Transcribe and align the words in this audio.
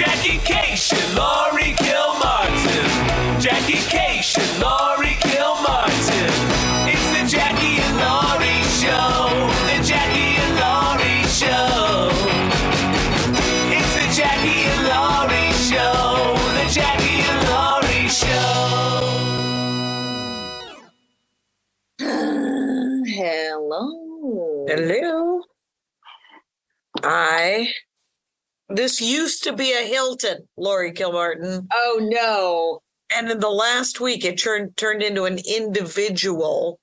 Jackie 0.00 0.38
Kashian, 0.48 1.14
Laurie 1.14 1.74
Kilmartin. 1.76 2.88
Jackie 3.42 3.82
Kashian, 3.92 4.50
Laurie 4.62 5.18
Kilmartin. 5.20 6.32
It's 6.88 7.08
the 7.12 7.22
Jackie 7.36 7.76
and 7.84 7.96
Laurie 7.98 8.64
Show. 8.80 9.12
The 9.68 9.78
Jackie 9.84 10.36
and 10.44 10.56
Laurie 10.64 11.24
Show. 11.28 12.10
It's 13.76 13.92
the 13.98 14.08
Jackie 14.16 14.64
and 14.72 14.82
Laurie 14.88 15.52
Show. 15.68 16.34
The 16.56 16.66
Jackie 16.72 17.20
and 17.30 17.42
Laurie 17.52 18.08
Show. 18.08 18.56
Hello. 23.06 23.84
Hello. 24.68 25.42
I. 27.04 27.68
This 28.70 29.00
used 29.00 29.42
to 29.44 29.52
be 29.52 29.72
a 29.72 29.82
Hilton, 29.86 30.48
Laurie 30.56 30.92
Kilmartin, 30.92 31.66
Oh 31.72 31.98
no. 32.00 32.80
and 33.16 33.30
in 33.30 33.40
the 33.40 33.50
last 33.50 34.00
week 34.00 34.24
it 34.24 34.38
turned 34.38 34.76
turned 34.76 35.02
into 35.02 35.24
an 35.24 35.38
individual, 35.48 36.78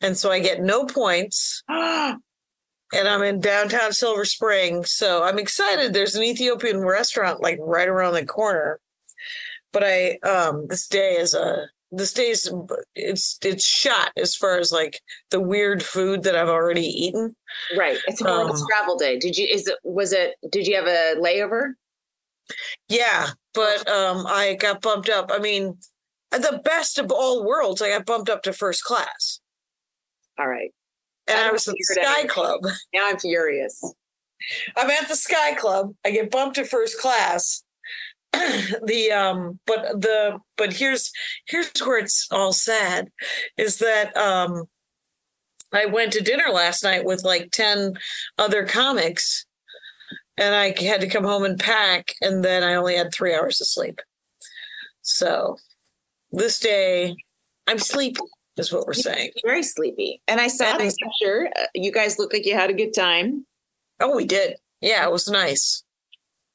and 0.00 0.16
so 0.18 0.30
I 0.30 0.40
get 0.40 0.60
no 0.62 0.84
points. 0.86 1.62
And 2.92 3.08
I'm 3.08 3.22
in 3.22 3.40
downtown 3.40 3.92
Silver 3.92 4.24
Spring, 4.24 4.84
so 4.84 5.24
I'm 5.24 5.38
excited. 5.38 5.92
There's 5.92 6.14
an 6.14 6.22
Ethiopian 6.22 6.78
restaurant 6.78 7.42
like 7.42 7.58
right 7.60 7.88
around 7.88 8.14
the 8.14 8.24
corner, 8.24 8.78
but 9.72 9.82
I 9.84 10.18
um 10.18 10.66
this 10.68 10.86
day 10.86 11.14
is 11.16 11.34
a 11.34 11.66
this 11.96 12.12
day 12.12 12.30
is 12.30 12.50
it's 12.94 13.38
it's 13.42 13.64
shot 13.66 14.12
as 14.16 14.34
far 14.34 14.58
as 14.58 14.72
like 14.72 15.00
the 15.30 15.40
weird 15.40 15.82
food 15.82 16.22
that 16.24 16.36
I've 16.36 16.48
already 16.48 16.86
eaten. 16.86 17.34
right. 17.76 17.98
It's 18.06 18.20
a 18.20 18.28
Um, 18.28 18.52
travel 18.70 18.96
day. 18.96 19.18
Did 19.18 19.36
you 19.36 19.46
is 19.50 19.66
it 19.66 19.78
was 19.84 20.12
it 20.12 20.34
did 20.50 20.66
you 20.66 20.76
have 20.76 20.86
a 20.86 21.14
layover? 21.20 21.72
Yeah, 22.88 23.28
but 23.54 23.88
um, 23.88 24.26
I 24.26 24.54
got 24.60 24.82
bumped 24.82 25.08
up. 25.08 25.30
I 25.32 25.38
mean, 25.38 25.78
the 26.30 26.60
best 26.64 26.98
of 26.98 27.10
all 27.10 27.44
worlds, 27.46 27.80
I 27.80 27.88
got 27.88 28.04
bumped 28.06 28.28
up 28.28 28.42
to 28.42 28.52
first 28.52 28.84
class, 28.84 29.40
All 30.38 30.46
right. 30.46 30.70
and 31.26 31.38
I 31.38 31.48
I 31.48 31.52
was 31.52 31.66
at 31.66 31.74
the 31.74 32.00
Sky. 32.02 32.26
Club. 32.26 32.60
Now 32.92 33.08
I'm 33.08 33.18
furious. 33.18 33.80
I'm 34.76 34.90
at 34.90 35.08
the 35.08 35.16
Sky 35.16 35.54
Club. 35.54 35.94
I 36.04 36.10
get 36.10 36.30
bumped 36.30 36.56
to 36.56 36.64
first 36.66 37.00
class. 37.00 37.63
the 38.86 39.12
um, 39.12 39.58
but 39.66 40.00
the 40.00 40.38
but 40.56 40.72
here's 40.72 41.10
here's 41.46 41.70
where 41.80 41.98
it's 41.98 42.26
all 42.30 42.52
sad, 42.52 43.10
is 43.56 43.78
that 43.78 44.16
um, 44.16 44.64
I 45.72 45.86
went 45.86 46.12
to 46.14 46.20
dinner 46.22 46.50
last 46.52 46.82
night 46.84 47.04
with 47.04 47.24
like 47.24 47.50
ten 47.52 47.94
other 48.38 48.66
comics, 48.66 49.46
and 50.36 50.54
I 50.54 50.74
had 50.82 51.00
to 51.00 51.08
come 51.08 51.24
home 51.24 51.44
and 51.44 51.58
pack, 51.58 52.14
and 52.20 52.44
then 52.44 52.62
I 52.62 52.74
only 52.74 52.96
had 52.96 53.12
three 53.12 53.34
hours 53.34 53.60
of 53.60 53.66
sleep. 53.66 54.00
So 55.02 55.56
this 56.32 56.58
day, 56.58 57.14
I'm 57.66 57.78
sleepy, 57.78 58.20
is 58.56 58.72
what 58.72 58.86
we're 58.86 58.94
saying. 58.94 59.30
Very 59.44 59.62
sleepy. 59.62 60.20
And 60.26 60.40
I 60.40 60.48
saw 60.48 60.76
the 60.76 60.96
picture. 61.02 61.50
Uh, 61.56 61.66
You 61.74 61.92
guys 61.92 62.18
look 62.18 62.32
like 62.32 62.46
you 62.46 62.54
had 62.54 62.70
a 62.70 62.74
good 62.74 62.94
time. 62.94 63.46
Oh, 64.00 64.16
we 64.16 64.24
did. 64.24 64.56
Yeah, 64.80 65.04
it 65.04 65.12
was 65.12 65.28
nice. 65.28 65.84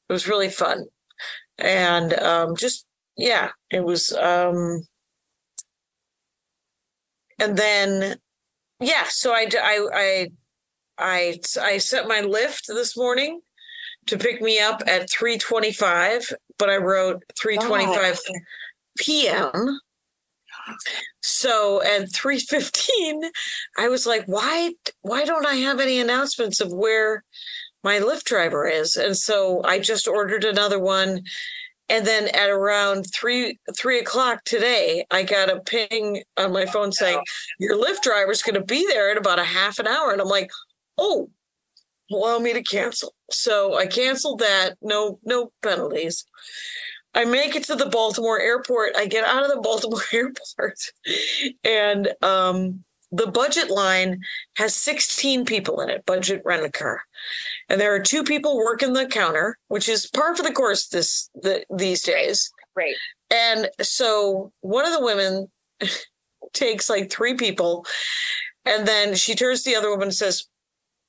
It 0.08 0.12
was 0.12 0.28
really 0.28 0.50
fun. 0.50 0.86
And 1.60 2.14
um 2.14 2.56
just 2.56 2.86
yeah, 3.16 3.50
it 3.70 3.84
was 3.84 4.12
um 4.12 4.82
and 7.38 7.56
then 7.56 8.16
yeah, 8.80 9.04
so 9.08 9.32
I 9.32 9.46
I 9.62 9.88
I 9.92 10.28
I 10.98 11.40
I 11.60 11.78
set 11.78 12.08
my 12.08 12.22
Lyft 12.22 12.66
this 12.66 12.96
morning 12.96 13.40
to 14.06 14.18
pick 14.18 14.40
me 14.40 14.58
up 14.58 14.82
at 14.86 15.10
3:25, 15.10 16.32
but 16.58 16.70
I 16.70 16.76
wrote 16.76 17.22
3:25 17.42 18.18
p.m. 18.98 19.80
So 21.22 21.82
at 21.82 22.10
3:15, 22.12 23.30
I 23.78 23.88
was 23.88 24.06
like, 24.06 24.24
why 24.26 24.72
why 25.02 25.24
don't 25.24 25.46
I 25.46 25.56
have 25.56 25.80
any 25.80 26.00
announcements 26.00 26.60
of 26.60 26.72
where 26.72 27.24
my 27.82 27.98
Lyft 27.98 28.24
driver 28.24 28.66
is? 28.66 28.96
And 28.96 29.16
so 29.16 29.62
I 29.64 29.78
just 29.78 30.08
ordered 30.08 30.44
another 30.44 30.78
one. 30.78 31.22
And 31.88 32.06
then 32.06 32.28
at 32.28 32.50
around 32.50 33.06
three 33.12 33.58
three 33.76 33.98
o'clock 33.98 34.44
today, 34.44 35.04
I 35.10 35.24
got 35.24 35.50
a 35.50 35.60
ping 35.60 36.22
on 36.36 36.52
my 36.52 36.66
phone 36.66 36.92
saying, 36.92 37.20
Your 37.58 37.76
Lyft 37.76 38.02
driver's 38.02 38.42
gonna 38.42 38.64
be 38.64 38.86
there 38.86 39.10
in 39.10 39.18
about 39.18 39.40
a 39.40 39.44
half 39.44 39.78
an 39.78 39.88
hour. 39.88 40.12
And 40.12 40.20
I'm 40.20 40.28
like, 40.28 40.50
Oh, 40.98 41.30
allow 42.12 42.38
me 42.38 42.52
to 42.52 42.62
cancel. 42.62 43.14
So 43.30 43.76
I 43.76 43.86
canceled 43.86 44.40
that. 44.40 44.76
No, 44.82 45.18
no 45.24 45.52
penalties. 45.62 46.24
I 47.14 47.24
make 47.24 47.56
it 47.56 47.64
to 47.64 47.74
the 47.74 47.86
Baltimore 47.86 48.40
airport. 48.40 48.96
I 48.96 49.06
get 49.06 49.24
out 49.24 49.42
of 49.42 49.50
the 49.50 49.60
Baltimore 49.60 50.00
airport, 50.12 50.78
and 51.64 52.08
um, 52.22 52.84
the 53.12 53.26
budget 53.26 53.70
line 53.70 54.20
has 54.56 54.74
16 54.74 55.44
people 55.44 55.80
in 55.80 55.90
it, 55.90 56.06
budget 56.06 56.42
rent 56.44 56.64
a 56.64 56.70
car. 56.70 57.02
And 57.68 57.80
there 57.80 57.94
are 57.94 58.00
two 58.00 58.22
people 58.22 58.56
working 58.56 58.92
the 58.92 59.06
counter, 59.06 59.58
which 59.68 59.88
is 59.88 60.06
par 60.06 60.36
for 60.36 60.42
the 60.42 60.52
course 60.52 60.88
this 60.88 61.28
the, 61.34 61.64
these 61.74 62.02
days. 62.02 62.50
Right. 62.76 62.94
And 63.30 63.68
so 63.80 64.52
one 64.60 64.86
of 64.86 64.92
the 64.92 65.04
women 65.04 65.48
takes 66.52 66.88
like 66.88 67.10
three 67.10 67.34
people, 67.34 67.84
and 68.64 68.86
then 68.86 69.14
she 69.14 69.34
turns 69.34 69.62
to 69.62 69.70
the 69.70 69.76
other 69.76 69.90
woman 69.90 70.08
and 70.08 70.14
says, 70.14 70.46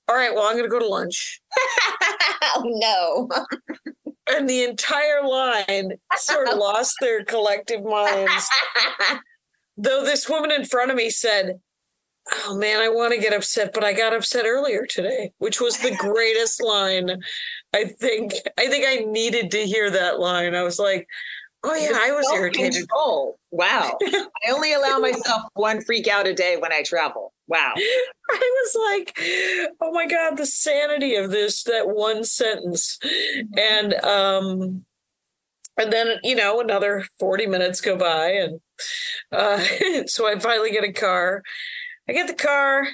All 0.09 0.15
right, 0.15 0.33
well, 0.33 0.45
I'm 0.45 0.53
going 0.53 0.63
to 0.63 0.69
go 0.69 0.79
to 0.79 0.87
lunch. 0.87 1.41
oh 2.43 2.63
no. 2.65 3.29
And 4.33 4.47
the 4.47 4.63
entire 4.63 5.27
line 5.27 5.93
sort 6.15 6.47
of 6.47 6.57
lost 6.57 6.95
their 7.01 7.25
collective 7.25 7.83
minds. 7.83 8.47
Though 9.75 10.05
this 10.05 10.29
woman 10.29 10.51
in 10.51 10.63
front 10.63 10.89
of 10.89 10.95
me 10.95 11.09
said, 11.09 11.59
Oh 12.33 12.55
man, 12.55 12.79
I 12.79 12.89
want 12.89 13.13
to 13.13 13.19
get 13.19 13.33
upset, 13.33 13.73
but 13.73 13.83
I 13.83 13.93
got 13.93 14.13
upset 14.13 14.45
earlier 14.45 14.85
today, 14.85 15.31
which 15.39 15.59
was 15.59 15.79
the 15.79 15.95
greatest 15.95 16.61
line. 16.61 17.21
I 17.73 17.85
think 17.85 18.33
I 18.57 18.67
think 18.67 18.85
I 18.87 19.03
needed 19.05 19.51
to 19.51 19.65
hear 19.65 19.89
that 19.89 20.19
line. 20.19 20.55
I 20.55 20.63
was 20.63 20.79
like, 20.79 21.07
Oh 21.63 21.75
yeah, 21.75 21.91
I 21.93 22.11
was 22.11 22.27
irritated. 22.33 22.73
Self-control. 22.73 23.39
Wow. 23.51 23.97
I 24.03 24.51
only 24.51 24.73
allow 24.73 24.97
myself 24.97 25.43
one 25.53 25.81
freak 25.81 26.07
out 26.07 26.25
a 26.25 26.33
day 26.33 26.57
when 26.57 26.73
I 26.73 26.81
travel. 26.81 27.33
Wow. 27.47 27.73
I 28.31 28.63
was 28.63 28.75
like, 28.91 29.19
oh 29.81 29.91
my 29.91 30.07
God, 30.07 30.37
the 30.37 30.45
sanity 30.45 31.15
of 31.15 31.29
this, 31.29 31.63
that 31.63 31.87
one 31.89 32.23
sentence. 32.23 32.97
And 33.57 33.93
um 34.03 34.85
and 35.77 35.93
then, 35.93 36.17
you 36.23 36.35
know, 36.35 36.59
another 36.59 37.05
40 37.19 37.47
minutes 37.47 37.79
go 37.81 37.95
by 37.95 38.31
and 38.31 38.59
uh 39.31 39.63
so 40.07 40.27
I 40.27 40.39
finally 40.39 40.71
get 40.71 40.83
a 40.83 40.91
car. 40.91 41.43
I 42.09 42.13
get 42.13 42.27
the 42.27 42.33
car, 42.33 42.87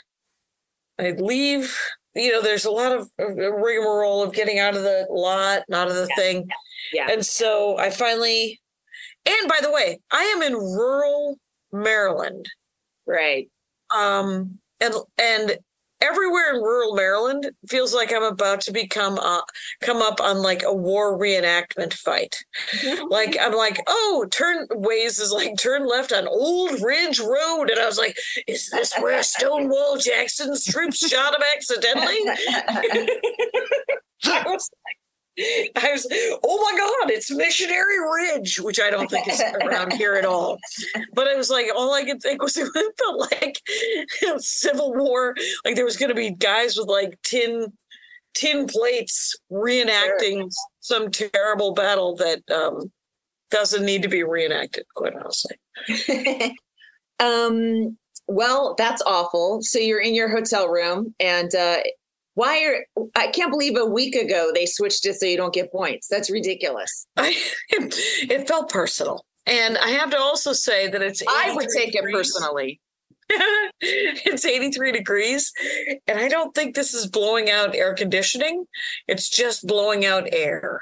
I 1.00 1.12
leave. 1.12 1.78
You 2.16 2.32
know, 2.32 2.42
there's 2.42 2.66
a 2.66 2.72
lot 2.72 2.92
of 2.92 3.10
uh, 3.20 3.28
rigmarole 3.28 4.24
of 4.24 4.34
getting 4.34 4.58
out 4.60 4.76
of 4.76 4.84
the 4.84 5.06
lot, 5.10 5.64
and 5.68 5.76
out 5.76 5.88
of 5.88 5.96
the 5.96 6.08
thing. 6.16 6.48
Yeah. 6.92 7.08
And 7.12 7.26
so 7.26 7.78
I 7.78 7.90
finally, 7.92 8.60
and 9.26 9.48
by 9.50 9.60
the 9.62 9.72
way, 9.72 10.00
I 10.12 10.24
am 10.36 10.42
in 10.42 10.54
rural 10.54 11.38
Maryland 11.72 12.48
Right. 13.06 13.50
um 13.96 14.58
and 14.82 14.94
and 15.18 15.58
everywhere 16.02 16.54
in 16.56 16.62
rural 16.62 16.96
maryland 16.96 17.52
feels 17.68 17.94
like 17.94 18.14
i'm 18.14 18.24
about 18.24 18.62
to 18.62 18.72
become 18.72 19.18
uh 19.20 19.42
come 19.82 19.98
up 19.98 20.22
on 20.22 20.38
like 20.42 20.64
a 20.64 20.74
war 20.74 21.18
reenactment 21.18 21.94
fight. 21.94 22.44
Like 23.10 23.38
i'm 23.40 23.54
like 23.54 23.80
oh 23.88 24.26
turn 24.32 24.68
ways 24.72 25.20
is 25.20 25.32
like 25.32 25.58
turn 25.58 25.88
left 25.88 26.12
on 26.12 26.28
old 26.28 26.82
ridge 26.82 27.20
road. 27.20 27.70
And 27.70 27.80
i 27.80 27.86
was 27.86 27.98
like 27.98 28.18
is 28.48 28.70
this 28.70 28.94
where 29.00 29.22
stonewall 29.24 29.98
jackson's 29.98 30.66
troops 30.66 31.08
shot 31.08 31.34
him 31.34 31.42
accidentally? 31.56 32.18
I 34.26 34.44
was 34.46 34.70
like, 34.86 34.97
I 35.76 35.92
was, 35.92 36.08
oh 36.44 36.72
my 36.72 36.78
God, 36.78 37.12
it's 37.12 37.32
Missionary 37.32 38.00
Ridge, 38.00 38.60
which 38.60 38.80
I 38.80 38.90
don't 38.90 39.10
think 39.10 39.28
is 39.28 39.42
around 39.62 39.94
here 39.94 40.16
at 40.16 40.26
all. 40.26 40.58
But 41.14 41.28
it 41.28 41.38
was 41.38 41.50
like, 41.50 41.68
all 41.76 41.94
I 41.94 42.04
could 42.04 42.22
think 42.22 42.42
was 42.42 42.58
it 42.58 42.72
felt 42.98 43.32
like 43.32 43.60
Civil 44.40 44.94
War. 44.94 45.36
Like 45.64 45.76
there 45.76 45.86
was 45.86 45.98
going 45.98 46.10
to 46.10 46.16
be 46.16 46.32
guys 46.32 46.78
with 46.78 46.88
like 46.88 47.20
tin, 47.24 47.72
tin 48.34 48.68
plates 48.68 49.36
reenacting 49.52 50.50
some 50.80 51.12
terrible 51.12 51.74
battle 51.74 52.16
that 52.16 52.42
um, 52.50 52.92
doesn't 53.52 53.86
need 53.86 54.02
to 54.04 54.10
be 54.10 54.24
reenacted, 54.24 54.86
quite 54.96 55.14
honestly. 55.16 56.56
um, 57.20 57.98
well, 58.28 58.76
that's 58.78 59.02
awful. 59.06 59.62
So 59.62 59.80
you're 59.80 60.02
in 60.02 60.14
your 60.14 60.30
hotel 60.30 60.68
room 60.68 61.16
and 61.20 61.54
uh 61.56 61.78
why 62.38 62.64
are 62.64 63.06
I 63.16 63.28
can't 63.30 63.50
believe 63.50 63.76
a 63.76 63.86
week 63.86 64.14
ago 64.14 64.52
they 64.54 64.68
switched 64.68 65.06
it 65.08 65.16
so 65.16 65.26
you 65.26 65.38
don't 65.38 65.54
get 65.54 65.72
points. 65.72 66.08
That's 66.08 66.30
ridiculous. 66.30 67.08
I, 67.18 67.36
it 67.70 68.48
felt 68.48 68.70
personal. 68.70 69.26
And 69.48 69.76
I 69.78 69.90
have 69.90 70.12
to 70.12 70.20
also 70.20 70.54
say 70.54 70.88
that 70.88 71.02
it's. 71.02 71.24
I 71.28 71.56
would 71.56 71.66
83 71.66 71.86
take 71.86 71.96
it 71.96 72.04
personally. 72.12 72.80
it's 73.82 74.46
83 74.46 74.94
degrees 74.94 75.52
and 76.08 76.18
i 76.18 76.30
don't 76.30 76.56
think 76.56 76.76
this 76.76 76.94
is 76.94 77.08
blowing 77.08 77.50
out 77.50 77.76
air 77.76 77.94
conditioning 77.94 78.64
it's 79.06 79.28
just 79.28 79.68
blowing 79.68 80.06
out 80.06 80.30
air 80.32 80.82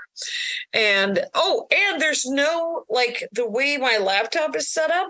And 0.73 1.25
oh, 1.33 1.67
and 1.71 2.01
there's 2.01 2.25
no 2.25 2.83
like 2.89 3.27
the 3.31 3.49
way 3.49 3.77
my 3.77 3.97
laptop 3.97 4.55
is 4.55 4.69
set 4.69 4.91
up. 4.91 5.09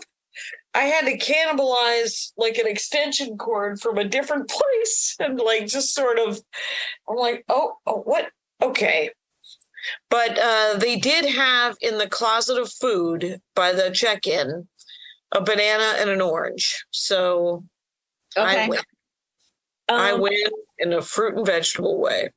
I 0.76 0.84
had 0.84 1.06
to 1.06 1.18
cannibalize 1.18 2.34
like 2.38 2.58
an 2.58 2.68
extension 2.68 3.38
cord 3.38 3.80
from 3.80 3.98
a 3.98 4.04
different 4.04 4.50
place 4.84 5.16
and 5.20 5.40
like 5.40 5.68
just 5.68 5.96
sort 5.96 6.20
of 6.20 6.42
I'm 7.10 7.16
like, 7.16 7.46
oh, 7.50 7.78
oh 7.88 8.02
what? 8.02 8.30
Okay. 8.62 9.10
But 10.10 10.38
uh 10.38 10.78
they 10.78 10.98
did 10.98 11.26
have 11.26 11.78
in 11.82 11.98
the 11.98 12.10
closet 12.10 12.60
of 12.62 12.72
food 12.72 13.40
by 13.56 13.72
the 13.72 13.90
check-in 13.90 14.68
a 15.32 15.42
banana 15.42 15.96
and 16.00 16.10
an 16.10 16.22
orange. 16.22 16.86
So 16.92 17.64
I 18.38 18.68
Okay. 18.68 18.80
I 19.88 20.12
Um, 20.12 20.22
win 20.22 20.34
in 20.80 20.94
a 20.94 21.02
fruit 21.02 21.36
and 21.38 21.46
vegetable 21.46 22.00
way. 22.00 22.32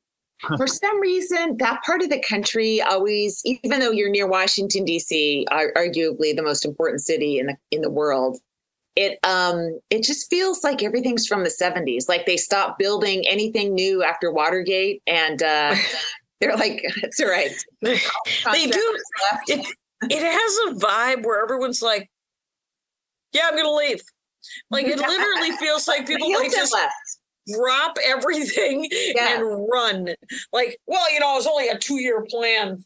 For 0.57 0.67
some 0.67 0.99
reason, 1.01 1.57
that 1.57 1.83
part 1.83 2.01
of 2.01 2.09
the 2.09 2.21
country 2.21 2.81
always, 2.81 3.41
even 3.45 3.79
though 3.79 3.91
you're 3.91 4.09
near 4.09 4.27
Washington 4.27 4.85
D.C., 4.85 5.45
arguably 5.51 6.35
the 6.35 6.43
most 6.43 6.65
important 6.65 7.01
city 7.01 7.39
in 7.39 7.47
the 7.47 7.57
in 7.71 7.81
the 7.81 7.89
world, 7.89 8.39
it 8.95 9.19
um 9.23 9.79
it 9.89 10.03
just 10.03 10.29
feels 10.29 10.63
like 10.63 10.81
everything's 10.81 11.27
from 11.27 11.43
the 11.43 11.49
70s. 11.49 12.07
Like 12.07 12.25
they 12.25 12.37
stopped 12.37 12.79
building 12.79 13.25
anything 13.27 13.73
new 13.73 14.03
after 14.03 14.31
Watergate, 14.31 15.01
and 15.07 15.43
uh, 15.43 15.75
they're 16.39 16.55
like, 16.55 16.81
"It's 17.03 17.19
all 17.19 17.29
right." 17.29 17.51
they 17.81 18.67
do. 18.67 18.99
Left. 19.31 19.49
It, 19.49 19.65
it 20.03 20.23
has 20.23 20.73
a 20.73 20.85
vibe 20.85 21.25
where 21.25 21.43
everyone's 21.43 21.81
like, 21.81 22.09
"Yeah, 23.33 23.49
I'm 23.49 23.57
gonna 23.57 23.73
leave." 23.73 24.01
Like 24.71 24.85
it 24.85 24.97
literally 24.97 25.51
feels 25.57 25.87
like 25.87 26.07
people 26.07 26.31
like 26.31 26.51
just 26.51 26.73
left. 26.73 26.93
Drop 27.55 27.97
everything 28.05 28.87
Yeah. 28.91 29.35
and 29.39 29.67
run. 29.71 30.15
Like, 30.53 30.77
well, 30.87 31.11
you 31.13 31.19
know, 31.19 31.33
it 31.33 31.37
was 31.37 31.47
only 31.47 31.69
a 31.69 31.77
two-year 31.77 32.25
plan. 32.29 32.83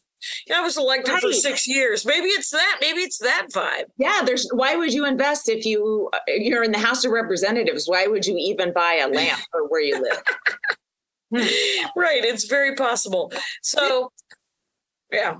I 0.54 0.62
was 0.62 0.78
elected 0.78 1.14
for 1.18 1.32
six 1.34 1.66
years. 1.68 2.06
Maybe 2.06 2.28
it's 2.28 2.50
that. 2.50 2.78
Maybe 2.80 3.00
it's 3.00 3.18
that 3.18 3.48
vibe. 3.52 3.84
Yeah, 3.98 4.22
there's. 4.24 4.48
Why 4.54 4.74
would 4.74 4.90
you 4.94 5.04
invest 5.04 5.50
if 5.50 5.66
you 5.66 6.08
uh, 6.14 6.18
you're 6.28 6.64
in 6.64 6.72
the 6.72 6.78
House 6.78 7.04
of 7.04 7.12
Representatives? 7.12 7.84
Why 7.86 8.06
would 8.06 8.24
you 8.24 8.34
even 8.38 8.72
buy 8.72 9.02
a 9.04 9.08
lamp 9.08 9.40
for 9.50 9.68
where 9.68 9.82
you 9.82 10.00
live? 10.00 10.22
Right. 11.96 12.24
It's 12.24 12.44
very 12.44 12.74
possible. 12.76 13.32
So, 13.62 14.12
yeah. 15.12 15.36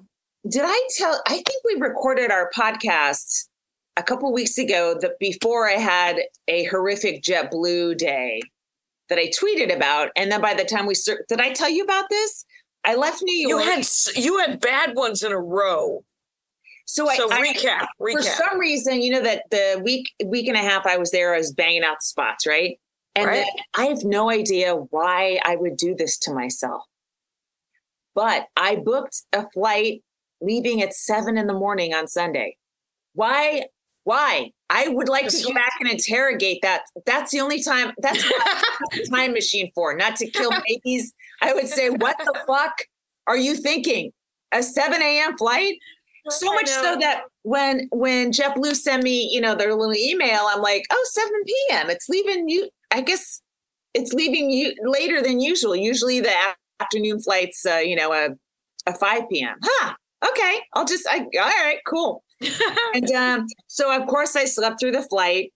Did 0.50 0.62
I 0.64 0.88
tell? 0.98 1.22
I 1.26 1.34
think 1.34 1.62
we 1.64 1.76
recorded 1.80 2.30
our 2.30 2.50
podcast 2.54 3.46
a 3.96 4.02
couple 4.02 4.32
weeks 4.32 4.58
ago. 4.58 4.96
That 5.00 5.18
before 5.20 5.68
I 5.68 5.74
had 5.74 6.20
a 6.48 6.64
horrific 6.64 7.22
JetBlue 7.22 7.96
day 7.96 8.42
that 9.08 9.18
I 9.18 9.28
tweeted 9.28 9.74
about, 9.74 10.10
and 10.16 10.30
then 10.32 10.40
by 10.40 10.54
the 10.54 10.64
time 10.64 10.86
we 10.86 10.94
did, 11.28 11.40
I 11.40 11.52
tell 11.52 11.68
you 11.70 11.84
about 11.84 12.08
this? 12.10 12.44
I 12.84 12.94
left 12.96 13.22
New 13.22 13.48
York. 13.48 13.64
You 13.64 13.70
had 13.70 13.86
you 14.16 14.38
had 14.38 14.60
bad 14.60 14.94
ones 14.94 15.22
in 15.22 15.32
a 15.32 15.38
row. 15.40 16.04
so 16.86 17.08
I, 17.08 17.16
So 17.16 17.30
I- 17.30 17.40
recap. 17.40 17.86
for 17.98 18.20
some 18.22 18.58
reason, 18.58 19.00
you 19.02 19.10
know 19.12 19.22
that 19.22 19.44
the 19.50 19.80
week 19.82 20.10
week 20.26 20.48
and 20.48 20.56
a 20.56 20.60
half 20.60 20.86
I 20.86 20.96
was 20.98 21.10
there, 21.10 21.34
I 21.34 21.38
was 21.38 21.52
banging 21.52 21.82
out 21.84 21.96
the 22.00 22.04
spots, 22.06 22.46
right? 22.46 22.78
And 23.14 23.26
Right. 23.26 23.36
then 23.36 23.48
I 23.78 23.86
have 23.86 24.04
no 24.04 24.28
idea 24.30 24.74
why 24.74 25.38
I 25.44 25.56
would 25.56 25.76
do 25.76 25.94
this 25.94 26.18
to 26.20 26.34
myself. 26.34 26.82
But 28.14 28.46
I 28.56 28.76
booked 28.76 29.22
a 29.32 29.48
flight 29.50 30.02
leaving 30.40 30.82
at 30.82 30.94
seven 30.94 31.38
in 31.38 31.46
the 31.46 31.54
morning 31.54 31.94
on 31.94 32.06
Sunday. 32.06 32.56
Why? 33.14 33.66
Why? 34.04 34.50
I 34.70 34.88
would 34.88 35.08
like 35.08 35.28
to 35.28 35.42
go 35.42 35.52
back 35.54 35.72
and 35.80 35.90
interrogate 35.90 36.60
that. 36.62 36.82
That's 37.06 37.32
the 37.32 37.40
only 37.40 37.62
time. 37.62 37.92
That's 37.98 38.22
what 38.24 39.08
time 39.10 39.32
machine 39.32 39.70
for, 39.74 39.96
not 39.96 40.16
to 40.16 40.30
kill 40.30 40.52
babies. 40.68 41.12
I 41.40 41.52
would 41.54 41.68
say, 41.68 41.90
what 41.90 42.16
the 42.18 42.38
fuck 42.46 42.74
are 43.26 43.36
you 43.36 43.54
thinking? 43.54 44.12
A 44.52 44.62
7 44.62 45.02
a.m. 45.02 45.36
flight? 45.36 45.76
so 46.30 46.52
much 46.54 46.68
so 46.68 46.96
that 47.00 47.24
when 47.42 47.88
when 47.92 48.32
Jeff 48.32 48.54
JetBlue 48.54 48.74
sent 48.76 49.02
me, 49.02 49.28
you 49.30 49.40
know, 49.40 49.54
their 49.54 49.74
little 49.74 49.94
email, 49.94 50.46
I'm 50.48 50.62
like, 50.62 50.84
oh, 50.90 51.06
7 51.12 51.30
p.m. 51.46 51.90
It's 51.90 52.08
leaving 52.08 52.48
you. 52.48 52.68
I 52.90 53.02
guess 53.02 53.42
it's 53.92 54.12
leaving 54.12 54.50
you 54.50 54.74
later 54.82 55.22
than 55.22 55.40
usual. 55.40 55.76
Usually 55.76 56.20
the 56.20 56.32
afternoon 56.80 57.20
flights, 57.20 57.64
uh, 57.66 57.76
you 57.76 57.96
know, 57.96 58.12
a, 58.12 58.30
a 58.86 58.94
5 58.94 59.22
p.m. 59.30 59.56
Huh. 59.62 59.94
Okay. 60.28 60.60
I'll 60.72 60.86
just, 60.86 61.06
I, 61.08 61.18
all 61.18 61.64
right, 61.64 61.78
cool. 61.86 62.23
And 62.94 63.10
um, 63.12 63.46
so 63.66 63.94
of 63.94 64.06
course 64.06 64.36
I 64.36 64.44
slept 64.44 64.80
through 64.80 64.92
the 64.92 65.02
flight 65.02 65.52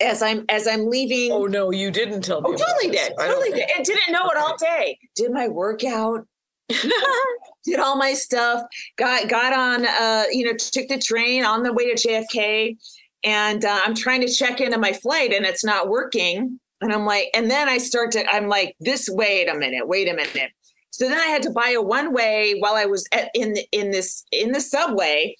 as 0.00 0.22
I'm 0.22 0.44
as 0.48 0.66
I'm 0.66 0.88
leaving. 0.88 1.32
oh 1.32 1.46
no, 1.46 1.70
you 1.72 1.90
didn't 1.90 2.22
tell 2.22 2.40
me. 2.40 2.50
Oh, 2.50 2.56
totally 2.56 2.90
did. 2.90 3.12
I 3.18 3.26
Totally 3.26 3.50
did. 3.50 3.68
And 3.76 3.84
didn't 3.84 4.12
know 4.12 4.26
it 4.28 4.36
all 4.36 4.56
day. 4.56 4.98
Did 5.16 5.32
my 5.32 5.48
workout, 5.48 6.26
did 7.64 7.78
all 7.80 7.96
my 7.96 8.14
stuff, 8.14 8.62
got 8.96 9.28
got 9.28 9.52
on 9.52 9.86
uh, 9.86 10.24
you 10.30 10.44
know, 10.44 10.52
took 10.56 10.88
the 10.88 10.98
train 10.98 11.44
on 11.44 11.62
the 11.62 11.72
way 11.72 11.92
to 11.92 12.08
JFK. 12.08 12.76
And 13.24 13.64
uh, 13.64 13.80
I'm 13.84 13.94
trying 13.94 14.20
to 14.20 14.32
check 14.32 14.60
into 14.60 14.78
my 14.78 14.92
flight 14.92 15.32
and 15.32 15.44
it's 15.44 15.64
not 15.64 15.88
working. 15.88 16.60
And 16.80 16.92
I'm 16.92 17.04
like, 17.04 17.30
and 17.34 17.50
then 17.50 17.68
I 17.68 17.78
start 17.78 18.12
to, 18.12 18.24
I'm 18.32 18.46
like, 18.48 18.76
this, 18.78 19.08
wait 19.10 19.48
a 19.48 19.54
minute, 19.54 19.88
wait 19.88 20.08
a 20.08 20.14
minute. 20.14 20.52
So 20.90 21.08
then 21.08 21.18
I 21.18 21.26
had 21.26 21.42
to 21.42 21.50
buy 21.50 21.70
a 21.70 21.82
one 21.82 22.12
way 22.12 22.56
while 22.60 22.74
I 22.74 22.84
was 22.84 23.06
at, 23.12 23.30
in 23.34 23.56
in 23.72 23.90
this 23.90 24.24
in 24.32 24.52
the 24.52 24.60
subway 24.60 25.34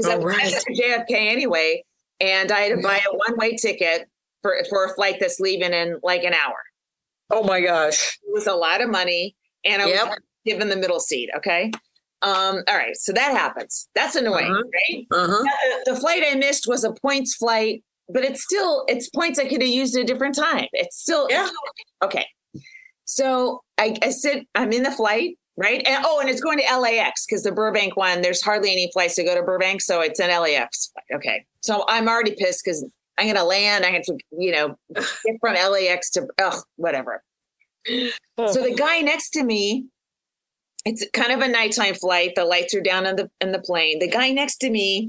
because 0.00 0.12
I 0.12 0.16
Oh, 0.16 0.20
was 0.24 0.36
right. 0.36 0.52
at 0.54 1.06
JFK 1.08 1.30
anyway, 1.30 1.84
and 2.20 2.50
I 2.52 2.60
had 2.60 2.76
to 2.76 2.82
buy 2.82 2.98
a 2.98 3.16
one 3.16 3.36
way 3.38 3.56
ticket 3.56 4.08
for 4.42 4.56
for 4.68 4.84
a 4.84 4.94
flight 4.94 5.16
that's 5.20 5.40
leaving 5.40 5.72
in 5.72 5.98
like 6.02 6.24
an 6.24 6.34
hour. 6.34 6.56
Oh 7.30 7.44
my 7.44 7.60
gosh. 7.60 8.18
It 8.26 8.32
was 8.32 8.46
a 8.46 8.54
lot 8.54 8.80
of 8.80 8.90
money, 8.90 9.36
and 9.64 9.82
I 9.82 9.86
Yep. 9.86 10.06
was 10.08 10.18
given 10.44 10.68
the 10.68 10.76
middle 10.76 11.00
seat. 11.00 11.30
Okay, 11.36 11.70
um, 12.22 12.62
all 12.68 12.76
right, 12.76 12.96
so 12.96 13.12
that 13.12 13.32
happens. 13.32 13.88
That's 13.94 14.16
annoying, 14.16 14.50
Uh-huh. 14.50 14.62
right? 14.62 15.06
Uh-huh. 15.12 15.42
Now, 15.42 15.52
The, 15.84 15.92
the 15.94 16.00
flight 16.00 16.22
I 16.26 16.34
missed 16.34 16.64
was 16.66 16.84
a 16.84 16.92
points 16.92 17.36
flight, 17.36 17.82
but 18.08 18.24
it's 18.24 18.42
still 18.42 18.84
it's 18.88 19.08
points 19.10 19.38
I 19.38 19.44
could 19.48 19.60
have 19.62 19.70
used 19.70 19.96
at 19.96 20.02
a 20.02 20.04
different 20.04 20.34
time. 20.34 20.66
It's 20.72 20.98
still 21.00 21.26
Yeah. 21.30 21.48
okay. 22.02 22.26
So 23.04 23.62
I, 23.76 23.96
I 24.02 24.10
sit, 24.10 24.46
I'm 24.54 24.72
in 24.72 24.84
the 24.84 24.92
flight, 24.92 25.36
right? 25.56 25.82
And 25.86 26.04
oh, 26.06 26.20
and 26.20 26.28
it's 26.28 26.40
going 26.40 26.58
to 26.58 26.78
LAX 26.78 27.26
because 27.26 27.42
the 27.42 27.52
Burbank 27.52 27.96
one, 27.96 28.22
there's 28.22 28.42
hardly 28.42 28.72
any 28.72 28.90
flights 28.92 29.16
to 29.16 29.24
go 29.24 29.34
to 29.34 29.42
Burbank. 29.42 29.82
So 29.82 30.00
it's 30.00 30.20
an 30.20 30.28
LAX. 30.28 30.92
flight. 30.92 31.18
Okay. 31.18 31.44
So 31.60 31.84
I'm 31.88 32.08
already 32.08 32.34
pissed 32.34 32.62
because 32.64 32.84
I'm 33.18 33.26
going 33.26 33.36
to 33.36 33.44
land. 33.44 33.84
I 33.84 33.90
have 33.90 34.04
to, 34.04 34.16
you 34.38 34.52
know, 34.52 34.76
get 34.94 35.36
from 35.40 35.54
LAX 35.54 36.10
to, 36.12 36.26
oh, 36.38 36.62
whatever. 36.76 37.22
So 37.86 38.62
the 38.62 38.74
guy 38.76 39.00
next 39.00 39.30
to 39.30 39.44
me, 39.44 39.86
it's 40.84 41.06
kind 41.12 41.32
of 41.32 41.40
a 41.40 41.48
nighttime 41.48 41.94
flight. 41.94 42.32
The 42.36 42.44
lights 42.44 42.74
are 42.74 42.80
down 42.80 43.06
on 43.06 43.16
the 43.16 43.30
in 43.40 43.52
the 43.52 43.58
plane. 43.58 43.98
The 43.98 44.08
guy 44.08 44.30
next 44.30 44.58
to 44.58 44.70
me 44.70 45.08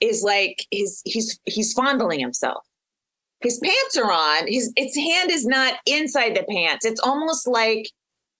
is 0.00 0.22
like 0.22 0.64
his 0.70 1.00
he's 1.04 1.38
he's 1.44 1.72
fondling 1.72 2.20
himself. 2.20 2.64
His 3.40 3.58
pants 3.58 3.96
are 3.96 4.10
on. 4.10 4.48
His 4.48 4.72
its 4.76 4.96
hand 4.96 5.30
is 5.30 5.46
not 5.46 5.74
inside 5.86 6.34
the 6.34 6.44
pants. 6.44 6.84
It's 6.84 7.00
almost 7.00 7.46
like 7.46 7.90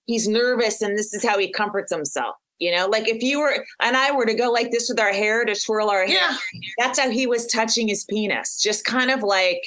he's 0.07 0.27
nervous 0.27 0.81
and 0.81 0.97
this 0.97 1.13
is 1.13 1.23
how 1.23 1.37
he 1.37 1.51
comforts 1.51 1.93
himself. 1.93 2.35
You 2.59 2.75
know, 2.75 2.87
like 2.87 3.07
if 3.07 3.21
you 3.21 3.39
were 3.39 3.65
and 3.81 3.95
I 3.95 4.11
were 4.11 4.25
to 4.25 4.33
go 4.33 4.51
like 4.51 4.71
this 4.71 4.89
with 4.89 4.99
our 4.99 5.13
hair 5.13 5.45
to 5.45 5.53
twirl 5.53 5.91
our 5.91 6.07
hair, 6.07 6.15
yeah. 6.15 6.37
that's 6.79 6.97
how 6.97 7.11
he 7.11 7.27
was 7.27 7.45
touching 7.45 7.87
his 7.87 8.03
penis. 8.05 8.59
Just 8.59 8.83
kind 8.83 9.11
of 9.11 9.21
like 9.21 9.61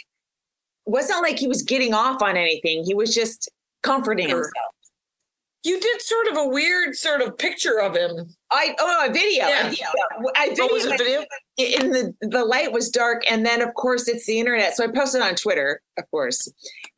wasn't 0.87 1.23
like 1.23 1.39
he 1.39 1.47
was 1.47 1.63
getting 1.63 1.95
off 1.95 2.21
on 2.21 2.37
anything. 2.37 2.83
He 2.85 2.95
was 2.95 3.15
just 3.15 3.49
comforting 3.85 4.29
himself. 4.29 4.75
You 5.63 5.79
did 5.79 6.01
sort 6.01 6.27
of 6.29 6.37
a 6.39 6.47
weird 6.47 6.97
sort 6.97 7.21
of 7.21 7.37
picture 7.37 7.81
of 7.81 7.95
him. 7.95 8.35
I 8.51 8.75
oh 8.79 9.07
a 9.09 9.13
video. 9.13 9.47
Yeah. 9.47 9.67
A 9.67 9.71
video. 9.71 9.87
I 10.37 10.57
Oh, 10.59 10.69
was 10.73 10.87
videoed 10.87 10.95
it 10.95 10.99
video? 10.99 11.25
in 11.59 11.91
the 11.91 12.15
the 12.23 12.45
light 12.45 12.73
was 12.73 12.89
dark 12.89 13.23
and 13.31 13.45
then 13.45 13.61
of 13.61 13.75
course 13.75 14.09
it's 14.09 14.25
the 14.25 14.41
internet 14.41 14.75
so 14.75 14.83
i 14.83 14.87
posted 14.87 15.21
on 15.21 15.35
twitter 15.35 15.83
of 15.99 16.11
course 16.11 16.49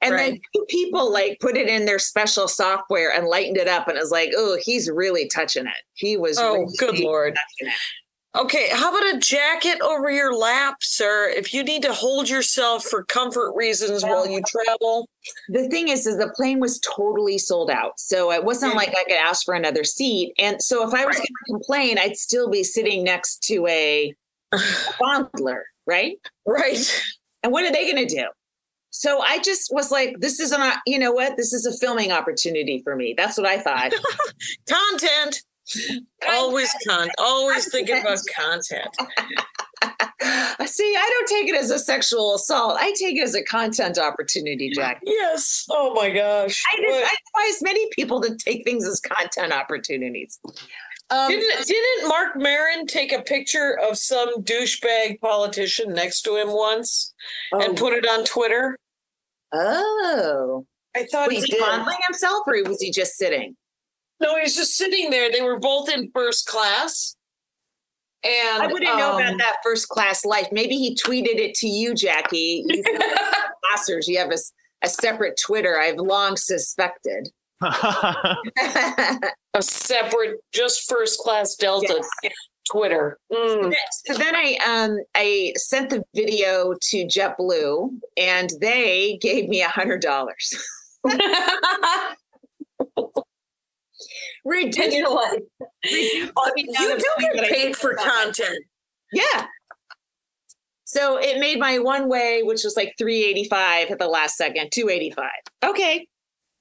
and 0.00 0.14
then 0.16 0.30
Right. 0.32 0.40
two 0.54 0.64
people 0.68 1.12
like 1.12 1.38
put 1.40 1.56
it 1.56 1.66
in 1.66 1.84
their 1.84 1.98
special 1.98 2.46
software 2.46 3.10
and 3.12 3.26
lightened 3.26 3.56
it 3.56 3.66
up 3.66 3.88
and 3.88 3.96
it 3.96 4.00
was 4.00 4.12
like 4.12 4.30
oh 4.36 4.56
he's 4.62 4.88
really 4.88 5.26
touching 5.34 5.66
it 5.66 5.82
he 5.94 6.16
was 6.16 6.38
Oh, 6.38 6.52
really 6.58 6.76
good 6.78 6.98
lord. 7.00 7.36
Okay, 8.34 8.68
how 8.70 8.88
about 8.96 9.14
a 9.14 9.18
jacket 9.18 9.78
over 9.82 10.10
your 10.10 10.34
lap, 10.34 10.76
sir? 10.80 11.28
If 11.28 11.52
you 11.52 11.62
need 11.62 11.82
to 11.82 11.92
hold 11.92 12.30
yourself 12.30 12.82
for 12.84 13.04
comfort 13.04 13.52
reasons 13.54 14.02
while 14.04 14.26
you 14.26 14.40
travel. 14.48 15.06
The 15.48 15.68
thing 15.68 15.88
is 15.88 16.06
is 16.06 16.16
the 16.18 16.28
plane 16.36 16.58
was 16.60 16.80
totally 16.80 17.38
sold 17.38 17.70
out 17.70 17.98
so 17.98 18.32
it 18.32 18.44
wasn't 18.44 18.72
Mm. 18.72 18.76
like 18.76 18.90
i 18.96 19.04
could 19.04 19.12
ask 19.16 19.44
for 19.44 19.54
another 19.54 19.84
seat 19.84 20.32
and 20.38 20.60
so 20.62 20.86
if 20.86 20.92
i 20.94 21.04
was 21.06 21.16
Right. 21.16 21.26
going 21.26 21.26
to 21.26 21.52
complain 21.52 21.98
i'd 21.98 22.16
still 22.16 22.48
be 22.50 22.64
sitting 22.64 23.04
next 23.04 23.42
to 23.44 23.66
a 23.66 24.14
fondler 24.54 25.60
right 25.86 26.16
Right. 26.46 27.02
And 27.44 27.52
what 27.52 27.64
are 27.64 27.72
they 27.72 27.90
going 27.90 28.06
to 28.06 28.14
do? 28.14 28.26
So 28.90 29.20
I 29.20 29.38
just 29.40 29.72
was 29.72 29.90
like, 29.90 30.16
this 30.20 30.38
is 30.38 30.52
an, 30.52 30.60
you 30.86 30.98
know 30.98 31.10
what? 31.12 31.36
This 31.36 31.52
is 31.52 31.66
a 31.66 31.76
filming 31.78 32.12
opportunity 32.12 32.80
for 32.84 32.94
me. 32.94 33.14
That's 33.16 33.36
what 33.38 33.46
I 33.46 33.58
thought. 33.58 33.92
Content. 34.68 35.42
Always 36.28 36.70
con 36.86 37.08
always 37.18 37.70
thinking 37.70 38.00
about 38.00 38.18
content. 38.36 38.88
See, 40.66 40.94
I 40.96 41.10
don't 41.10 41.28
take 41.28 41.48
it 41.48 41.56
as 41.56 41.70
a 41.70 41.78
sexual 41.78 42.34
assault. 42.34 42.76
I 42.78 42.94
take 42.98 43.16
it 43.16 43.22
as 43.22 43.34
a 43.34 43.42
content 43.42 43.98
opportunity, 43.98 44.70
Jack. 44.70 45.00
Yes. 45.04 45.66
Oh 45.70 45.92
my 45.94 46.10
gosh. 46.10 46.62
I, 46.72 46.80
What- 46.80 47.04
I 47.04 47.16
advise 47.48 47.62
many 47.62 47.88
people 47.90 48.20
to 48.22 48.36
take 48.36 48.64
things 48.64 48.86
as 48.86 49.00
content 49.00 49.52
opportunities. 49.52 50.38
Um, 51.10 51.28
Didn't 51.28 51.66
didn't 51.66 52.08
Mark 52.08 52.36
Maron 52.36 52.86
take 52.86 53.12
a 53.12 53.20
picture 53.20 53.78
of 53.78 53.98
some 53.98 54.42
douchebag 54.42 55.20
politician 55.20 55.92
next 55.92 56.22
to 56.22 56.36
him 56.36 56.48
once 56.52 57.12
and 57.52 57.62
oh, 57.62 57.74
put 57.74 57.92
it 57.92 58.06
on 58.06 58.24
Twitter? 58.24 58.78
oh. 59.52 60.66
I 60.94 61.04
thought 61.04 61.30
he 61.30 61.38
was 61.38 61.44
he 61.46 61.56
he 61.56 61.58
fondling 61.58 61.96
himself 62.06 62.44
or 62.46 62.62
was 62.64 62.80
he 62.80 62.90
just 62.90 63.16
sitting? 63.16 63.56
No, 64.20 64.36
he 64.36 64.42
was 64.42 64.54
just 64.54 64.76
sitting 64.76 65.10
there. 65.10 65.30
They 65.32 65.42
were 65.42 65.58
both 65.58 65.90
in 65.90 66.10
first 66.14 66.46
class. 66.46 67.16
And 68.24 68.62
I 68.62 68.66
wouldn't 68.68 68.96
know 68.96 69.14
um, 69.14 69.20
about 69.20 69.38
that 69.38 69.56
first 69.64 69.88
class 69.88 70.24
life. 70.24 70.48
Maybe 70.52 70.76
he 70.76 70.94
tweeted 70.94 71.38
it 71.38 71.54
to 71.56 71.66
you, 71.66 71.94
Jackie. 71.94 72.64
You 72.66 72.82
masters, 73.70 74.06
you 74.06 74.18
have 74.18 74.30
a, 74.30 74.38
a 74.82 74.88
separate 74.88 75.40
Twitter. 75.44 75.78
I've 75.80 75.96
long 75.96 76.36
suspected. 76.36 77.30
a 77.62 79.16
separate, 79.60 80.40
just 80.52 80.88
first 80.88 81.18
class 81.20 81.54
Delta 81.56 82.02
Twitter. 82.70 83.18
Mm. 83.32 83.74
so 84.04 84.14
then 84.14 84.34
I 84.36 84.56
um 84.66 84.98
I 85.14 85.52
sent 85.56 85.90
the 85.90 86.02
video 86.14 86.74
to 86.80 87.06
JetBlue 87.06 87.90
and 88.16 88.50
they 88.60 89.18
gave 89.20 89.48
me 89.48 89.62
a 89.62 89.68
hundred 89.68 90.00
dollars. 90.00 90.54
Ridiculous. 94.44 94.92
you're 94.94 95.10
like, 95.10 95.42
Reduced 95.84 96.32
oh, 96.36 96.52
you 96.56 96.98
do 96.98 97.32
get 97.34 97.50
paid 97.50 97.76
for 97.76 97.94
content. 97.94 98.58
Yeah. 99.12 99.46
So 100.84 101.16
it 101.18 101.38
made 101.38 101.58
my 101.58 101.78
one 101.78 102.08
way, 102.08 102.42
which 102.42 102.64
was 102.64 102.76
like 102.76 102.94
385 102.98 103.92
at 103.92 103.98
the 103.98 104.08
last 104.08 104.36
second, 104.36 104.70
285. 104.72 105.24
Okay. 105.64 106.06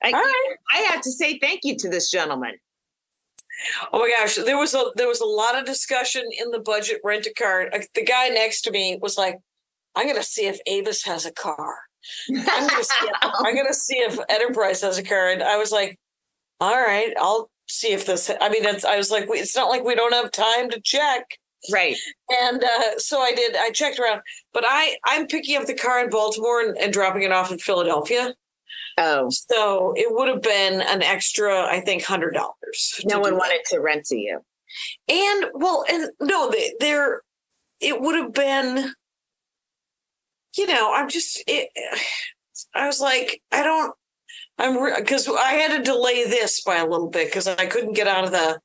I, 0.01 0.07
All 0.07 0.13
right. 0.13 0.55
I 0.73 0.77
have 0.91 1.01
to 1.01 1.11
say 1.11 1.37
thank 1.39 1.61
you 1.63 1.75
to 1.77 1.89
this 1.89 2.09
gentleman. 2.09 2.53
Oh 3.91 3.99
my 3.99 4.09
gosh, 4.09 4.37
there 4.37 4.57
was 4.57 4.73
a 4.73 4.85
there 4.95 5.07
was 5.07 5.21
a 5.21 5.25
lot 5.25 5.57
of 5.57 5.65
discussion 5.65 6.23
in 6.39 6.49
the 6.49 6.59
budget 6.59 6.99
rent 7.03 7.27
a 7.27 7.33
car. 7.33 7.69
The 7.93 8.03
guy 8.03 8.29
next 8.29 8.61
to 8.61 8.71
me 8.71 8.97
was 9.01 9.17
like, 9.17 9.37
"I'm 9.95 10.05
going 10.05 10.15
to 10.15 10.23
see 10.23 10.47
if 10.47 10.59
Avis 10.65 11.03
has 11.03 11.25
a 11.25 11.31
car. 11.31 11.75
I'm 12.29 12.67
going 12.67 12.69
to 12.69 12.83
see. 12.83 13.05
If, 13.05 13.17
I'm 13.21 13.53
going 13.53 13.67
to 13.67 13.73
see 13.73 13.97
if 13.97 14.17
Enterprise 14.29 14.81
has 14.81 14.97
a 14.97 15.03
car." 15.03 15.29
And 15.29 15.43
I 15.43 15.57
was 15.57 15.71
like, 15.71 15.99
"All 16.59 16.73
right, 16.73 17.13
I'll 17.19 17.50
see 17.67 17.93
if 17.93 18.05
this." 18.05 18.29
I 18.41 18.49
mean, 18.49 18.65
it's, 18.65 18.85
I 18.85 18.97
was 18.97 19.11
like, 19.11 19.27
we- 19.29 19.39
"It's 19.39 19.55
not 19.55 19.69
like 19.69 19.83
we 19.83 19.95
don't 19.95 20.13
have 20.13 20.31
time 20.31 20.69
to 20.71 20.79
check." 20.81 21.25
right. 21.71 21.95
And 22.41 22.63
uh, 22.63 22.97
so 22.97 23.19
I 23.21 23.33
did. 23.33 23.55
I 23.55 23.69
checked 23.71 23.99
around, 23.99 24.21
but 24.53 24.63
I 24.67 24.97
I'm 25.05 25.27
picking 25.27 25.57
up 25.57 25.65
the 25.67 25.75
car 25.75 26.03
in 26.03 26.09
Baltimore 26.09 26.61
and, 26.61 26.75
and 26.77 26.91
dropping 26.91 27.21
it 27.23 27.31
off 27.31 27.51
in 27.51 27.59
Philadelphia. 27.59 28.33
Oh, 28.97 29.29
So 29.29 29.93
it 29.95 30.07
would 30.13 30.27
have 30.27 30.41
been 30.41 30.81
an 30.81 31.01
extra, 31.01 31.63
I 31.63 31.79
think, 31.81 32.03
hundred 32.03 32.33
dollars. 32.33 32.99
no 33.05 33.19
one 33.19 33.37
wanted 33.37 33.61
to 33.67 33.79
rent 33.79 34.05
to 34.07 34.17
you. 34.17 34.39
And 35.07 35.45
well, 35.53 35.85
and 35.89 36.09
no, 36.19 36.49
they, 36.51 36.73
there, 36.79 37.21
it 37.79 38.01
would 38.01 38.15
have 38.15 38.33
been, 38.33 38.93
you 40.57 40.67
know, 40.67 40.93
I'm 40.93 41.09
just, 41.09 41.43
it, 41.47 41.69
I 42.75 42.87
was 42.87 42.99
like, 42.99 43.41
I 43.51 43.63
don't, 43.63 43.93
I'm 44.61 44.95
because 44.95 45.27
I 45.27 45.53
had 45.53 45.75
to 45.77 45.83
delay 45.83 46.25
this 46.25 46.61
by 46.61 46.77
a 46.77 46.85
little 46.85 47.09
bit 47.09 47.27
because 47.27 47.47
I 47.47 47.65
couldn't 47.65 47.93
get 47.93 48.07
out 48.07 48.23
of 48.25 48.31
the 48.31 48.59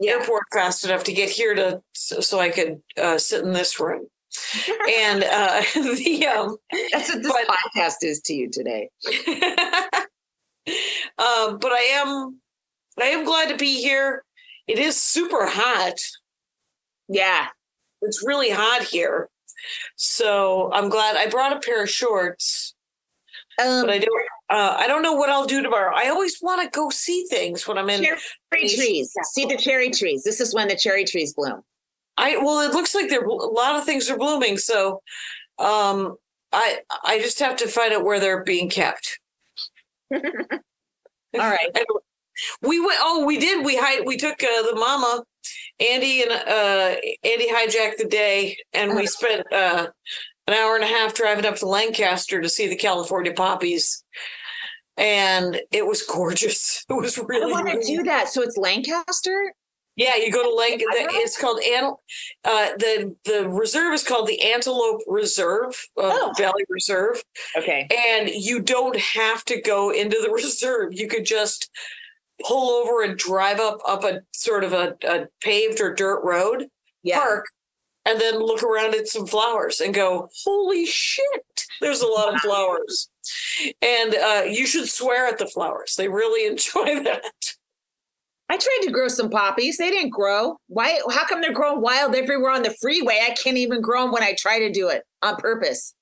Yeah. 0.00 0.12
airport 0.12 0.44
fast 0.52 0.84
enough 0.84 1.02
to 1.04 1.12
get 1.12 1.28
here 1.28 1.54
to 1.54 1.82
so, 1.92 2.20
so 2.20 2.38
I 2.38 2.50
could 2.50 2.80
uh, 2.96 3.18
sit 3.18 3.42
in 3.44 3.52
this 3.52 3.78
room. 3.80 4.06
and 4.98 5.24
uh, 5.24 5.62
the 5.74 6.26
um, 6.28 6.56
That's 6.92 7.08
what 7.12 7.22
this 7.22 7.32
But- 7.32 7.48
podcast 7.74 7.96
is 8.02 8.20
to 8.22 8.32
you 8.34 8.48
today. 8.48 8.90
um, 11.18 11.58
but 11.58 11.72
I 11.72 11.86
am, 11.94 12.40
I 13.00 13.06
am 13.06 13.24
glad 13.24 13.48
to 13.48 13.56
be 13.56 13.80
here. 13.80 14.24
It 14.68 14.78
is 14.78 15.00
super 15.00 15.46
hot. 15.46 15.94
Yeah. 17.08 17.48
it's 18.02 18.22
really 18.24 18.50
hot 18.50 18.84
here. 18.84 19.28
So 19.96 20.70
I'm 20.72 20.88
glad 20.88 21.16
I 21.16 21.26
brought 21.28 21.52
a 21.56 21.60
pair 21.60 21.82
of 21.82 21.90
shorts, 21.90 22.74
Um, 23.60 23.82
but 23.86 23.90
I 23.90 23.98
don't. 23.98 24.28
Uh, 24.50 24.76
I 24.76 24.88
don't 24.88 25.02
know 25.02 25.12
what 25.12 25.30
I'll 25.30 25.46
do 25.46 25.62
tomorrow. 25.62 25.94
I 25.94 26.08
always 26.08 26.38
want 26.42 26.60
to 26.62 26.76
go 26.76 26.90
see 26.90 27.24
things 27.30 27.68
when 27.68 27.78
I'm 27.78 27.88
in. 27.88 28.02
cherry 28.02 28.18
trees. 28.68 29.14
See 29.32 29.46
the 29.46 29.56
cherry 29.56 29.90
trees. 29.90 30.24
This 30.24 30.40
is 30.40 30.52
when 30.52 30.66
the 30.66 30.76
cherry 30.76 31.04
trees 31.04 31.32
bloom. 31.34 31.62
I 32.16 32.36
well, 32.36 32.60
it 32.68 32.74
looks 32.74 32.94
like 32.94 33.08
there 33.08 33.22
a 33.22 33.32
lot 33.32 33.76
of 33.76 33.84
things 33.84 34.10
are 34.10 34.18
blooming. 34.18 34.58
So, 34.58 35.02
um, 35.58 36.16
I 36.52 36.80
I 37.04 37.20
just 37.20 37.38
have 37.38 37.56
to 37.58 37.68
find 37.68 37.92
out 37.94 38.04
where 38.04 38.18
they're 38.18 38.42
being 38.42 38.68
kept. 38.68 39.20
All 40.12 40.20
right. 41.34 41.68
We 42.62 42.80
went. 42.80 42.98
Oh, 43.00 43.24
we 43.24 43.38
did. 43.38 43.64
We 43.64 43.76
hide. 43.76 44.02
We 44.04 44.16
took 44.16 44.42
uh, 44.42 44.62
the 44.62 44.74
mama, 44.74 45.22
Andy 45.78 46.22
and 46.22 46.32
uh, 46.32 46.96
Andy 47.22 47.48
hijacked 47.48 47.98
the 47.98 48.08
day, 48.08 48.56
and 48.72 48.96
we 48.96 49.06
spent 49.06 49.46
uh, 49.52 49.86
an 50.46 50.54
hour 50.54 50.74
and 50.74 50.84
a 50.84 50.88
half 50.88 51.14
driving 51.14 51.46
up 51.46 51.56
to 51.56 51.66
Lancaster 51.68 52.40
to 52.40 52.48
see 52.48 52.66
the 52.66 52.76
California 52.76 53.32
poppies, 53.32 54.04
and 54.96 55.60
it 55.72 55.86
was 55.86 56.02
gorgeous. 56.02 56.84
It 56.90 56.94
was 56.94 57.18
really. 57.18 57.44
I 57.52 57.54
want 57.62 57.68
to 57.68 57.82
do 57.86 58.02
that. 58.04 58.28
So 58.28 58.42
it's 58.42 58.56
Lancaster. 58.56 59.54
Yeah, 59.96 60.16
you 60.16 60.30
go 60.32 60.42
to 60.42 60.48
know. 60.48 60.56
It's 61.20 61.38
called 61.38 61.60
An. 61.62 61.92
Uh, 62.44 62.68
the 62.78 63.14
the 63.24 63.48
reserve 63.50 63.92
is 63.92 64.02
called 64.04 64.28
the 64.28 64.40
Antelope 64.40 65.00
Reserve, 65.06 65.74
uh, 65.98 66.02
Oh. 66.12 66.32
Valley 66.38 66.64
Reserve. 66.70 67.22
Okay. 67.58 67.86
and 67.94 68.30
you 68.30 68.60
don't 68.60 68.96
have 68.98 69.44
to 69.46 69.60
go 69.60 69.90
into 69.90 70.16
the 70.22 70.30
reserve. 70.32 70.94
You 70.94 71.06
could 71.08 71.26
just 71.26 71.68
pull 72.46 72.70
over 72.70 73.02
and 73.02 73.18
drive 73.18 73.60
up 73.60 73.80
up 73.86 74.02
a 74.04 74.20
sort 74.32 74.64
of 74.64 74.72
a, 74.72 74.96
a 75.04 75.26
paved 75.42 75.80
or 75.82 75.92
dirt 75.94 76.22
road 76.24 76.68
Yeah. 77.02 77.18
park, 77.18 77.44
and 78.06 78.18
then 78.18 78.38
look 78.38 78.62
around 78.62 78.94
at 78.94 79.06
some 79.08 79.26
flowers 79.26 79.80
and 79.80 79.92
go, 79.92 80.30
"Holy 80.44 80.86
shit!" 80.86 81.64
There's 81.82 82.00
a 82.00 82.06
lot 82.06 82.32
of 82.34 82.40
flowers, 82.40 83.09
and 83.82 84.14
uh, 84.14 84.42
you 84.48 84.66
should 84.66 84.88
swear 84.88 85.26
at 85.26 85.38
the 85.38 85.46
flowers. 85.46 85.94
They 85.96 86.08
really 86.08 86.46
enjoy 86.50 87.02
that. 87.04 87.22
I 88.50 88.56
tried 88.56 88.80
to 88.82 88.90
grow 88.90 89.06
some 89.06 89.30
poppies. 89.30 89.76
They 89.76 89.90
didn't 89.90 90.10
grow. 90.10 90.56
Why? 90.66 91.00
How 91.10 91.24
come 91.24 91.40
they're 91.40 91.52
growing 91.52 91.80
wild 91.80 92.16
everywhere 92.16 92.50
on 92.50 92.62
the 92.62 92.74
freeway? 92.80 93.20
I 93.22 93.34
can't 93.34 93.56
even 93.56 93.80
grow 93.80 94.02
them 94.02 94.12
when 94.12 94.24
I 94.24 94.34
try 94.36 94.58
to 94.58 94.72
do 94.72 94.88
it 94.88 95.04
on 95.22 95.36
purpose. 95.36 95.94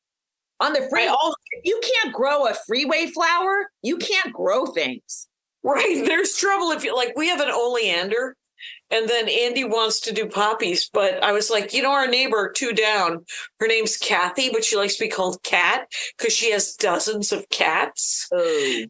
On 0.61 0.73
the 0.73 0.87
freeway, 0.89 1.09
all 1.09 1.35
you 1.63 1.79
can't 1.83 2.15
grow 2.15 2.47
a 2.47 2.55
freeway 2.67 3.07
flower. 3.07 3.71
You 3.83 3.99
can't 3.99 4.33
grow 4.33 4.65
things. 4.65 5.29
right. 5.63 6.03
There's 6.07 6.37
trouble 6.37 6.71
if 6.71 6.85
you 6.85 6.97
like. 6.97 7.13
We 7.17 7.29
have 7.29 7.41
an 7.41 7.51
oleander. 7.53 8.35
And 8.91 9.09
then 9.09 9.29
Andy 9.29 9.65
wants 9.65 10.01
to 10.01 10.13
do 10.13 10.27
poppies, 10.27 10.89
but 10.93 11.23
I 11.23 11.33
was 11.33 11.51
like, 11.51 11.75
you 11.75 11.83
know, 11.83 11.93
our 11.93 12.07
neighbor 12.07 12.53
two 12.55 12.73
down, 12.73 13.25
her 13.61 13.67
name's 13.67 13.97
Kathy, 13.97 14.51
but 14.51 14.65
she 14.65 14.77
likes 14.77 14.97
to 14.97 15.05
be 15.05 15.11
called 15.11 15.43
Cat 15.43 15.89
because 16.17 16.35
she 16.35 16.51
has 16.53 16.75
dozens 16.75 17.33
of 17.33 17.49
cats. 17.51 18.29
Oh, 18.33 18.85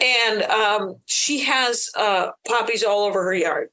And 0.00 0.42
um, 0.42 0.96
she 1.06 1.40
has 1.40 1.88
uh, 1.96 2.30
poppies 2.46 2.84
all 2.84 3.04
over 3.04 3.22
her 3.22 3.34
yard. 3.34 3.68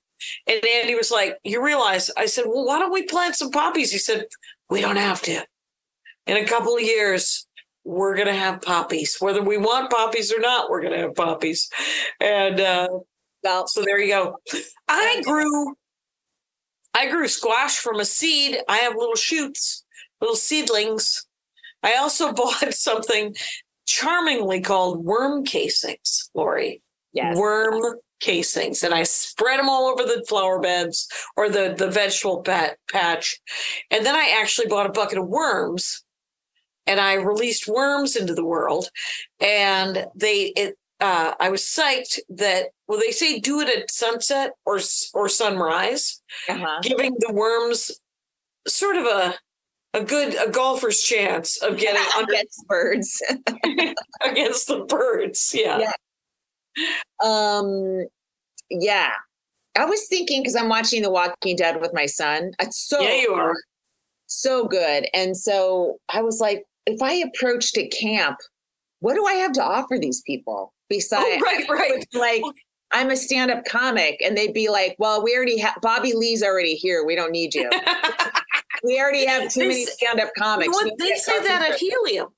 And 0.48 0.64
Andy 0.66 0.96
was 0.96 1.12
like, 1.12 1.38
You 1.44 1.64
realize? 1.64 2.10
I 2.18 2.26
said, 2.26 2.46
Well, 2.48 2.66
why 2.66 2.80
don't 2.80 2.92
we 2.92 3.04
plant 3.04 3.36
some 3.36 3.52
poppies? 3.52 3.92
He 3.92 3.98
said, 3.98 4.26
We 4.70 4.82
don't 4.82 4.98
have 4.98 5.22
to. 5.24 5.46
In 6.26 6.38
a 6.38 6.46
couple 6.46 6.76
of 6.76 6.82
years, 6.82 7.48
we're 7.88 8.16
going 8.16 8.28
to 8.28 8.34
have 8.34 8.62
poppies. 8.62 9.18
Whether 9.20 9.42
we 9.42 9.58
want 9.58 9.92
poppies 9.92 10.34
or 10.34 10.40
not, 10.40 10.70
we're 10.70 10.82
going 10.82 10.94
to 10.94 11.00
have 11.00 11.16
poppies. 11.16 11.70
And 12.20 12.60
uh, 12.60 12.90
well, 13.44 13.68
so 13.68 13.82
there 13.84 14.00
you 14.00 14.10
go. 14.10 14.36
I 14.88 15.22
grew 15.24 15.76
I 16.94 17.08
grew 17.10 17.28
squash 17.28 17.78
from 17.78 18.00
a 18.00 18.06
seed. 18.06 18.58
I 18.68 18.78
have 18.78 18.96
little 18.96 19.16
shoots, 19.16 19.86
little 20.20 20.36
seedlings. 20.36 21.28
I 21.84 21.96
also 21.96 22.34
bought 22.34 22.74
something 22.74 23.36
charmingly 23.86 24.62
called 24.62 25.04
worm 25.06 25.46
casings, 25.46 26.30
Laurie. 26.34 26.82
yes. 27.14 27.38
Worm 27.38 28.00
casings. 28.20 28.82
And 28.82 28.96
I 28.96 29.04
spread 29.04 29.60
them 29.60 29.70
all 29.70 29.86
over 29.88 30.04
the 30.04 30.26
flower 30.28 30.60
beds 30.60 31.08
or 31.36 31.50
the, 31.50 31.76
the 31.78 31.88
vegetable 31.88 32.42
pat, 32.42 32.78
patch. 32.92 33.40
And 33.92 34.04
then 34.04 34.16
I 34.16 34.36
actually 34.42 34.68
bought 34.68 34.88
a 34.88 34.92
bucket 34.92 35.20
of 35.20 35.28
worms 35.28 36.04
and 36.88 37.00
I 37.00 37.14
released 37.14 37.68
worms 37.68 38.16
into 38.16 38.34
the 38.34 38.46
world. 38.46 38.90
And 39.40 40.08
they, 40.16 40.54
it, 40.56 40.78
uh, 41.00 41.34
I 41.40 41.50
was 41.50 41.62
psyched 41.64 42.20
that, 42.30 42.68
well, 42.88 43.00
they 43.00 43.12
say 43.12 43.40
do 43.40 43.60
it 43.62 43.70
at 43.70 43.92
sunset 43.92 44.52
or, 44.66 44.80
or 45.14 45.30
sunrise 45.30 46.22
Uh-huh. 46.50 46.80
giving 46.82 47.16
the 47.20 47.32
worms 47.34 47.92
sort 48.68 48.98
of 48.98 49.06
a 49.06 49.36
a 49.94 50.04
good 50.04 50.36
a 50.36 50.50
golfer's 50.52 51.02
chance 51.02 51.62
of 51.64 51.78
getting 51.78 52.02
under 52.18 52.34
Against 52.34 52.68
birds. 52.68 53.22
against 54.22 54.68
the 54.68 54.86
birds. 54.88 55.52
Yeah. 55.54 55.80
Yeah. 55.80 55.92
Um, 57.24 58.06
yeah. 58.70 59.12
I 59.76 59.86
was 59.86 60.08
thinking 60.08 60.42
because 60.42 60.56
I'm 60.56 60.70
watching 60.70 61.02
The 61.04 61.12
Walking 61.12 61.56
Dead 61.56 61.80
with 61.80 61.94
my 61.94 62.06
son. 62.06 62.52
It's 62.60 62.78
so 62.88 63.00
Yeah, 63.02 63.22
you 63.22 63.34
are. 63.34 63.54
so 64.26 64.68
good. 64.68 65.08
And 65.14 65.38
so 65.38 65.98
I 66.10 66.22
was 66.22 66.40
like, 66.40 66.64
if 66.86 67.02
I 67.02 67.14
approached 67.14 67.78
at 67.78 67.92
camp, 67.92 68.38
what 69.00 69.14
do 69.16 69.26
I 69.26 69.34
have 69.34 69.52
to 69.54 69.64
offer 69.64 69.98
these 70.00 70.22
people 70.26 70.74
besides 70.90 71.26
Oh, 71.26 71.40
right, 71.42 71.70
right. 71.70 72.06
like 72.14 72.44
I'm 72.92 73.10
a 73.10 73.18
stand-up 73.18 73.66
comic, 73.66 74.22
and 74.24 74.38
they'd 74.38 74.54
be 74.54 74.70
like, 74.70 74.96
"Well, 74.98 75.22
we 75.24 75.36
already 75.36 75.58
have 75.60 75.76
Bobby 75.82 76.14
Lee's 76.14 76.42
already 76.42 76.76
here. 76.76 77.06
We 77.06 77.16
don't 77.16 77.32
need 77.32 77.54
you. 77.54 77.70
we 78.84 79.00
already 79.00 79.26
have 79.26 79.52
too 79.52 79.60
They 79.62 79.68
many 79.68 79.86
stand-up 79.86 80.30
comics." 80.38 80.70
What, 80.70 80.94
they 80.98 81.16
say 81.16 81.42
that 81.44 81.70
at 81.70 81.78
Helium. 81.78 82.30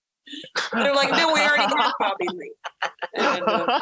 They're 0.74 0.94
like, 0.94 1.12
no, 1.12 1.34
we 1.34 1.40
already 1.42 1.64
have 1.64 1.94
Bobby 2.00 2.28
Lee. 2.34 2.54
And, 3.16 3.44
uh, 3.48 3.80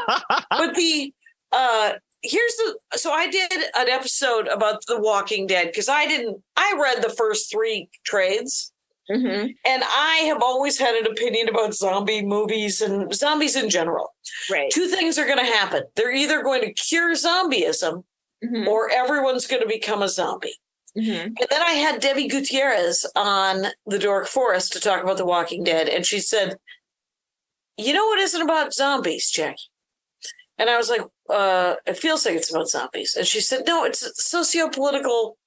but 0.50 0.75
the 0.75 1.13
uh 1.51 1.93
here's 2.24 2.55
the 2.55 2.77
so 2.97 3.12
I 3.12 3.27
did 3.27 3.51
an 3.51 3.89
episode 3.89 4.47
about 4.47 4.86
The 4.88 5.00
Walking 5.00 5.45
Dead 5.47 5.67
because 5.67 5.89
I 5.89 6.05
didn't 6.05 6.41
I 6.55 6.74
read 6.81 7.03
the 7.03 7.09
first 7.09 7.51
three 7.51 7.89
trades 8.05 8.71
Mhm, 9.10 9.56
and 9.66 9.84
I 9.86 10.24
have 10.28 10.42
always 10.42 10.78
had 10.78 10.96
an 10.96 11.08
opinion 11.08 11.48
about 11.50 11.74
zombie 11.74 12.22
movies 12.22 12.82
and 12.82 13.14
zombies 13.14 13.56
in 13.56 13.70
general. 13.70 14.14
right. 14.50 14.70
Two 14.72 14.88
things 14.88 15.18
are 15.18 15.26
going 15.26 15.38
to 15.40 15.46
happen. 15.46 15.84
They're 15.96 16.12
either 16.12 16.42
going 16.44 16.62
to 16.62 16.74
cure 16.74 17.14
zombieism 17.16 18.04
Mhm, 18.44 18.68
or 18.68 18.90
everyone's 18.92 19.48
going 19.48 19.62
to 19.62 19.68
become 19.68 20.02
a 20.04 20.10
zombie. 20.10 20.56
mhm. 20.98 21.26
And 21.26 21.48
then 21.50 21.62
I 21.62 21.72
had 21.74 22.02
Debbie 22.02 22.28
Gutierrez 22.28 23.06
on 23.16 23.68
the 23.86 23.98
Dork 24.00 24.28
Forest 24.28 24.74
to 24.74 24.80
talk 24.80 25.02
about 25.04 25.18
The 25.18 25.26
Walking 25.26 25.64
Dead, 25.64 25.88
and 25.90 26.06
she 26.06 26.20
said, 26.20 26.58
"You 27.78 27.94
know 27.94 28.06
what 28.08 28.20
isn't 28.20 28.42
about 28.42 28.74
zombies, 28.74 29.30
Jackie?" 29.30 29.70
And 30.58 30.70
I 30.70 30.78
was 30.78 30.90
like, 30.90 31.02
uh, 31.30 31.76
"It 31.86 31.98
feels 31.98 32.26
like 32.26 32.36
it's 32.36 32.50
about 32.52 32.68
zombies." 32.70 33.16
And 33.16 33.26
she 33.28 33.40
said, 33.42 33.66
"No, 33.68 33.84
it's 33.86 34.04
socio-political 34.24 35.38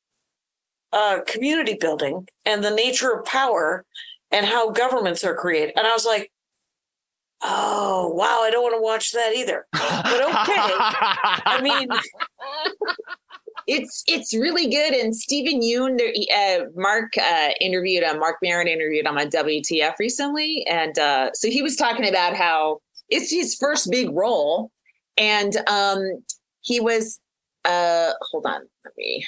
uh, 0.92 1.20
community 1.26 1.76
building 1.80 2.26
and 2.44 2.64
the 2.64 2.74
nature 2.74 3.12
of 3.12 3.24
power 3.24 3.84
and 4.30 4.46
how 4.46 4.70
governments 4.70 5.24
are 5.24 5.34
created." 5.34 5.74
And 5.76 5.86
I 5.86 5.92
was 5.92 6.06
like, 6.06 6.30
"Oh, 7.42 8.12
wow! 8.14 8.40
I 8.42 8.50
don't 8.50 8.62
want 8.62 8.76
to 8.76 8.82
watch 8.82 9.12
that 9.12 9.34
either." 9.34 9.66
But 9.72 10.22
okay. 10.22 10.56
I 11.46 11.60
mean, 11.62 11.88
It's 13.66 14.02
it's 14.08 14.34
really 14.34 14.68
good. 14.68 14.94
And 14.94 15.14
Steven 15.14 15.60
Yeun, 15.60 16.00
uh, 16.34 16.64
Mark 16.74 17.12
uh, 17.16 17.50
interviewed 17.60 18.02
him. 18.02 18.18
Mark 18.18 18.36
Maron 18.42 18.66
interviewed 18.66 19.06
on 19.06 19.16
WTF 19.16 19.94
recently, 20.00 20.66
and 20.68 20.98
uh, 20.98 21.30
so 21.34 21.48
he 21.48 21.62
was 21.62 21.76
talking 21.76 22.08
about 22.08 22.34
how 22.34 22.80
it's 23.08 23.30
his 23.30 23.54
first 23.54 23.88
big 23.88 24.10
role, 24.10 24.70
and 25.16 25.56
um, 25.68 26.22
he 26.62 26.80
was. 26.80 27.20
Uh, 27.64 28.12
hold 28.32 28.46
on, 28.46 28.62
let 28.84 28.94
me. 28.96 29.24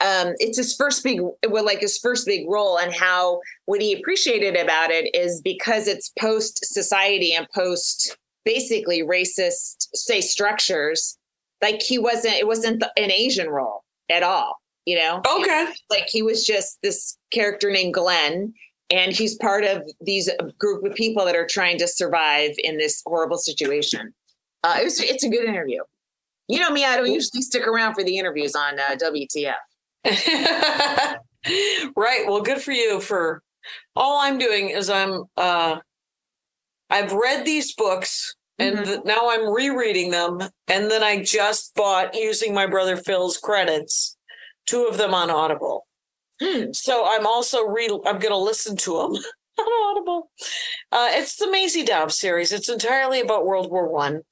Um, 0.00 0.34
it's 0.38 0.58
his 0.58 0.76
first 0.76 1.02
big, 1.02 1.20
well, 1.48 1.64
like 1.64 1.80
his 1.80 1.98
first 1.98 2.26
big 2.26 2.48
role, 2.48 2.78
and 2.78 2.92
how 2.92 3.40
what 3.66 3.80
he 3.80 3.92
appreciated 3.92 4.56
about 4.56 4.90
it 4.90 5.12
is 5.14 5.40
because 5.42 5.88
it's 5.88 6.12
post 6.18 6.64
society 6.64 7.32
and 7.32 7.48
post 7.54 8.16
basically 8.44 9.02
racist, 9.02 9.88
say 9.94 10.20
structures 10.20 11.18
like 11.62 11.82
he 11.82 11.98
wasn't 11.98 12.34
it 12.34 12.46
wasn't 12.46 12.80
the, 12.80 12.90
an 12.96 13.10
asian 13.10 13.48
role 13.48 13.82
at 14.10 14.22
all 14.22 14.60
you 14.86 14.98
know? 14.98 15.20
Okay. 15.40 15.66
like 15.90 16.06
he 16.08 16.22
was 16.22 16.46
just 16.46 16.78
this 16.82 17.18
character 17.30 17.70
named 17.70 17.92
glenn 17.92 18.54
and 18.90 19.12
he's 19.12 19.36
part 19.36 19.64
of 19.64 19.82
these 20.00 20.30
group 20.58 20.82
of 20.84 20.94
people 20.94 21.26
that 21.26 21.36
are 21.36 21.46
trying 21.46 21.76
to 21.78 21.86
survive 21.86 22.52
in 22.56 22.78
this 22.78 23.02
horrible 23.04 23.36
situation. 23.36 24.14
Uh, 24.64 24.78
it 24.80 24.84
was 24.84 24.98
it's 24.98 25.24
a 25.24 25.28
good 25.28 25.44
interview. 25.44 25.82
You 26.48 26.60
know 26.60 26.70
me 26.70 26.86
i 26.86 26.96
don't 26.96 27.12
usually 27.12 27.42
stick 27.42 27.66
around 27.66 27.92
for 27.92 28.02
the 28.02 28.16
interviews 28.16 28.54
on 28.54 28.78
uh, 28.78 28.96
wtf 28.96 29.54
right. 31.96 32.26
Well, 32.26 32.42
good 32.42 32.60
for 32.60 32.72
you 32.72 33.00
for 33.00 33.42
all 33.96 34.20
I'm 34.20 34.38
doing 34.38 34.70
is 34.70 34.90
I'm 34.90 35.24
uh 35.36 35.78
I've 36.90 37.12
read 37.12 37.44
these 37.44 37.74
books 37.74 38.34
and 38.58 38.78
Mhm. 38.78 38.84
th- 38.84 39.04
now 39.04 39.30
I'm 39.30 39.48
rereading 39.52 40.10
them 40.10 40.40
and 40.66 40.90
then 40.90 41.02
I 41.02 41.22
just 41.22 41.74
bought 41.74 42.14
using 42.14 42.54
my 42.54 42.66
brother 42.66 42.96
Phil's 42.96 43.36
credits 43.38 44.16
two 44.66 44.84
of 44.84 44.98
them 44.98 45.14
on 45.14 45.30
Audible. 45.30 45.86
Hmm. 46.40 46.72
So 46.72 47.06
I'm 47.06 47.26
also 47.26 47.64
re 47.64 47.86
I'm 48.06 48.18
going 48.18 48.32
to 48.32 48.36
listen 48.38 48.76
to 48.78 48.92
them 48.98 49.12
on 49.58 49.96
Audible. 49.96 50.30
Uh, 50.92 51.08
it's 51.12 51.36
the 51.36 51.50
Maisie 51.50 51.84
Dobbs 51.84 52.18
series. 52.18 52.52
It's 52.52 52.68
entirely 52.68 53.20
about 53.20 53.46
World 53.46 53.70
War 53.70 53.88
One. 53.88 54.22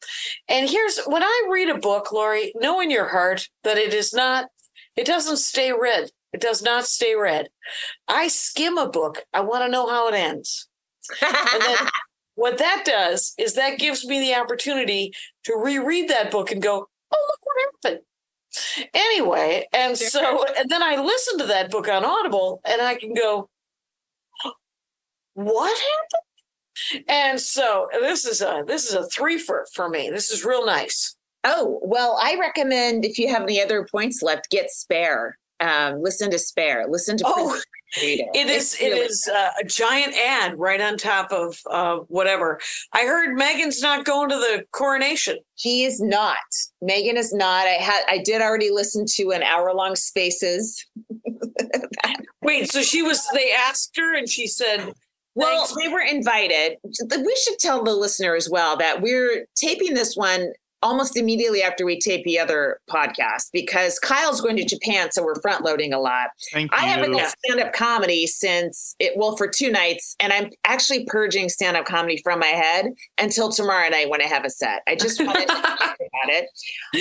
And 0.48 0.68
here's 0.70 1.00
when 1.06 1.22
I 1.24 1.48
read 1.50 1.68
a 1.70 1.78
book, 1.78 2.12
Laurie, 2.12 2.52
know 2.56 2.80
in 2.80 2.90
your 2.90 3.08
heart 3.08 3.48
that 3.64 3.78
it 3.78 3.94
is 3.94 4.14
not, 4.14 4.46
it 4.96 5.06
doesn't 5.06 5.38
stay 5.38 5.72
red. 5.72 6.10
It 6.32 6.40
does 6.40 6.62
not 6.62 6.86
stay 6.86 7.14
red. 7.14 7.48
I 8.08 8.28
skim 8.28 8.76
a 8.78 8.88
book. 8.88 9.24
I 9.32 9.40
want 9.40 9.64
to 9.64 9.70
know 9.70 9.88
how 9.88 10.08
it 10.08 10.14
ends. 10.14 10.68
And 11.22 11.62
then 11.62 11.76
what 12.34 12.58
that 12.58 12.82
does 12.84 13.34
is 13.38 13.54
that 13.54 13.78
gives 13.78 14.04
me 14.04 14.20
the 14.20 14.34
opportunity 14.34 15.12
to 15.44 15.54
reread 15.54 16.10
that 16.10 16.30
book 16.30 16.50
and 16.50 16.62
go, 16.62 16.88
oh, 17.12 17.26
look 17.28 17.40
what 17.42 17.92
happened. 17.92 18.04
Anyway, 18.94 19.66
and 19.72 19.96
so, 19.98 20.44
and 20.58 20.70
then 20.70 20.82
I 20.82 20.96
listen 20.96 21.38
to 21.38 21.46
that 21.46 21.70
book 21.70 21.88
on 21.88 22.04
Audible 22.04 22.60
and 22.64 22.80
I 22.80 22.94
can 22.94 23.12
go, 23.14 23.48
what 25.34 25.76
happened? 25.76 27.04
And 27.08 27.40
so 27.40 27.88
this 27.92 28.24
is 28.24 28.40
a 28.40 28.62
this 28.66 28.86
is 28.86 28.94
a 28.94 29.06
three 29.08 29.38
for 29.38 29.66
for 29.74 29.88
me. 29.88 30.10
This 30.10 30.30
is 30.30 30.44
real 30.44 30.64
nice. 30.64 31.15
Oh 31.48 31.78
well 31.82 32.18
i 32.20 32.36
recommend 32.38 33.04
if 33.04 33.18
you 33.18 33.28
have 33.28 33.42
any 33.42 33.62
other 33.62 33.86
points 33.90 34.20
left 34.22 34.50
get 34.50 34.70
spare 34.70 35.38
um, 35.60 36.02
listen 36.02 36.30
to 36.32 36.38
spare 36.38 36.86
listen 36.88 37.16
to 37.18 37.24
Oh, 37.26 37.54
it. 37.98 38.28
It 38.34 38.48
is 38.50 38.74
It's 38.74 38.82
really 38.82 39.00
is 39.00 39.30
uh, 39.32 39.50
a 39.62 39.64
giant 39.64 40.14
ad 40.16 40.58
right 40.58 40.80
on 40.80 40.98
top 40.98 41.30
of 41.32 41.56
uh, 41.70 41.98
whatever. 42.08 42.60
I 42.92 43.04
heard 43.06 43.38
Meghan's 43.38 43.80
not 43.80 44.04
going 44.04 44.28
to 44.28 44.36
the 44.36 44.64
coronation. 44.72 45.38
He 45.54 45.84
is 45.84 45.98
not. 46.00 46.36
Meghan 46.82 47.14
is 47.14 47.32
not. 47.32 47.66
I 47.66 47.78
had 47.80 48.02
I 48.08 48.18
did 48.18 48.42
already 48.42 48.70
listen 48.70 49.06
to 49.14 49.30
an 49.30 49.42
hour 49.44 49.72
long 49.72 49.96
spaces. 49.96 50.84
Wait, 52.42 52.70
so 52.70 52.82
she 52.82 53.02
was 53.02 53.26
they 53.32 53.52
asked 53.52 53.96
her 53.96 54.14
and 54.14 54.28
she 54.28 54.46
said 54.46 54.92
Well, 55.34 55.64
Thanks. 55.66 55.82
they 55.82 55.88
were 55.88 56.02
invited. 56.02 56.76
We 57.10 57.36
should 57.44 57.58
tell 57.58 57.82
the 57.82 57.94
listener 57.94 58.34
as 58.34 58.50
well 58.50 58.76
that 58.76 59.00
we're 59.00 59.46
taping 59.56 59.94
this 59.94 60.16
one 60.16 60.52
almost 60.86 61.16
immediately 61.16 61.62
after 61.62 61.84
we 61.84 61.98
tape 61.98 62.24
the 62.24 62.38
other 62.38 62.80
podcast 62.88 63.50
because 63.52 63.98
Kyle's 63.98 64.40
going 64.40 64.56
to 64.56 64.64
Japan, 64.64 65.10
so 65.10 65.24
we're 65.24 65.34
front 65.40 65.64
loading 65.64 65.92
a 65.92 65.98
lot. 66.00 66.28
Thank 66.52 66.72
I 66.72 66.82
haven't 66.86 67.12
done 67.12 67.26
stand 67.44 67.60
up 67.60 67.72
comedy 67.72 68.26
since 68.26 68.94
it 69.00 69.12
well 69.16 69.36
for 69.36 69.48
two 69.48 69.70
nights, 69.72 70.14
and 70.20 70.32
I'm 70.32 70.50
actually 70.64 71.04
purging 71.06 71.48
stand 71.48 71.76
up 71.76 71.86
comedy 71.86 72.20
from 72.22 72.38
my 72.38 72.46
head 72.46 72.86
until 73.18 73.50
tomorrow 73.50 73.88
night 73.88 74.08
when 74.08 74.22
I 74.22 74.26
have 74.26 74.44
a 74.44 74.50
set. 74.50 74.82
I 74.86 74.94
just 74.94 75.20
wanted 75.20 75.48
to 75.48 75.54
talk 75.54 75.96
about 75.96 76.28
it. 76.28 76.46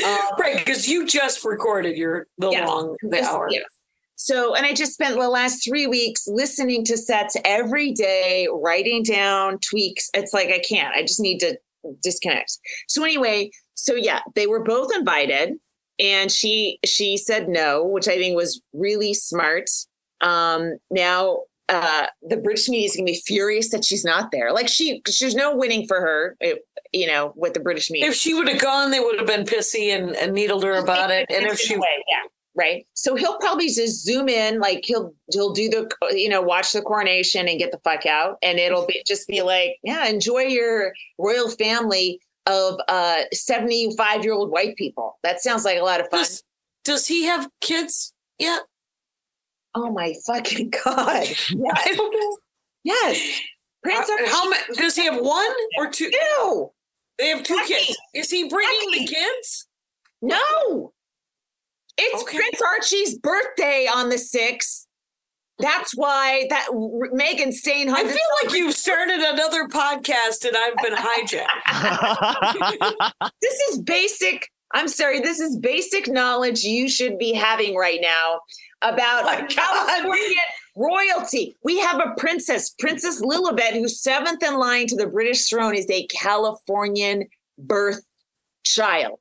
Um, 0.03 0.17
right 0.39 0.57
because 0.57 0.87
you 0.89 1.05
just 1.05 1.45
recorded 1.45 1.95
your 1.95 2.25
the 2.39 2.49
Yes. 2.49 2.67
long 2.67 2.95
the 3.03 3.09
This- 3.09 3.27
hour. 3.27 3.47
yeah. 3.51 3.59
So, 4.17 4.55
and 4.55 4.65
I 4.65 4.73
just 4.73 4.93
spent 4.93 5.19
the 5.19 5.29
last 5.29 5.63
three 5.67 5.85
weeks 5.87 6.25
listening 6.25 6.85
to 6.85 6.97
sets 6.97 7.35
every 7.43 7.91
day, 7.91 8.47
writing 8.51 9.03
down 9.03 9.59
tweaks. 9.59 10.09
It's 10.13 10.33
like 10.33 10.47
I 10.49 10.59
can't. 10.59 10.95
I 10.95 11.01
just 11.01 11.19
need 11.19 11.39
to 11.39 11.57
disconnect. 12.01 12.57
So 12.87 13.03
anyway, 13.03 13.51
so 13.75 13.93
yeah, 13.95 14.21
they 14.35 14.47
were 14.47 14.63
both 14.63 14.93
invited, 14.95 15.53
and 15.99 16.31
she 16.31 16.79
she 16.85 17.17
said 17.17 17.47
no, 17.47 17.85
which 17.85 18.07
I 18.07 18.17
think 18.17 18.35
was 18.35 18.61
really 18.73 19.13
smart. 19.13 19.69
Um, 20.21 20.77
now 20.89 21.39
uh, 21.69 22.07
the 22.21 22.37
British 22.37 22.69
media 22.69 22.85
is 22.85 22.95
going 22.95 23.05
to 23.07 23.11
be 23.11 23.21
furious 23.25 23.69
that 23.71 23.83
she's 23.83 24.05
not 24.05 24.31
there. 24.31 24.53
Like 24.53 24.67
she, 24.67 25.01
there's 25.19 25.35
no 25.35 25.55
winning 25.55 25.87
for 25.87 25.99
her, 25.99 26.35
it, 26.39 26.59
you 26.93 27.07
know, 27.07 27.33
with 27.35 27.53
the 27.53 27.59
British 27.59 27.89
media. 27.89 28.09
If 28.09 28.15
she 28.15 28.33
would 28.33 28.47
have 28.47 28.61
gone, 28.61 28.91
they 28.91 28.99
would 28.99 29.17
have 29.17 29.27
been 29.27 29.45
pissy 29.45 29.95
and, 29.95 30.15
and 30.15 30.33
needled 30.33 30.63
her 30.63 30.75
about 30.75 31.11
it. 31.11 31.25
And 31.29 31.45
if 31.45 31.59
she 31.59 31.75
Away, 31.75 32.03
yeah 32.09 32.29
right 32.55 32.87
so 32.93 33.15
he'll 33.15 33.37
probably 33.37 33.67
just 33.67 34.03
zoom 34.03 34.29
in 34.29 34.59
like 34.59 34.81
he'll 34.85 35.13
he'll 35.31 35.51
do 35.51 35.69
the 35.69 35.89
you 36.11 36.29
know 36.29 36.41
watch 36.41 36.71
the 36.71 36.81
coronation 36.81 37.47
and 37.47 37.59
get 37.59 37.71
the 37.71 37.79
fuck 37.79 38.05
out 38.05 38.37
and 38.41 38.59
it'll 38.59 38.85
be 38.85 39.03
just 39.05 39.27
be 39.27 39.41
like 39.41 39.75
yeah 39.83 40.07
enjoy 40.07 40.39
your 40.39 40.93
royal 41.19 41.49
family 41.49 42.19
of 42.47 42.79
uh 42.87 43.23
75 43.33 44.23
year 44.23 44.33
old 44.33 44.51
white 44.51 44.75
people. 44.75 45.17
That 45.23 45.41
sounds 45.41 45.65
like 45.65 45.79
a 45.79 45.83
lot 45.83 45.99
of 45.99 46.07
fun. 46.09 46.19
Does, 46.21 46.43
does 46.83 47.07
he 47.07 47.23
have 47.25 47.49
kids 47.61 48.13
yet? 48.39 48.61
oh 49.77 49.91
my 49.91 50.13
fucking 50.25 50.71
god. 50.83 51.27
Yes 51.49 51.97
yes. 52.83 53.39
Prince 53.83 54.09
Uh, 54.09 54.17
How 54.27 54.49
many 54.49 54.63
does 54.75 54.95
he 54.95 55.05
have 55.05 55.19
one 55.21 55.53
or 55.77 55.89
two? 55.89 56.09
no 56.37 56.73
They 57.19 57.29
have 57.29 57.43
two 57.43 57.59
kids. 57.67 57.95
Is 58.13 58.29
he 58.31 58.47
bringing 58.47 58.91
the 58.91 59.05
kids? 59.07 59.67
no. 60.21 60.93
It's 61.97 62.23
Okay. 62.23 62.37
prince 62.37 62.61
archie's 62.61 63.17
birthday 63.19 63.87
on 63.93 64.09
the 64.09 64.17
6th 64.17 64.84
that's 65.59 65.95
why 65.95 66.45
that 66.49 66.67
Meghan's 66.71 67.59
staying 67.59 67.87
home. 67.87 67.97
I 67.97 68.03
feel 68.03 68.17
like 68.43 68.53
you've 68.53 68.75
started 68.75 69.19
another 69.19 69.67
podcast 69.67 70.45
and 70.45 70.55
I've 70.55 70.75
been 70.77 70.93
hijacked. 70.93 71.71
this 73.41 73.53
is 73.69 73.81
basic. 73.81 74.49
I'm 74.73 74.87
sorry, 74.87 75.21
this 75.21 75.39
is 75.39 75.57
basic 75.57 76.09
knowledge 76.09 76.63
you 76.63 76.89
should 76.89 77.17
be 77.17 77.31
having 77.33 77.75
right 77.75 77.99
now 78.01 78.39
about 78.81 79.23
Oh 79.23 79.25
my 79.25 79.41
God. 79.41 79.49
Californian 79.49 80.41
royalty. 80.75 81.55
We 81.63 81.79
have 81.79 81.99
a 81.99 82.13
princess, 82.17 82.71
Princess 82.77 83.21
Lilibet, 83.21 83.73
who's 83.73 84.01
seventh 84.01 84.43
in 84.43 84.57
line 84.59 84.87
to 84.87 84.95
the 84.95 85.07
British 85.07 85.47
throne, 85.47 85.75
is 85.75 85.89
a 85.89 86.05
Californian 86.07 87.27
birth 87.57 88.03
child. 88.63 89.19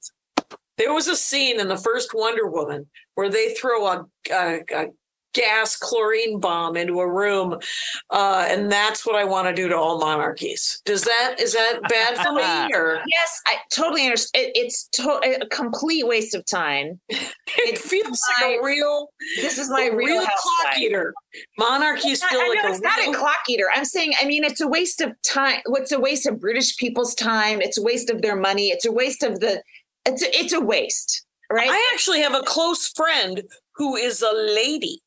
There 0.77 0.93
was 0.93 1.07
a 1.07 1.15
scene 1.15 1.61
in 1.61 1.69
the 1.69 1.77
first 1.77 2.11
Wonder 2.13 2.49
Woman 2.49 2.89
where 3.15 3.31
they 3.31 3.55
throw 3.55 3.87
a, 3.87 4.07
a, 4.33 4.61
a 4.75 4.87
gas 5.35 5.77
chlorine 5.77 6.41
bomb 6.41 6.77
into 6.77 7.01
a 7.01 7.11
room, 7.13 7.59
uh, 8.11 8.47
and 8.49 8.71
that's 8.73 9.05
what 9.05 9.17
I 9.17 9.25
want 9.25 9.49
to 9.49 9.55
do 9.55 9.69
to 9.69 9.77
all 9.77 9.99
monarchies. 9.99 10.81
Does 10.85 11.03
that 11.05 11.37
is 11.39 11.53
that 11.53 11.81
bad 11.89 12.17
for 12.19 12.33
me 12.33 12.75
or 12.75 13.03
Yes, 13.07 13.41
I 13.47 13.57
totally 13.73 14.05
understand. 14.05 14.47
It, 14.47 14.53
it's 14.55 14.89
to- 14.95 15.41
a 15.43 15.47
complete 15.49 16.07
waste 16.07 16.35
of 16.35 16.47
time. 16.47 17.01
it 17.09 17.79
feels 17.79 18.19
like 18.41 18.59
a 18.59 18.65
real 18.65 19.11
This 19.37 19.59
is 19.59 19.69
my 19.69 19.87
real, 19.93 20.19
real 20.19 20.27
clock 20.27 20.79
eater? 20.79 21.13
Monarchies 21.59 22.23
I- 22.23 22.29
feel 22.31 22.41
I 22.41 22.49
like 22.49 22.63
know 22.63 22.69
a 22.69 22.73
it's 22.73 22.81
not 22.81 22.99
a 22.99 23.13
clock 23.13 23.37
eater. 23.49 23.67
I'm 23.75 23.85
saying, 23.85 24.13
I 24.21 24.25
mean, 24.25 24.45
it's 24.45 24.61
a 24.61 24.69
waste 24.69 25.01
of 25.01 25.13
time. 25.23 25.61
What's 25.67 25.93
a 25.93 26.01
waste 26.01 26.27
of 26.27 26.41
British 26.41 26.77
people's 26.77 27.15
time? 27.15 27.61
It's 27.61 27.77
a 27.79 27.83
waste 27.83 28.09
of 28.11 28.23
their 28.23 28.37
money. 28.37 28.69
It's 28.69 28.87
a 28.87 28.93
waste 28.93 29.23
of 29.23 29.41
the. 29.41 29.63
It's 30.07 30.23
a, 30.23 30.39
it's 30.39 30.53
a 30.53 30.61
waste, 30.61 31.25
right? 31.51 31.71
I 31.71 31.91
actually 31.95 32.21
have 32.21 32.35
a 32.35 32.43
close 32.43 32.89
friend 32.89 33.43
who 33.77 33.97
is 33.97 34.21
a 34.23 34.33
lady. 34.55 35.01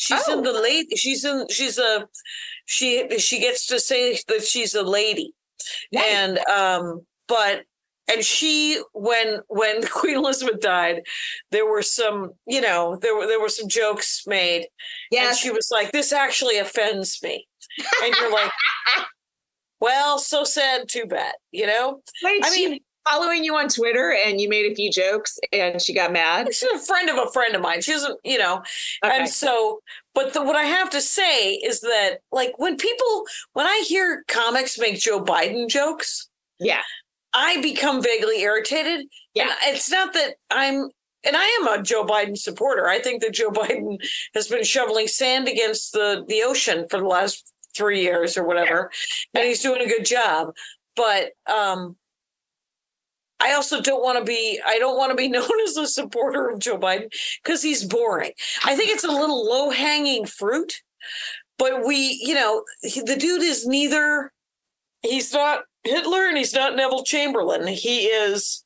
She's 0.00 0.28
in 0.28 0.38
Oh. 0.38 0.42
the 0.42 0.52
late. 0.52 0.96
She's 0.96 1.24
in. 1.24 1.46
She's 1.50 1.76
a. 1.76 2.06
She 2.66 3.18
she 3.18 3.40
gets 3.40 3.66
to 3.66 3.80
say 3.80 4.16
that 4.28 4.44
she's 4.46 4.74
a 4.74 4.82
lady, 4.82 5.32
Nice. 5.92 6.04
and 6.08 6.38
um, 6.48 7.00
but 7.26 7.64
and 8.06 8.24
she 8.24 8.80
when 8.92 9.40
when 9.48 9.84
Queen 9.98 10.16
Elizabeth 10.16 10.60
died, 10.60 11.02
there 11.50 11.66
were 11.66 11.82
some 11.82 12.30
you 12.46 12.60
know 12.60 12.96
there 13.02 13.16
were 13.16 13.26
there 13.26 13.40
were 13.40 13.48
some 13.48 13.68
jokes 13.68 14.22
made, 14.26 14.66
and 15.16 15.36
she 15.36 15.50
was 15.50 15.68
like, 15.72 15.90
"This 15.90 16.12
actually 16.12 16.58
offends 16.58 17.18
me," 17.22 17.48
and 18.04 18.14
you're 18.20 18.30
like, 18.32 18.52
"Well, 19.80 20.18
so 20.18 20.44
sad, 20.44 20.88
too 20.88 21.06
bad," 21.06 21.34
you 21.50 21.66
know. 21.66 22.02
Wait, 22.22 22.44
I 22.44 22.50
she 22.54 22.68
mean- 22.68 22.80
following 23.08 23.44
you 23.44 23.56
on 23.56 23.68
Twitter 23.68 24.14
and 24.26 24.40
you 24.40 24.48
made 24.48 24.70
a 24.70 24.74
few 24.74 24.90
jokes 24.90 25.38
and 25.52 25.80
she 25.80 25.94
got 25.94 26.12
mad. 26.12 26.46
She's 26.52 26.70
a 26.70 26.78
friend 26.78 27.08
of 27.08 27.16
a 27.16 27.30
friend 27.30 27.54
of 27.54 27.62
mine. 27.62 27.80
She's, 27.80 28.02
doesn't, 28.02 28.20
you 28.24 28.38
know, 28.38 28.62
Okay. 29.04 29.16
And 29.16 29.28
so, 29.28 29.80
but 30.14 30.32
the, 30.32 30.42
what 30.42 30.56
I 30.56 30.64
have 30.64 30.90
to 30.90 31.00
say 31.00 31.54
is 31.54 31.80
that, 31.82 32.18
like, 32.32 32.52
when 32.58 32.76
people, 32.76 33.24
when 33.52 33.66
I 33.66 33.84
hear 33.86 34.24
comics 34.28 34.78
make 34.78 34.98
Joe 34.98 35.22
Biden 35.22 35.68
jokes, 35.68 36.28
Yeah. 36.58 36.80
I 37.34 37.60
become 37.60 38.02
vaguely 38.02 38.40
irritated. 38.40 39.06
Yeah. 39.34 39.52
And 39.66 39.76
it's 39.76 39.90
not 39.90 40.14
that 40.14 40.34
I'm, 40.50 40.88
and 41.24 41.36
I 41.36 41.44
am 41.60 41.68
a 41.68 41.82
Joe 41.82 42.04
Biden 42.04 42.36
supporter. 42.38 42.88
I 42.88 42.98
think 42.98 43.22
that 43.22 43.34
Joe 43.34 43.50
Biden 43.50 43.98
has 44.34 44.48
been 44.48 44.64
shoveling 44.64 45.08
sand 45.08 45.46
against 45.46 45.92
the, 45.92 46.24
the 46.26 46.42
ocean 46.42 46.86
for 46.90 46.98
the 46.98 47.06
last 47.06 47.52
three 47.76 48.02
years 48.02 48.36
or 48.36 48.44
whatever, 48.44 48.90
and 49.34 49.44
he's 49.44 49.62
doing 49.62 49.82
a 49.82 49.86
good 49.86 50.06
job. 50.06 50.52
But, 50.96 51.32
um, 51.46 51.96
I 53.40 53.54
also 53.54 53.80
don't 53.80 54.02
want 54.02 54.18
to 54.18 54.24
be 54.24 54.60
I 54.64 54.78
don't 54.78 54.96
want 54.96 55.10
to 55.10 55.16
be 55.16 55.28
known 55.36 55.48
as 55.64 55.76
a 55.76 55.86
supporter 55.86 56.48
of 56.48 56.58
Joe 56.58 56.78
Biden 56.78 57.12
because 57.42 57.62
he's 57.62 57.84
boring. 57.84 58.32
I 58.64 58.76
think 58.76 58.90
it's 58.90 59.04
a 59.04 59.08
little 59.08 59.44
low 59.44 59.70
hanging 59.70 60.26
fruit, 60.26 60.82
but 61.58 61.86
we, 61.86 62.20
you 62.22 62.34
know, 62.34 62.64
he- 62.82 63.02
the 63.02 63.16
dude 63.16 63.42
is 63.42 63.66
neither 63.66 64.32
he's 65.02 65.32
not 65.32 65.60
Hitler 65.84 66.28
and 66.28 66.38
he's 66.38 66.54
not 66.54 66.76
Neville 66.76 67.04
Chamberlain. 67.04 67.66
He 67.68 68.06
is 68.06 68.64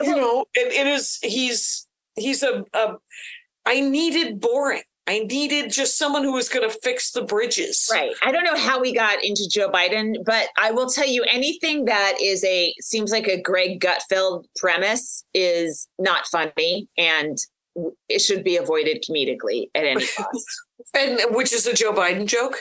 you 0.00 0.16
know, 0.16 0.44
it, 0.54 0.72
it 0.72 0.86
is 0.86 1.18
he's 1.22 1.86
he's 2.16 2.42
a, 2.42 2.64
a 2.74 2.96
I 3.66 3.80
needed 3.80 4.40
boring. 4.40 4.82
I 5.06 5.20
needed 5.20 5.70
just 5.70 5.98
someone 5.98 6.22
who 6.22 6.32
was 6.32 6.48
going 6.48 6.68
to 6.68 6.76
fix 6.82 7.10
the 7.10 7.22
bridges. 7.22 7.88
Right. 7.90 8.12
I 8.22 8.30
don't 8.30 8.44
know 8.44 8.56
how 8.56 8.80
we 8.80 8.94
got 8.94 9.24
into 9.24 9.48
Joe 9.50 9.68
Biden, 9.68 10.14
but 10.24 10.48
I 10.56 10.70
will 10.70 10.88
tell 10.88 11.08
you 11.08 11.24
anything 11.24 11.86
that 11.86 12.14
is 12.22 12.44
a 12.44 12.72
seems 12.80 13.10
like 13.10 13.26
a 13.26 13.40
Greg 13.40 13.80
Gutfeld 13.80 14.44
premise 14.56 15.24
is 15.34 15.88
not 15.98 16.26
funny 16.28 16.88
and 16.96 17.36
it 18.08 18.20
should 18.20 18.44
be 18.44 18.56
avoided 18.56 19.02
comedically 19.08 19.66
at 19.74 19.84
any 19.84 20.06
cost. 20.16 20.46
And 20.94 21.20
which 21.34 21.52
is 21.52 21.66
a 21.66 21.74
Joe 21.74 21.92
Biden 21.92 22.26
joke. 22.26 22.58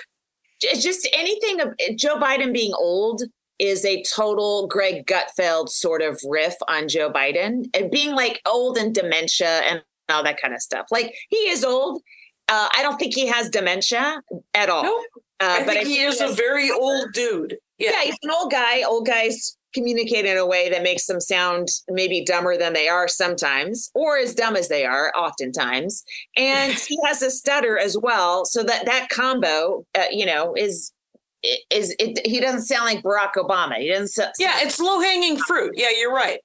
Just 0.61 1.07
anything 1.13 1.61
of 1.61 1.75
Joe 1.95 2.17
Biden 2.17 2.53
being 2.53 2.73
old 2.73 3.21
is 3.59 3.85
a 3.85 4.03
total 4.03 4.67
Greg 4.67 5.05
Gutfeld 5.05 5.69
sort 5.69 6.01
of 6.01 6.19
riff 6.27 6.55
on 6.67 6.87
Joe 6.87 7.11
Biden 7.11 7.65
and 7.75 7.91
being 7.91 8.15
like 8.15 8.41
old 8.47 8.77
and 8.77 8.93
dementia 8.93 9.61
and 9.61 9.83
all 10.09 10.23
that 10.23 10.41
kind 10.41 10.53
of 10.53 10.61
stuff. 10.61 10.87
Like 10.91 11.13
he 11.29 11.37
is 11.37 11.63
old. 11.63 12.01
Uh, 12.49 12.67
I 12.75 12.81
don't 12.81 12.97
think 12.97 13.13
he 13.13 13.27
has 13.27 13.49
dementia 13.49 14.21
at 14.53 14.69
all. 14.69 14.83
No, 14.83 14.97
uh, 15.39 15.57
I 15.59 15.63
think 15.63 15.87
he 15.87 16.01
is 16.01 16.19
a 16.21 16.27
has- 16.27 16.35
very 16.35 16.69
old 16.71 17.13
dude. 17.13 17.57
Yeah. 17.77 17.91
yeah, 17.93 18.01
he's 18.03 18.17
an 18.23 18.31
old 18.31 18.51
guy. 18.51 18.83
Old 18.83 19.07
guys 19.07 19.57
communicate 19.73 20.25
in 20.25 20.37
a 20.37 20.45
way 20.45 20.69
that 20.69 20.83
makes 20.83 21.07
them 21.07 21.19
sound 21.21 21.69
maybe 21.89 22.23
dumber 22.25 22.57
than 22.57 22.73
they 22.73 22.89
are 22.89 23.07
sometimes, 23.07 23.89
or 23.95 24.17
as 24.17 24.35
dumb 24.35 24.55
as 24.57 24.67
they 24.67 24.85
are 24.85 25.11
oftentimes. 25.15 26.03
And 26.35 26.73
he 26.73 26.99
has 27.05 27.21
a 27.21 27.31
stutter 27.31 27.77
as 27.79 27.97
well, 27.97 28.43
so 28.45 28.63
that 28.63 28.85
that 28.85 29.07
combo, 29.09 29.85
uh, 29.95 30.03
you 30.11 30.25
know, 30.25 30.53
is 30.55 30.91
is 31.71 31.95
it, 31.97 32.19
he 32.27 32.39
doesn't 32.39 32.63
sound 32.63 32.85
like 32.85 33.01
Barack 33.03 33.33
Obama. 33.35 33.75
He 33.77 33.87
doesn't. 33.89 34.19
s- 34.25 34.33
Yeah, 34.37 34.57
it's 34.61 34.79
low 34.79 34.99
hanging 34.99 35.37
fruit. 35.39 35.71
Yeah, 35.75 35.87
you're 35.97 36.13
right. 36.13 36.39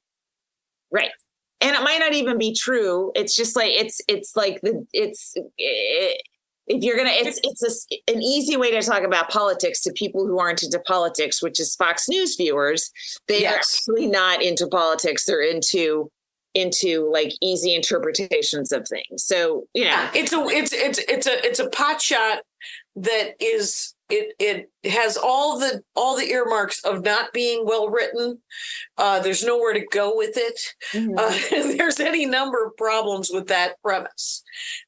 right. 0.91 1.11
And 1.61 1.75
it 1.75 1.83
might 1.83 1.99
not 2.01 2.13
even 2.13 2.39
be 2.39 2.55
true. 2.55 3.13
It's 3.15 3.35
just 3.35 3.57
like 3.57 3.71
it's 3.71 4.01
it's 4.09 4.37
like 4.37 4.61
the 4.63 4.87
it's. 4.93 5.35
It, 5.57 6.23
if 6.69 6.83
you're 6.83 6.97
gonna, 6.97 7.11
it's 7.13 7.39
it's 7.45 7.63
a 7.63 8.13
an 8.13 8.21
easy 8.21 8.57
way 8.57 8.73
to 8.73 8.83
talk 8.83 9.05
about 9.05 9.31
politics 9.31 9.81
to 9.83 9.93
people 9.93 10.27
who 10.27 10.41
aren't 10.41 10.65
into 10.65 10.81
politics, 10.81 11.41
which 11.41 11.61
is 11.61 11.77
Fox 11.77 12.09
News 12.09 12.35
viewers. 12.35 12.91
They 13.29 13.39
are 13.39 13.53
Yes. 13.53 13.83
actually 13.87 14.09
not 14.09 14.43
into 14.43 14.67
politics; 14.67 15.25
they're 15.27 15.43
into 15.49 16.11
into 16.55 17.09
like 17.13 17.33
easy 17.41 17.75
interpretations 17.75 18.73
of 18.73 18.89
things. 18.89 19.23
So 19.25 19.69
you 19.75 19.85
know, 19.85 19.91
Yeah, 19.91 20.11
it's 20.15 20.33
a 20.33 20.41
it's 20.49 20.73
it's 20.73 20.99
it's 21.07 21.27
a 21.29 21.47
it's 21.47 21.61
a 21.61 21.69
pot 21.71 22.03
shot 22.03 22.41
that 22.97 23.35
is 23.39 23.95
it 24.09 24.35
it 24.39 24.71
has 24.91 25.17
all 25.17 25.59
the 25.59 25.83
all 25.95 26.17
the 26.17 26.31
earmarks 26.31 26.85
of 26.85 27.05
not 27.05 27.33
being 27.33 27.65
well 27.67 27.89
written. 27.89 28.39
Uh, 28.97 29.21
there's 29.21 29.45
nowhere 29.45 29.73
to 29.73 29.87
go 29.91 30.17
with 30.17 30.37
it. 30.37 30.61
Uh, 30.95 31.39
there's 31.77 32.01
any 32.01 32.27
number 32.27 32.65
of 32.65 32.77
problems 32.77 33.31
with 33.33 33.49
that 33.49 33.81
premise. 33.83 34.43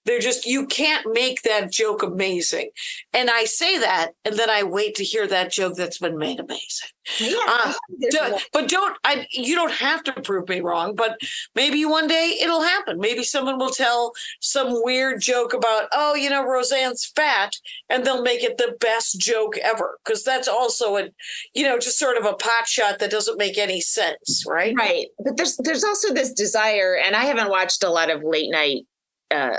They're 0.04 0.20
just 0.20 0.46
you 0.46 0.66
can't 0.66 1.12
make 1.12 1.42
that 1.42 1.72
joke 1.72 2.02
amazing. 2.02 2.70
And 3.12 3.30
I 3.30 3.44
say 3.44 3.78
that, 3.78 4.12
and 4.24 4.36
then 4.36 4.50
I 4.50 4.62
wait 4.62 4.94
to 4.96 5.04
hear 5.04 5.26
that 5.26 5.52
joke 5.52 5.74
that's 5.74 5.98
been 5.98 6.18
made 6.18 6.40
amazing. 6.40 6.90
Yeah, 7.20 7.38
uh, 7.48 8.38
but 8.52 8.68
don't 8.68 8.96
I 9.04 9.26
you 9.30 9.54
don't 9.54 9.72
have 9.72 10.02
to 10.04 10.12
prove 10.22 10.48
me 10.48 10.60
wrong, 10.60 10.94
but 10.94 11.18
maybe 11.54 11.84
one 11.84 12.06
day 12.06 12.38
it'll 12.40 12.62
happen. 12.62 12.98
Maybe 12.98 13.22
someone 13.22 13.58
will 13.58 13.70
tell 13.70 14.12
some 14.40 14.82
weird 14.82 15.20
joke 15.20 15.52
about, 15.52 15.88
oh, 15.92 16.14
you 16.14 16.30
know, 16.30 16.44
Roseanne's 16.44 17.06
fat, 17.14 17.52
and 17.88 18.04
they'll 18.04 18.22
make 18.22 18.42
it 18.42 18.58
the 18.58 18.76
best 18.80 19.20
joke 19.20 19.56
ever. 19.58 19.98
Because 20.04 20.24
that's 20.24 20.48
also 20.48 20.96
a 20.96 21.08
you 21.54 21.64
know, 21.64 21.78
just 21.78 21.98
sort 21.98 22.16
of 22.16 22.24
a 22.24 22.34
pot 22.34 22.66
shot 22.66 22.98
that 22.98 23.10
doesn't 23.10 23.38
make 23.38 23.58
any 23.58 23.80
sense, 23.80 24.44
right? 24.46 24.74
right 24.76 25.06
but 25.24 25.36
there's 25.36 25.56
there's 25.58 25.84
also 25.84 26.12
this 26.12 26.32
desire 26.32 26.96
and 27.04 27.14
i 27.16 27.24
haven't 27.24 27.50
watched 27.50 27.82
a 27.82 27.90
lot 27.90 28.10
of 28.10 28.22
late 28.22 28.50
night 28.50 28.84
uh, 29.30 29.56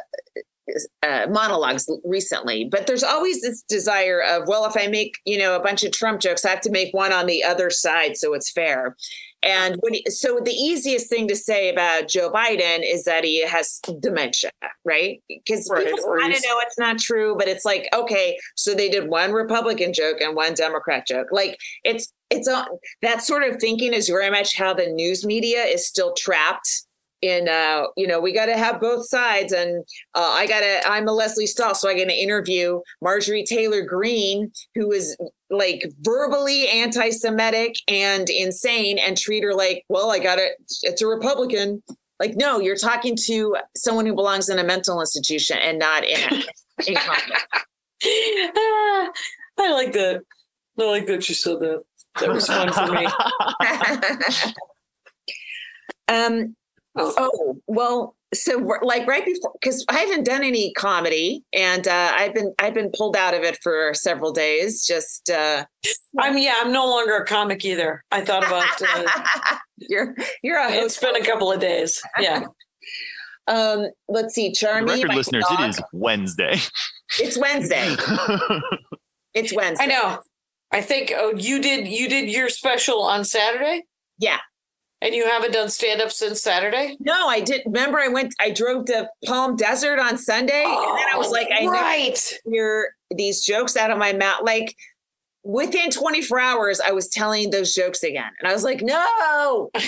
uh 1.03 1.25
monologues 1.29 1.89
recently 2.03 2.65
but 2.65 2.87
there's 2.87 3.03
always 3.03 3.41
this 3.41 3.61
desire 3.63 4.21
of 4.21 4.47
well 4.47 4.65
if 4.65 4.75
i 4.77 4.87
make 4.87 5.17
you 5.25 5.37
know 5.37 5.55
a 5.55 5.61
bunch 5.61 5.83
of 5.83 5.91
trump 5.91 6.19
jokes 6.21 6.45
i 6.45 6.49
have 6.49 6.61
to 6.61 6.71
make 6.71 6.93
one 6.93 7.13
on 7.13 7.25
the 7.25 7.43
other 7.43 7.69
side 7.69 8.17
so 8.17 8.33
it's 8.33 8.51
fair. 8.51 8.95
And 9.41 9.77
when 9.79 9.93
he, 9.93 10.03
so 10.09 10.41
the 10.43 10.51
easiest 10.51 11.07
thing 11.09 11.27
to 11.29 11.35
say 11.35 11.69
about 11.69 12.09
joe 12.09 12.29
biden 12.29 12.81
is 12.83 13.05
that 13.05 13.23
he 13.23 13.45
has 13.45 13.79
dementia 14.01 14.51
right? 14.85 15.21
Because 15.27 15.69
Right, 15.71 15.85
people 15.85 16.15
kind 16.19 16.33
of 16.33 16.41
know 16.43 16.59
it's 16.65 16.77
not 16.77 16.99
true 16.99 17.35
but 17.37 17.47
it's 17.47 17.65
like 17.65 17.87
okay 17.93 18.37
so 18.55 18.73
they 18.73 18.89
did 18.89 19.07
one 19.09 19.31
republican 19.31 19.93
joke 19.93 20.17
and 20.21 20.35
one 20.35 20.53
democrat 20.53 21.07
joke. 21.07 21.27
Like 21.31 21.57
it's 21.83 22.11
it's 22.29 22.47
on 22.47 22.65
that 23.01 23.23
sort 23.23 23.43
of 23.43 23.57
thinking 23.57 23.93
is 23.93 24.09
very 24.09 24.29
much 24.29 24.57
how 24.57 24.73
the 24.73 24.87
news 24.87 25.25
media 25.25 25.63
is 25.63 25.87
still 25.87 26.13
trapped 26.13 26.83
in 27.21 27.49
uh 27.49 27.83
you 27.97 28.07
know 28.07 28.19
we 28.19 28.33
got 28.33 28.45
to 28.45 28.57
have 28.57 28.79
both 28.79 29.07
sides 29.07 29.51
and 29.51 29.83
uh, 30.15 30.31
i 30.31 30.47
gotta 30.47 30.81
i'm 30.87 31.07
a 31.07 31.11
lesley 31.11 31.45
stahl 31.45 31.75
so 31.75 31.89
i 31.89 31.93
gotta 31.93 32.15
interview 32.15 32.79
marjorie 33.01 33.43
taylor 33.43 33.81
greene 33.81 34.51
who 34.75 34.91
is 34.91 35.17
like 35.49 35.91
verbally 36.01 36.67
anti-semitic 36.69 37.75
and 37.87 38.29
insane 38.29 38.97
and 38.97 39.17
treat 39.17 39.43
her 39.43 39.53
like 39.53 39.83
well 39.89 40.11
i 40.11 40.19
gotta 40.19 40.47
it's 40.83 41.01
a 41.01 41.07
republican 41.07 41.81
like 42.19 42.35
no 42.35 42.59
you're 42.59 42.75
talking 42.75 43.15
to 43.15 43.55
someone 43.75 44.05
who 44.05 44.15
belongs 44.15 44.49
in 44.49 44.59
a 44.59 44.63
mental 44.63 45.01
institution 45.01 45.57
and 45.57 45.79
not 45.79 46.03
in 46.03 46.17
a 46.31 46.43
in. 46.87 46.97
Ah, 48.01 49.11
I 49.59 49.73
like 49.73 49.91
that. 49.91 50.21
I 50.79 50.83
like 50.83 51.05
that 51.07 51.27
you 51.27 51.35
said 51.35 51.59
that. 51.59 51.83
That 52.21 52.29
was 52.29 52.47
fun 52.47 52.71
for 52.71 52.87
me. 52.93 53.05
um 56.07 56.55
Oh 56.99 57.57
well, 57.67 58.15
so 58.33 58.57
like 58.83 59.07
right 59.07 59.25
before, 59.25 59.53
because 59.61 59.85
I 59.89 59.99
haven't 59.99 60.25
done 60.25 60.43
any 60.43 60.73
comedy, 60.73 61.43
and 61.53 61.87
uh, 61.87 62.11
I've 62.15 62.33
been 62.33 62.53
I've 62.59 62.73
been 62.73 62.91
pulled 62.95 63.15
out 63.15 63.33
of 63.33 63.43
it 63.43 63.57
for 63.61 63.93
several 63.93 64.31
days. 64.31 64.85
Just 64.85 65.29
uh, 65.29 65.65
I'm 66.19 66.37
yeah, 66.37 66.55
I'm 66.61 66.71
no 66.71 66.85
longer 66.85 67.15
a 67.15 67.25
comic 67.25 67.63
either. 67.65 68.03
I 68.11 68.21
thought 68.21 68.45
about 68.45 68.81
uh, 68.81 69.55
you're 69.77 70.15
you're 70.43 70.57
a 70.59 70.71
it's 70.71 70.99
host. 70.99 71.01
been 71.01 71.15
a 71.21 71.25
couple 71.25 71.51
of 71.51 71.59
days. 71.59 72.01
Yeah. 72.19 72.45
Um, 73.47 73.87
let's 74.07 74.35
see, 74.35 74.53
For 74.53 74.67
Charmy. 74.67 74.89
record 75.01 75.15
listeners, 75.15 75.43
dog- 75.49 75.59
it 75.61 75.69
is 75.69 75.81
Wednesday. 75.91 76.59
It's 77.19 77.35
Wednesday. 77.35 77.95
It's 79.33 79.51
Wednesday. 79.55 79.83
I 79.85 79.87
know. 79.87 80.19
I 80.71 80.81
think 80.81 81.11
oh 81.15 81.33
you 81.35 81.59
did 81.61 81.87
you 81.87 82.07
did 82.09 82.29
your 82.29 82.49
special 82.49 83.01
on 83.01 83.25
Saturday? 83.25 83.85
Yeah. 84.19 84.37
And 85.01 85.15
you 85.15 85.25
haven't 85.25 85.53
done 85.53 85.69
stand 85.69 86.01
up 86.01 86.11
since 86.11 86.41
Saturday? 86.41 86.97
No, 86.99 87.27
I 87.27 87.39
didn't. 87.39 87.71
Remember, 87.71 87.99
I 87.99 88.09
went. 88.09 88.33
I 88.39 88.51
drove 88.51 88.85
to 88.85 89.09
Palm 89.25 89.55
Desert 89.55 89.97
on 89.97 90.17
Sunday, 90.17 90.63
and 90.65 90.97
then 90.97 91.05
I 91.13 91.17
was 91.17 91.31
like, 91.31 91.47
I 91.57 91.65
right. 91.65 92.33
hear 92.45 92.95
these 93.15 93.43
jokes 93.45 93.77
out 93.77 93.91
of 93.91 93.97
my 93.97 94.11
mouth. 94.11 94.41
Like 94.43 94.75
within 95.43 95.89
24 95.89 96.39
hours, 96.39 96.81
I 96.81 96.91
was 96.91 97.07
telling 97.07 97.49
those 97.49 97.73
jokes 97.73 98.03
again, 98.03 98.31
and 98.39 98.49
I 98.49 98.53
was 98.53 98.63
like, 98.63 98.81
no, 98.81 99.69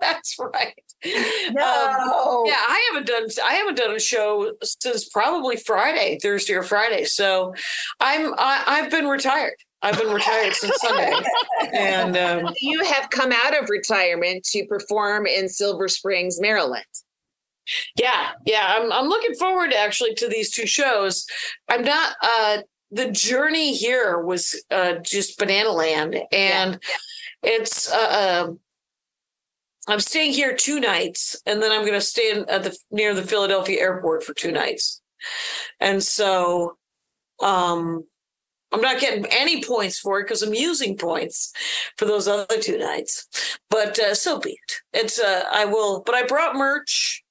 That's 0.00 0.36
right. 0.38 0.74
Um, 1.04 1.54
no. 1.54 2.44
yeah, 2.46 2.54
I 2.56 2.90
haven't 2.90 3.06
done 3.06 3.26
I 3.44 3.54
haven't 3.54 3.76
done 3.76 3.94
a 3.94 4.00
show 4.00 4.52
since 4.62 5.08
probably 5.08 5.56
Friday, 5.56 6.18
Thursday 6.20 6.54
or 6.54 6.62
Friday. 6.62 7.04
So 7.04 7.54
I'm 8.00 8.34
I, 8.38 8.62
I've 8.66 8.90
been 8.90 9.06
retired. 9.06 9.56
I've 9.82 9.98
been 9.98 10.12
retired 10.12 10.54
since 10.54 10.76
Sunday, 10.80 11.12
and 11.72 12.16
um, 12.16 12.54
You 12.60 12.82
have 12.84 13.10
come 13.10 13.32
out 13.32 13.60
of 13.60 13.68
retirement 13.70 14.44
to 14.52 14.66
perform 14.66 15.26
in 15.26 15.48
Silver 15.48 15.88
Springs, 15.88 16.40
Maryland. 16.40 16.84
yeah, 17.96 18.30
yeah, 18.44 18.76
I'm 18.78 18.92
I'm 18.92 19.08
looking 19.08 19.34
forward 19.34 19.72
actually 19.72 20.14
to 20.14 20.28
these 20.28 20.50
two 20.50 20.66
shows. 20.66 21.26
I'm 21.68 21.82
not. 21.82 22.14
uh 22.22 22.58
The 22.90 23.10
journey 23.10 23.74
here 23.74 24.18
was 24.20 24.60
uh 24.70 24.94
just 25.02 25.38
banana 25.38 25.70
land, 25.70 26.16
and 26.32 26.78
it's 27.42 27.92
uh. 27.92 28.44
um, 28.48 28.60
I'm 29.88 30.00
staying 30.00 30.32
here 30.32 30.52
two 30.56 30.80
nights, 30.80 31.40
and 31.46 31.62
then 31.62 31.70
I'm 31.70 31.82
going 31.82 31.92
to 31.92 32.00
stay 32.00 32.32
in, 32.32 32.44
at 32.48 32.64
the 32.64 32.76
near 32.90 33.14
the 33.14 33.22
Philadelphia 33.22 33.80
airport 33.80 34.24
for 34.24 34.34
two 34.34 34.50
nights, 34.50 35.00
and 35.78 36.02
so 36.02 36.76
um, 37.40 38.04
I'm 38.72 38.80
not 38.80 39.00
getting 39.00 39.26
any 39.26 39.62
points 39.62 39.98
for 39.98 40.18
it 40.20 40.24
because 40.24 40.42
I'm 40.42 40.54
using 40.54 40.96
points 40.96 41.52
for 41.96 42.04
those 42.04 42.26
other 42.26 42.58
two 42.60 42.78
nights. 42.78 43.26
But 43.70 43.98
uh, 43.98 44.14
so 44.14 44.38
be 44.40 44.50
it. 44.50 44.72
It's 44.92 45.18
uh, 45.18 45.44
I 45.52 45.64
will. 45.64 46.02
But 46.04 46.14
I 46.14 46.26
brought 46.26 46.56
merch, 46.56 47.22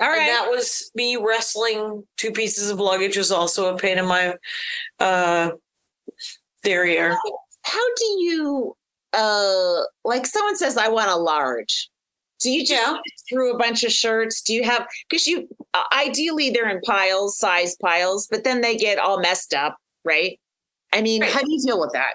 All 0.00 0.08
and 0.08 0.28
that 0.28 0.48
was 0.50 0.90
me 0.94 1.16
wrestling 1.16 2.04
two 2.16 2.32
pieces 2.32 2.70
of 2.70 2.80
luggage. 2.80 3.16
Was 3.16 3.30
also 3.30 3.74
a 3.74 3.78
pain 3.78 3.98
in 3.98 4.06
my 4.06 4.34
uh, 4.98 5.50
derriere. 6.64 7.16
How 7.64 7.94
do 7.96 8.04
you, 8.18 8.76
uh, 9.12 9.82
like 10.04 10.26
someone 10.26 10.56
says, 10.56 10.76
I 10.76 10.88
want 10.88 11.10
a 11.10 11.16
large. 11.16 11.88
Do 12.40 12.50
you 12.50 12.66
just 12.66 12.72
Yeah. 12.72 12.98
through 13.28 13.54
a 13.54 13.56
bunch 13.56 13.84
of 13.84 13.92
shirts? 13.92 14.42
Do 14.42 14.52
you 14.52 14.64
have, 14.64 14.88
because 15.08 15.28
you, 15.28 15.48
uh, 15.74 15.84
ideally 15.92 16.50
they're 16.50 16.68
in 16.68 16.80
piles, 16.80 17.38
size 17.38 17.76
piles, 17.76 18.26
but 18.28 18.42
then 18.42 18.62
they 18.62 18.76
get 18.76 18.98
all 18.98 19.20
messed 19.20 19.54
up, 19.54 19.76
right? 20.04 20.40
I 20.92 21.02
mean, 21.02 21.22
Right. 21.22 21.30
how 21.30 21.40
do 21.40 21.50
you 21.52 21.60
deal 21.60 21.80
with 21.80 21.92
that? 21.92 22.14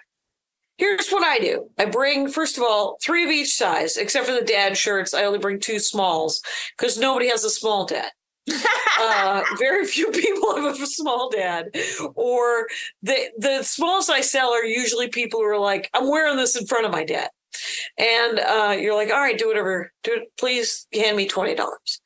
Here's 0.78 1.10
what 1.10 1.24
I 1.24 1.40
do. 1.40 1.70
I 1.80 1.86
bring, 1.86 2.30
first 2.30 2.58
of 2.58 2.64
all, 2.64 2.98
three 3.02 3.24
of 3.24 3.32
each 3.32 3.56
size, 3.56 3.98
except 3.98 4.28
for 4.28 4.34
the 4.34 4.44
dad 4.44 4.78
shirts. 4.78 5.14
I 5.14 5.24
only 5.24 5.40
bring 5.40 5.60
two 5.60 5.80
smalls 5.80 6.42
because 6.78 6.98
nobody 7.00 7.30
has 7.30 7.44
a 7.44 7.50
small 7.50 7.86
dad. 7.86 8.12
uh, 9.00 9.44
very 9.58 9.86
few 9.86 10.12
people 10.12 10.56
have 10.56 10.80
a 10.82 10.86
small 10.88 11.30
dad, 11.30 11.66
or 12.16 12.68
the 13.02 13.30
the 13.38 13.64
smallest 13.64 14.10
I 14.10 14.22
sell 14.22 14.54
are 14.54 14.64
usually 14.64 15.10
people 15.10 15.40
who 15.42 15.46
are 15.48 15.60
like, 15.60 15.90
"I'm 15.94 16.10
wearing 16.10 16.38
this 16.38 16.56
in 16.56 16.66
front 16.66 16.86
of 16.86 16.92
my 16.94 17.04
dad," 17.04 17.30
and 17.98 18.40
uh, 18.40 18.78
you're 18.80 18.96
like, 18.96 19.10
"All 19.12 19.20
right, 19.20 19.38
do 19.38 19.48
whatever. 19.48 19.92
Do 20.04 20.14
it. 20.14 20.30
Please 20.40 20.88
hand 20.94 21.18
me 21.18 21.28
twenty 21.28 21.56
dollars." 21.56 22.00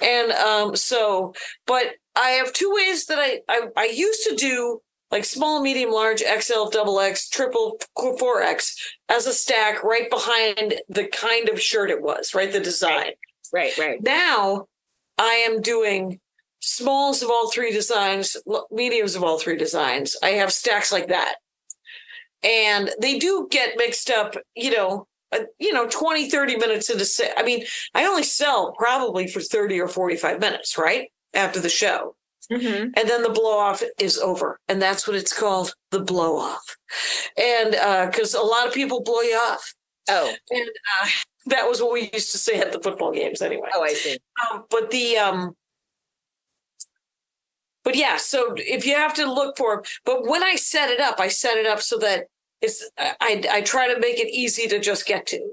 And 0.00 0.30
um, 0.32 0.76
so, 0.76 1.34
but 1.66 1.94
I 2.14 2.30
have 2.30 2.52
two 2.52 2.70
ways 2.72 3.06
that 3.06 3.18
I, 3.18 3.40
I 3.48 3.62
I 3.76 3.84
used 3.86 4.22
to 4.28 4.36
do 4.36 4.80
like 5.10 5.24
small, 5.24 5.62
medium, 5.62 5.90
large, 5.90 6.22
XL, 6.22 6.68
double 6.70 7.00
X, 7.00 7.28
triple, 7.28 7.78
four 8.18 8.42
X 8.42 8.76
as 9.08 9.26
a 9.26 9.32
stack 9.32 9.82
right 9.82 10.10
behind 10.10 10.80
the 10.88 11.06
kind 11.06 11.48
of 11.48 11.60
shirt 11.60 11.90
it 11.90 12.02
was, 12.02 12.34
right? 12.34 12.52
The 12.52 12.60
design. 12.60 13.12
right, 13.52 13.76
right. 13.78 14.02
Now 14.02 14.66
I 15.16 15.44
am 15.48 15.60
doing 15.60 16.20
smalls 16.60 17.22
of 17.22 17.30
all 17.30 17.50
three 17.50 17.72
designs, 17.72 18.36
mediums 18.70 19.14
of 19.14 19.22
all 19.22 19.38
three 19.38 19.56
designs. 19.56 20.16
I 20.22 20.30
have 20.30 20.52
stacks 20.52 20.92
like 20.92 21.08
that. 21.08 21.36
And 22.42 22.90
they 23.00 23.18
do 23.18 23.48
get 23.50 23.76
mixed 23.76 24.10
up, 24.10 24.36
you 24.54 24.70
know, 24.70 25.06
uh, 25.32 25.40
you 25.58 25.72
know, 25.72 25.86
20, 25.88 26.30
30 26.30 26.56
minutes 26.56 26.88
into 26.88 27.04
se- 27.04 27.32
I 27.36 27.42
mean, 27.42 27.64
I 27.94 28.06
only 28.06 28.22
sell 28.22 28.72
probably 28.72 29.26
for 29.26 29.40
30 29.40 29.80
or 29.80 29.88
45 29.88 30.40
minutes, 30.40 30.78
right? 30.78 31.10
After 31.34 31.60
the 31.60 31.68
show. 31.68 32.14
Mhm. 32.50 32.92
And 32.96 33.08
then 33.08 33.22
the 33.22 33.28
blow 33.30 33.58
off 33.58 33.82
is 33.98 34.18
over. 34.18 34.58
And 34.68 34.80
that's 34.80 35.06
what 35.06 35.16
it's 35.16 35.38
called, 35.38 35.74
the 35.90 36.00
blow 36.00 36.38
off. 36.38 36.76
And 37.36 37.72
because 38.10 38.34
a 38.34 38.40
lot 38.40 38.66
of 38.66 38.72
people 38.72 39.02
blow 39.02 39.20
you 39.20 39.36
off. 39.36 39.74
Oh, 40.08 40.34
And 40.50 40.68
uh, 41.02 41.06
that 41.46 41.68
was 41.68 41.80
what 41.82 41.92
we 41.92 42.10
used 42.12 42.32
to 42.32 42.38
say 42.38 42.58
at 42.58 42.72
the 42.72 42.80
football 42.80 43.12
games 43.12 43.42
anyway. 43.42 43.68
oh, 43.74 43.82
I 43.82 43.92
see. 43.92 44.18
Um, 44.50 44.64
but 44.70 44.90
the 44.90 45.18
um 45.18 45.54
but 47.84 47.94
yeah, 47.96 48.16
so 48.18 48.54
if 48.56 48.84
you 48.84 48.94
have 48.96 49.14
to 49.14 49.30
look 49.32 49.56
for 49.56 49.82
but 50.04 50.26
when 50.26 50.42
I 50.42 50.56
set 50.56 50.90
it 50.90 51.00
up, 51.00 51.20
I 51.20 51.28
set 51.28 51.56
it 51.56 51.66
up 51.66 51.80
so 51.80 51.98
that 51.98 52.26
it's 52.60 52.88
I 52.98 53.44
I 53.50 53.60
try 53.62 53.92
to 53.92 54.00
make 54.00 54.18
it 54.18 54.28
easy 54.28 54.66
to 54.68 54.78
just 54.78 55.06
get 55.06 55.26
to. 55.28 55.52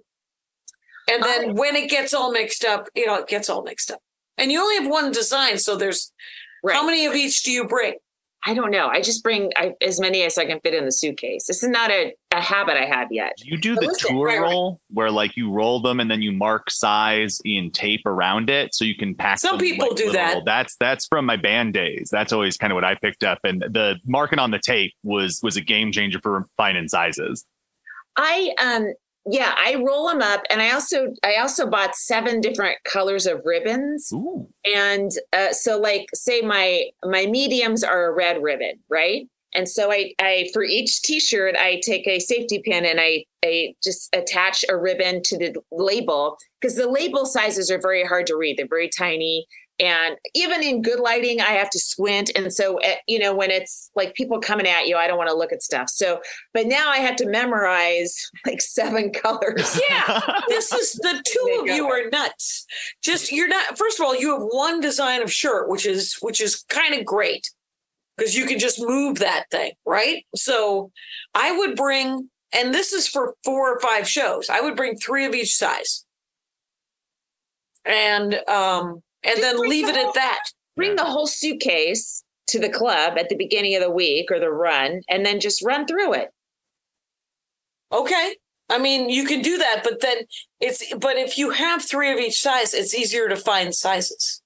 And 1.07 1.21
then 1.23 1.53
when 1.55 1.75
it 1.75 1.89
gets 1.89 2.13
all 2.13 2.31
mixed 2.31 2.65
up, 2.65 2.87
you 2.95 3.05
know, 3.05 3.15
it 3.15 3.27
gets 3.27 3.49
all 3.49 3.61
mixed 3.63 3.91
up. 3.91 3.99
And 4.37 4.51
you 4.51 4.59
only 4.59 4.75
have 4.83 4.87
one 4.91 5.11
design, 5.11 5.59
so 5.59 5.75
there's 5.77 6.11
Right. 6.65 6.75
how 6.75 6.85
many 6.85 7.05
of 7.05 7.13
each 7.15 7.43
do 7.43 7.51
you 7.51 7.67
bring? 7.67 7.93
I 8.47 8.53
don't 8.53 8.69
know. 8.69 8.87
I 8.87 9.01
just 9.01 9.23
bring 9.23 9.51
I, 9.55 9.73
as 9.81 9.99
many 9.99 10.21
as 10.23 10.37
I 10.37 10.45
can 10.45 10.59
fit 10.59 10.75
in 10.75 10.85
the 10.85 10.91
suitcase. 10.91 11.47
This 11.47 11.63
is 11.63 11.69
not 11.69 11.89
a, 11.89 12.13
a 12.31 12.39
habit 12.39 12.75
I 12.75 12.85
have 12.85 13.07
yet. 13.11 13.33
You 13.43 13.57
do 13.57 13.73
But 13.73 13.81
the 13.81 13.87
listen, 13.87 14.15
tour 14.15 14.27
right, 14.27 14.39
right. 14.39 14.49
roll 14.51 14.79
where 14.91 15.09
like 15.09 15.35
you 15.35 15.51
roll 15.51 15.79
them 15.81 15.99
and 15.99 16.11
then 16.11 16.21
you 16.21 16.31
mark 16.31 16.69
size 16.69 17.39
in 17.43 17.71
tape 17.71 18.05
around 18.05 18.51
it 18.51 18.75
so 18.75 18.85
you 18.85 18.95
can 18.95 19.15
pack. 19.15 19.39
Some 19.39 19.57
them, 19.57 19.65
people 19.65 19.87
like, 19.87 19.97
do 19.97 20.11
that. 20.11 20.43
That's 20.45 20.75
that's 20.79 21.07
from 21.07 21.25
my 21.25 21.37
band 21.37 21.73
days. 21.73 22.09
That's 22.11 22.31
always 22.31 22.55
kind 22.55 22.71
of 22.71 22.75
what 22.75 22.83
I 22.83 22.95
picked 22.95 23.23
up, 23.23 23.39
and 23.43 23.61
the 23.61 23.95
marking 24.05 24.37
on 24.37 24.51
the 24.51 24.59
tape 24.59 24.93
was 25.01 25.39
was 25.41 25.57
a 25.57 25.61
game 25.61 25.91
changer 25.91 26.19
for 26.19 26.47
finding 26.55 26.87
sizes. 26.87 27.45
I 28.15 28.53
um 28.61 28.93
yeah, 29.27 29.55
I 29.57 29.75
roll 29.75 30.07
them 30.07 30.21
up, 30.21 30.43
and 30.49 30.61
I 30.61 30.71
also 30.71 31.13
I 31.23 31.37
also 31.37 31.67
bought 31.67 31.95
seven 31.95 32.41
different 32.41 32.77
colors 32.83 33.25
of 33.25 33.41
ribbons, 33.43 34.11
Ooh, 34.13 34.47
and 34.65 35.11
uh, 35.33 35.51
so 35.51 35.79
like 35.79 36.07
say 36.13 36.41
my 36.41 36.85
my 37.03 37.25
mediums 37.25 37.83
are 37.83 38.05
a 38.05 38.13
red 38.13 38.41
ribbon, 38.43 38.79
right? 38.89 39.27
And 39.55 39.67
so 39.69 39.91
I 39.91 40.13
I 40.19 40.49
for 40.53 40.63
each 40.63 41.01
T-shirt 41.01 41.55
I 41.57 41.81
take 41.83 42.07
a 42.07 42.19
safety 42.19 42.61
pin 42.63 42.85
and 42.85 42.99
I 42.99 43.25
I 43.43 43.73
just 43.83 44.13
attach 44.13 44.63
a 44.69 44.77
ribbon 44.77 45.21
to 45.23 45.37
the 45.37 45.55
label 45.71 46.37
because 46.59 46.75
the 46.75 46.89
label 46.89 47.25
sizes 47.25 47.71
are 47.71 47.79
very 47.81 48.03
hard 48.03 48.27
to 48.27 48.35
read. 48.35 48.57
They're 48.57 48.67
very 48.67 48.89
tiny. 48.89 49.47
And 49.77 50.15
even 50.33 50.63
in 50.63 50.81
good 50.81 51.01
lighting, 51.01 51.41
I 51.41 51.51
have 51.51 51.69
to 51.71 51.79
squint. 51.79 52.31
And 52.33 52.53
so, 52.53 52.77
eh, 52.77 52.95
you 53.07 53.19
know, 53.19 53.35
when 53.35 53.51
it's 53.51 53.91
like 53.93 54.13
people 54.13 54.39
coming 54.39 54.67
at 54.67 54.87
you, 54.87 54.95
I 54.95 55.05
don't 55.05 55.17
want 55.17 55.29
to 55.29 55.35
look 55.35 55.51
at 55.51 55.61
stuff. 55.61 55.89
So, 55.89 56.21
but 56.53 56.65
now 56.65 56.89
I 56.89 56.97
have 56.97 57.17
to 57.17 57.27
memorize 57.27 58.31
like 58.45 58.61
seven 58.61 59.11
colors. 59.11 59.79
Yeah. 59.89 60.21
this 60.47 60.71
is 60.71 60.93
the 60.93 61.21
two 61.25 61.59
of 61.59 61.67
you 61.75 61.87
are 61.87 62.09
nuts. 62.09 62.65
Just 63.03 63.31
you're 63.31 63.49
not 63.49 63.77
first 63.77 63.99
of 63.99 64.05
all, 64.05 64.15
you 64.15 64.31
have 64.33 64.47
one 64.49 64.79
design 64.79 65.21
of 65.21 65.31
shirt, 65.31 65.69
which 65.69 65.85
is 65.85 66.15
which 66.21 66.39
is 66.39 66.63
kind 66.69 66.93
of 66.93 67.05
great 67.05 67.49
because 68.15 68.35
you 68.35 68.45
can 68.45 68.59
just 68.59 68.79
move 68.79 69.19
that 69.19 69.45
thing, 69.51 69.73
right? 69.85 70.25
So 70.35 70.91
I 71.33 71.51
would 71.57 71.75
bring, 71.75 72.29
and 72.53 72.73
this 72.73 72.93
is 72.93 73.09
for 73.09 73.35
four 73.43 73.75
or 73.75 73.79
five 73.81 74.07
shows, 74.07 74.49
I 74.49 74.61
would 74.61 74.77
bring 74.77 74.95
three 74.95 75.25
of 75.25 75.33
each 75.35 75.55
size. 75.55 76.05
And 77.85 78.35
um 78.47 79.03
and 79.25 79.37
Just 79.37 79.41
then 79.41 79.57
leave 79.59 79.85
the 79.87 79.93
it 79.93 79.97
whole- 79.97 80.07
at 80.09 80.13
that. 80.15 80.39
Bring 80.75 80.95
the 80.95 81.05
whole 81.05 81.27
suitcase 81.27 82.23
to 82.47 82.59
the 82.59 82.69
club 82.69 83.17
at 83.17 83.29
the 83.29 83.35
beginning 83.35 83.75
of 83.75 83.81
the 83.81 83.89
week 83.89 84.29
or 84.31 84.39
the 84.39 84.51
run, 84.51 85.01
and 85.09 85.25
then 85.25 85.39
just 85.39 85.63
run 85.63 85.87
through 85.87 86.13
it. 86.13 86.29
Okay. 87.91 88.35
I 88.69 88.77
mean, 88.79 89.09
you 89.09 89.25
can 89.25 89.41
do 89.41 89.57
that, 89.59 89.81
but 89.83 90.01
then 90.01 90.17
it's 90.59 90.83
but 90.95 91.17
if 91.17 91.37
you 91.37 91.51
have 91.51 91.83
three 91.87 92.11
of 92.11 92.17
each 92.19 92.41
size, 92.41 92.73
it's 92.73 92.95
easier 92.95 93.29
to 93.29 93.35
find 93.35 93.73
sizes. 93.75 94.41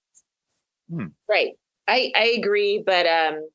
Right. 1.28 1.54
I 1.88 2.12
I 2.16 2.36
agree, 2.38 2.84
but 2.86 3.06
um, 3.08 3.48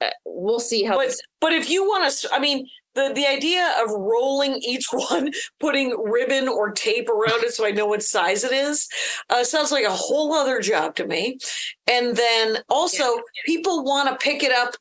uh, 0.00 0.10
we'll 0.24 0.60
see 0.60 0.82
how. 0.82 0.96
but 0.96 1.06
this- 1.08 1.20
but 1.40 1.52
if 1.52 1.70
you 1.70 1.84
want 1.84 2.10
to 2.12 2.28
i 2.34 2.38
mean 2.38 2.68
the 2.94 3.12
the 3.14 3.26
idea 3.26 3.72
of 3.82 3.90
rolling 3.90 4.54
each 4.62 4.86
one, 4.92 5.32
putting 5.60 5.90
ribbon 6.02 6.48
or 6.48 6.70
tape 6.70 7.08
around 7.08 7.44
it 7.44 7.52
so 7.52 7.66
I 7.66 7.70
know 7.70 7.86
what 7.86 8.02
size 8.02 8.44
it 8.44 8.52
is, 8.52 8.88
uh, 9.30 9.44
sounds 9.44 9.72
like 9.72 9.84
a 9.84 9.90
whole 9.90 10.32
other 10.32 10.60
job 10.60 10.94
to 10.96 11.06
me. 11.06 11.38
And 11.86 12.16
then 12.16 12.58
also, 12.68 13.04
people 13.44 13.84
want 13.84 14.08
to 14.08 14.24
pick 14.24 14.42
it 14.42 14.52
up 14.52 14.74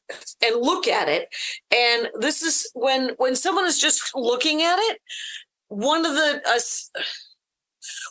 and 0.44 0.62
look 0.62 0.88
at 0.88 1.10
it, 1.10 1.28
and 1.72 2.10
this 2.20 2.42
is 2.42 2.70
when 2.74 3.12
when 3.18 3.36
someone 3.36 3.66
is 3.66 3.80
just 3.80 4.16
looking 4.16 4.62
at 4.62 4.78
it. 4.80 5.00
One 5.70 6.06
of 6.06 6.14
the 6.14 6.42
uh, 6.46 7.02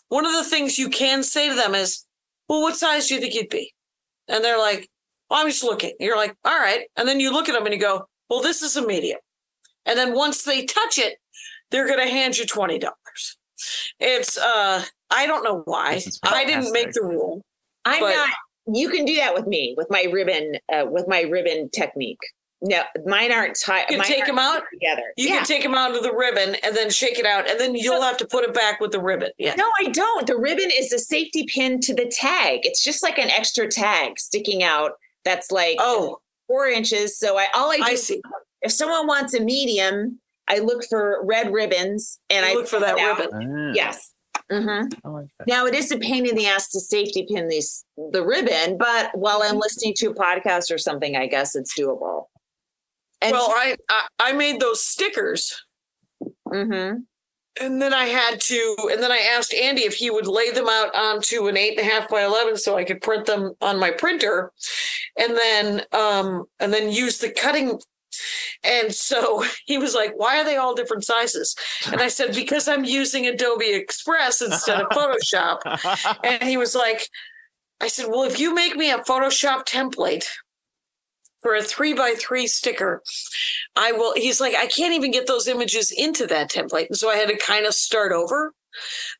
one 0.08 0.26
of 0.26 0.32
the 0.32 0.44
things 0.44 0.78
you 0.78 0.88
can 0.88 1.22
say 1.22 1.48
to 1.48 1.54
them 1.54 1.74
is, 1.74 2.04
"Well, 2.48 2.62
what 2.62 2.76
size 2.76 3.08
do 3.08 3.14
you 3.14 3.20
think 3.20 3.34
you'd 3.34 3.48
be?" 3.48 3.72
And 4.28 4.44
they're 4.44 4.58
like, 4.58 4.88
well, 5.32 5.40
I'm 5.40 5.48
just 5.48 5.64
looking. 5.64 5.94
You're 5.98 6.16
like, 6.16 6.36
all 6.44 6.58
right. 6.58 6.82
And 6.96 7.08
then 7.08 7.18
you 7.18 7.32
look 7.32 7.48
at 7.48 7.54
them 7.54 7.64
and 7.64 7.74
you 7.74 7.80
go, 7.80 8.06
well, 8.28 8.42
this 8.42 8.60
is 8.60 8.76
a 8.76 8.86
medium. 8.86 9.18
And 9.86 9.98
then 9.98 10.14
once 10.14 10.44
they 10.44 10.64
touch 10.64 10.98
it, 10.98 11.18
they're 11.70 11.86
going 11.86 11.98
to 12.06 12.10
hand 12.12 12.38
you 12.38 12.44
$20. 12.44 12.80
It's, 14.00 14.36
uh, 14.38 14.84
I 15.10 15.26
don't 15.26 15.44
know 15.44 15.62
why. 15.64 16.00
I 16.22 16.44
didn't 16.44 16.72
make 16.72 16.92
the 16.92 17.02
rule. 17.02 17.42
I'm 17.84 18.00
But- 18.00 18.14
not. 18.14 18.30
You 18.72 18.90
can 18.90 19.04
do 19.04 19.16
that 19.16 19.34
with 19.34 19.48
me 19.48 19.74
with 19.76 19.88
my 19.90 20.04
ribbon, 20.12 20.52
uh, 20.72 20.84
with 20.88 21.08
my 21.08 21.22
ribbon 21.22 21.68
technique. 21.70 22.20
No, 22.64 22.80
mine 23.06 23.32
aren't 23.32 23.58
tied. 23.58 23.90
You 23.90 23.96
can 23.96 24.06
take 24.06 24.24
them 24.24 24.38
out. 24.38 24.62
together. 24.72 25.02
You 25.16 25.28
yeah. 25.28 25.38
can 25.38 25.46
take 25.46 25.64
them 25.64 25.74
out 25.74 25.96
of 25.96 26.04
the 26.04 26.14
ribbon 26.14 26.54
and 26.62 26.76
then 26.76 26.90
shake 26.90 27.18
it 27.18 27.26
out. 27.26 27.50
And 27.50 27.58
then 27.58 27.74
you'll 27.74 28.02
have 28.02 28.16
to 28.18 28.24
put 28.24 28.44
it 28.44 28.54
back 28.54 28.80
with 28.80 28.92
the 28.92 29.00
ribbon. 29.00 29.32
Yeah. 29.36 29.56
No, 29.56 29.68
I 29.80 29.88
don't. 29.88 30.28
The 30.28 30.36
ribbon 30.36 30.70
is 30.72 30.92
a 30.92 31.00
safety 31.00 31.44
pin 31.52 31.80
to 31.80 31.92
the 31.92 32.06
tag. 32.06 32.60
It's 32.62 32.84
just 32.84 33.02
like 33.02 33.18
an 33.18 33.30
extra 33.30 33.66
tag 33.66 34.20
sticking 34.20 34.62
out. 34.62 34.92
That's 35.24 35.50
like 35.50 35.76
Oh, 35.80 36.20
four 36.46 36.68
inches. 36.68 37.18
So 37.18 37.36
I 37.36 37.48
all 37.52 37.72
I 37.72 37.78
do 37.78 37.82
I 37.82 37.94
see. 37.96 38.22
If 38.62 38.72
someone 38.72 39.06
wants 39.06 39.34
a 39.34 39.40
medium, 39.40 40.20
I 40.48 40.58
look 40.58 40.84
for 40.88 41.20
red 41.24 41.52
ribbons 41.52 42.18
and 42.30 42.44
I 42.44 42.54
look 42.54 42.66
for 42.68 42.80
that 42.80 42.96
pull 42.96 43.04
it 43.04 43.10
out. 43.10 43.18
ribbon. 43.32 43.68
Ah, 43.70 43.72
Yes. 43.74 44.12
hmm 44.50 44.68
I 45.04 45.08
like 45.08 45.28
that. 45.38 45.46
Now 45.46 45.66
it 45.66 45.74
is 45.74 45.90
a 45.92 45.98
pain 45.98 46.26
in 46.26 46.34
the 46.34 46.46
ass 46.46 46.68
to 46.70 46.80
safety 46.80 47.26
pin 47.32 47.48
these 47.48 47.84
the 48.12 48.24
ribbon, 48.24 48.76
but 48.76 49.10
while 49.16 49.42
I'm 49.42 49.56
listening 49.58 49.94
to 49.98 50.10
a 50.10 50.14
podcast 50.14 50.72
or 50.72 50.78
something, 50.78 51.16
I 51.16 51.26
guess 51.26 51.54
it's 51.54 51.78
doable. 51.78 52.24
And 53.20 53.32
Well, 53.32 53.50
I, 53.50 53.76
I 53.88 54.06
I 54.18 54.32
made 54.32 54.58
those 54.60 54.82
stickers 54.84 55.62
mhm. 56.48 57.04
and 57.60 57.80
then 57.82 57.94
I 57.94 58.04
had 58.06 58.40
to, 58.40 58.76
and 58.90 59.02
then 59.02 59.12
I 59.12 59.18
asked 59.18 59.54
Andy 59.54 59.82
if 59.82 59.94
he 59.94 60.10
would 60.10 60.26
lay 60.26 60.50
them 60.50 60.68
out 60.68 60.94
onto 60.94 61.46
an 61.46 61.56
eight 61.56 61.78
and 61.78 61.86
a 61.86 61.90
half 61.90 62.08
by 62.08 62.24
eleven 62.24 62.56
so 62.56 62.76
I 62.76 62.84
could 62.84 63.00
print 63.00 63.26
them 63.26 63.54
on 63.60 63.78
my 63.78 63.90
printer, 63.92 64.50
and 65.16 65.36
then 65.36 65.82
um 65.92 66.44
and 66.60 66.72
then 66.74 66.90
use 66.90 67.18
the 67.18 67.30
cutting. 67.30 67.78
And 68.64 68.94
so 68.94 69.44
he 69.66 69.78
was 69.78 69.94
like, 69.94 70.12
"Why 70.16 70.40
are 70.40 70.44
they 70.44 70.56
all 70.56 70.74
different 70.74 71.04
sizes?" 71.04 71.54
And 71.90 72.00
I 72.00 72.08
said, 72.08 72.34
"Because 72.34 72.68
I'm 72.68 72.84
using 72.84 73.26
Adobe 73.26 73.72
Express 73.72 74.42
instead 74.42 74.80
of 74.80 74.88
Photoshop." 74.92 76.18
And 76.24 76.42
he 76.42 76.56
was 76.56 76.74
like, 76.74 77.06
"I 77.80 77.88
said, 77.88 78.06
well, 78.08 78.24
if 78.24 78.38
you 78.38 78.54
make 78.54 78.76
me 78.76 78.90
a 78.90 78.98
Photoshop 78.98 79.66
template." 79.66 80.26
For 81.40 81.56
a 81.56 81.62
three 81.62 81.92
by 81.92 82.14
three 82.16 82.46
sticker, 82.46 83.02
I 83.74 83.90
will. 83.90 84.14
He's 84.14 84.40
like, 84.40 84.54
I 84.54 84.66
can't 84.66 84.94
even 84.94 85.10
get 85.10 85.26
those 85.26 85.48
images 85.48 85.90
into 85.90 86.24
that 86.28 86.52
template. 86.52 86.86
And 86.86 86.96
so 86.96 87.10
I 87.10 87.16
had 87.16 87.30
to 87.30 87.36
kind 87.36 87.66
of 87.66 87.74
start 87.74 88.12
over. 88.12 88.54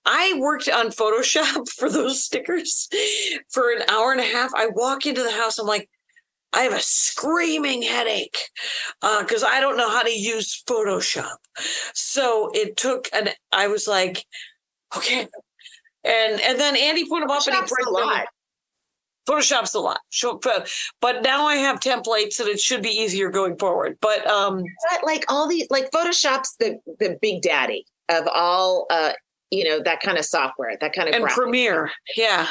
I 0.04 0.34
worked 0.38 0.68
on 0.68 0.88
Photoshop 0.88 1.68
for 1.76 1.90
those 1.90 2.24
stickers 2.24 2.88
for 3.50 3.72
an 3.72 3.82
hour 3.88 4.12
and 4.12 4.20
a 4.20 4.24
half. 4.24 4.52
I 4.54 4.68
walk 4.68 5.06
into 5.06 5.22
the 5.22 5.32
house, 5.32 5.58
I'm 5.58 5.66
like, 5.66 5.88
I 6.52 6.62
have 6.62 6.72
a 6.74 6.80
screaming 6.80 7.82
headache 7.82 8.38
because 9.00 9.42
I 9.42 9.60
don't 9.60 9.76
know 9.76 9.88
how 9.90 10.02
to 10.02 10.10
use 10.10 10.62
Photoshop. 10.68 11.36
So 11.94 12.50
it 12.54 12.76
took 12.76 13.08
an, 13.12 13.30
I 13.52 13.68
was 13.68 13.88
like, 13.88 14.24
okay. 14.96 15.28
And 16.04 16.40
and 16.40 16.58
then 16.58 16.76
Andy 16.76 17.04
put 17.06 17.20
them 17.20 17.30
up 17.30 17.46
and 17.46 17.54
he 17.54 17.60
Photoshop's 17.62 17.72
a 17.80 17.84
them. 17.84 17.92
lot. 17.94 18.26
Photoshop's 19.28 19.74
a 19.74 19.80
lot. 19.80 20.00
But- 21.00 21.22
now 21.22 21.46
I 21.46 21.54
have 21.56 21.78
templates 21.78 22.40
and 22.40 22.48
it 22.48 22.58
should 22.58 22.82
be 22.82 22.90
easier 22.90 23.30
going 23.30 23.56
forward. 23.56 23.96
But 24.00 24.26
um 24.26 24.64
But 24.90 25.04
like 25.04 25.24
all 25.28 25.46
these, 25.48 25.66
like 25.70 25.90
Photoshop's 25.92 26.56
the 26.56 26.78
the 26.98 27.16
big 27.22 27.42
daddy 27.42 27.86
of 28.08 28.26
all, 28.26 28.86
uh, 28.90 29.12
you 29.50 29.64
know, 29.64 29.80
that 29.84 30.00
kind 30.00 30.18
of 30.18 30.24
software, 30.24 30.76
that 30.80 30.92
kind 30.92 31.08
of 31.08 31.14
and. 31.14 31.24
Premiere, 31.26 31.90
yeah. 32.16 32.48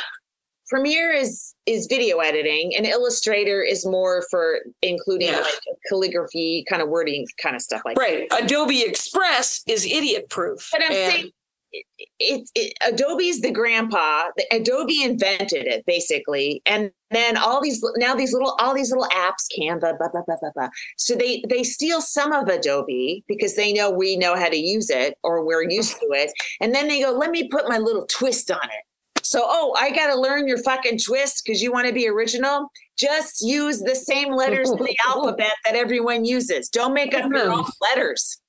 Premiere 0.72 1.12
is 1.12 1.54
is 1.66 1.86
video 1.88 2.20
editing, 2.20 2.74
and 2.78 2.86
Illustrator 2.86 3.62
is 3.62 3.86
more 3.86 4.24
for 4.32 4.60
including 4.82 5.28
Yeah. 5.28 5.42
like 5.42 5.60
calligraphy, 5.90 6.64
kind 6.70 6.82
of 6.82 6.88
wording, 6.88 7.28
kind 7.44 7.58
of 7.58 7.62
stuff 7.62 7.82
like 7.84 7.98
that. 7.98 8.02
Right. 8.02 8.28
Adobe 8.42 8.82
Express 8.82 9.64
is 9.68 9.86
idiot 9.86 10.30
proof. 10.30 10.70
But 10.72 10.82
I'm 10.84 10.92
saying 10.94 11.32
it, 11.74 11.86
it, 12.20 12.50
it, 12.56 12.74
Adobe's 12.88 13.42
the 13.42 13.52
grandpa. 13.52 14.30
Adobe 14.52 15.04
invented 15.04 15.68
it 15.68 15.86
basically, 15.86 16.62
and 16.66 16.92
then 17.12 17.36
all 17.36 17.62
these 17.62 17.84
now 17.98 18.16
these 18.16 18.32
little 18.32 18.56
all 18.60 18.74
these 18.74 18.92
little 18.92 19.08
apps, 19.10 19.48
Canva, 19.58 19.98
blah 19.98 20.08
blah 20.10 20.22
blah 20.26 20.36
blah 20.40 20.52
blah. 20.56 20.70
So 20.98 21.16
they 21.16 21.44
they 21.50 21.64
steal 21.64 22.00
some 22.00 22.32
of 22.32 22.48
Adobe 22.48 23.26
because 23.28 23.58
they 23.58 23.74
know 23.74 23.90
we 23.92 24.16
know 24.16 24.36
how 24.38 24.48
to 24.48 24.58
use 24.58 24.90
it 24.90 25.18
or 25.22 25.46
we're 25.46 25.70
used 25.70 25.96
to 26.00 26.08
it, 26.12 26.32
and 26.62 26.74
then 26.74 26.88
they 26.88 27.02
go, 27.02 27.12
let 27.12 27.32
me 27.32 27.50
put 27.50 27.68
my 27.68 27.78
little 27.78 28.06
twist 28.08 28.50
on 28.50 28.64
it. 28.64 28.86
So 29.24 29.44
oh, 29.46 29.76
I 29.80 29.92
got 29.92 30.08
to 30.08 30.20
learn 30.20 30.48
your 30.48 30.58
fucking 30.58 31.00
twist 31.00 31.44
because 31.46 31.62
you 31.62 31.72
want 31.72 31.88
to 31.88 31.94
be 31.94 32.08
original. 32.08 32.70
Just 32.98 33.42
use 33.42 33.80
the 33.80 33.96
same 33.96 34.34
letters 34.34 34.70
in 34.70 34.78
the 34.78 34.98
alphabet 35.08 35.54
that 35.66 35.76
everyone 35.76 36.26
uses. 36.26 36.70
Don't 36.70 36.94
make 36.94 37.14
up 37.14 37.30
your 37.32 37.52
own 37.52 37.66
letters. 37.82 38.40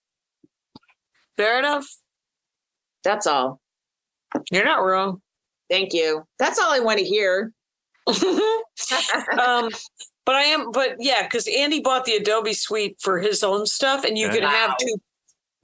Fair 1.37 1.59
enough. 1.59 1.87
That's 3.05 3.27
all. 3.27 3.61
You're 4.51 4.65
not 4.65 4.85
wrong. 4.85 5.21
Thank 5.71 5.93
you. 5.93 6.25
That's 6.39 6.59
all 6.59 6.73
I 6.73 6.81
want 6.81 6.99
to 6.99 7.05
hear. 7.05 7.53
um, 8.07 9.71
but 10.25 10.35
I 10.35 10.43
am, 10.43 10.71
but 10.73 10.97
yeah, 10.99 11.23
because 11.23 11.49
Andy 11.49 11.81
bought 11.81 12.05
the 12.05 12.17
Adobe 12.17 12.53
suite 12.53 12.97
for 13.01 13.19
his 13.21 13.43
own 13.43 13.67
stuff, 13.67 14.05
and 14.05 14.19
you 14.19 14.29
can 14.29 14.43
have 14.43 14.77
two. 14.79 14.97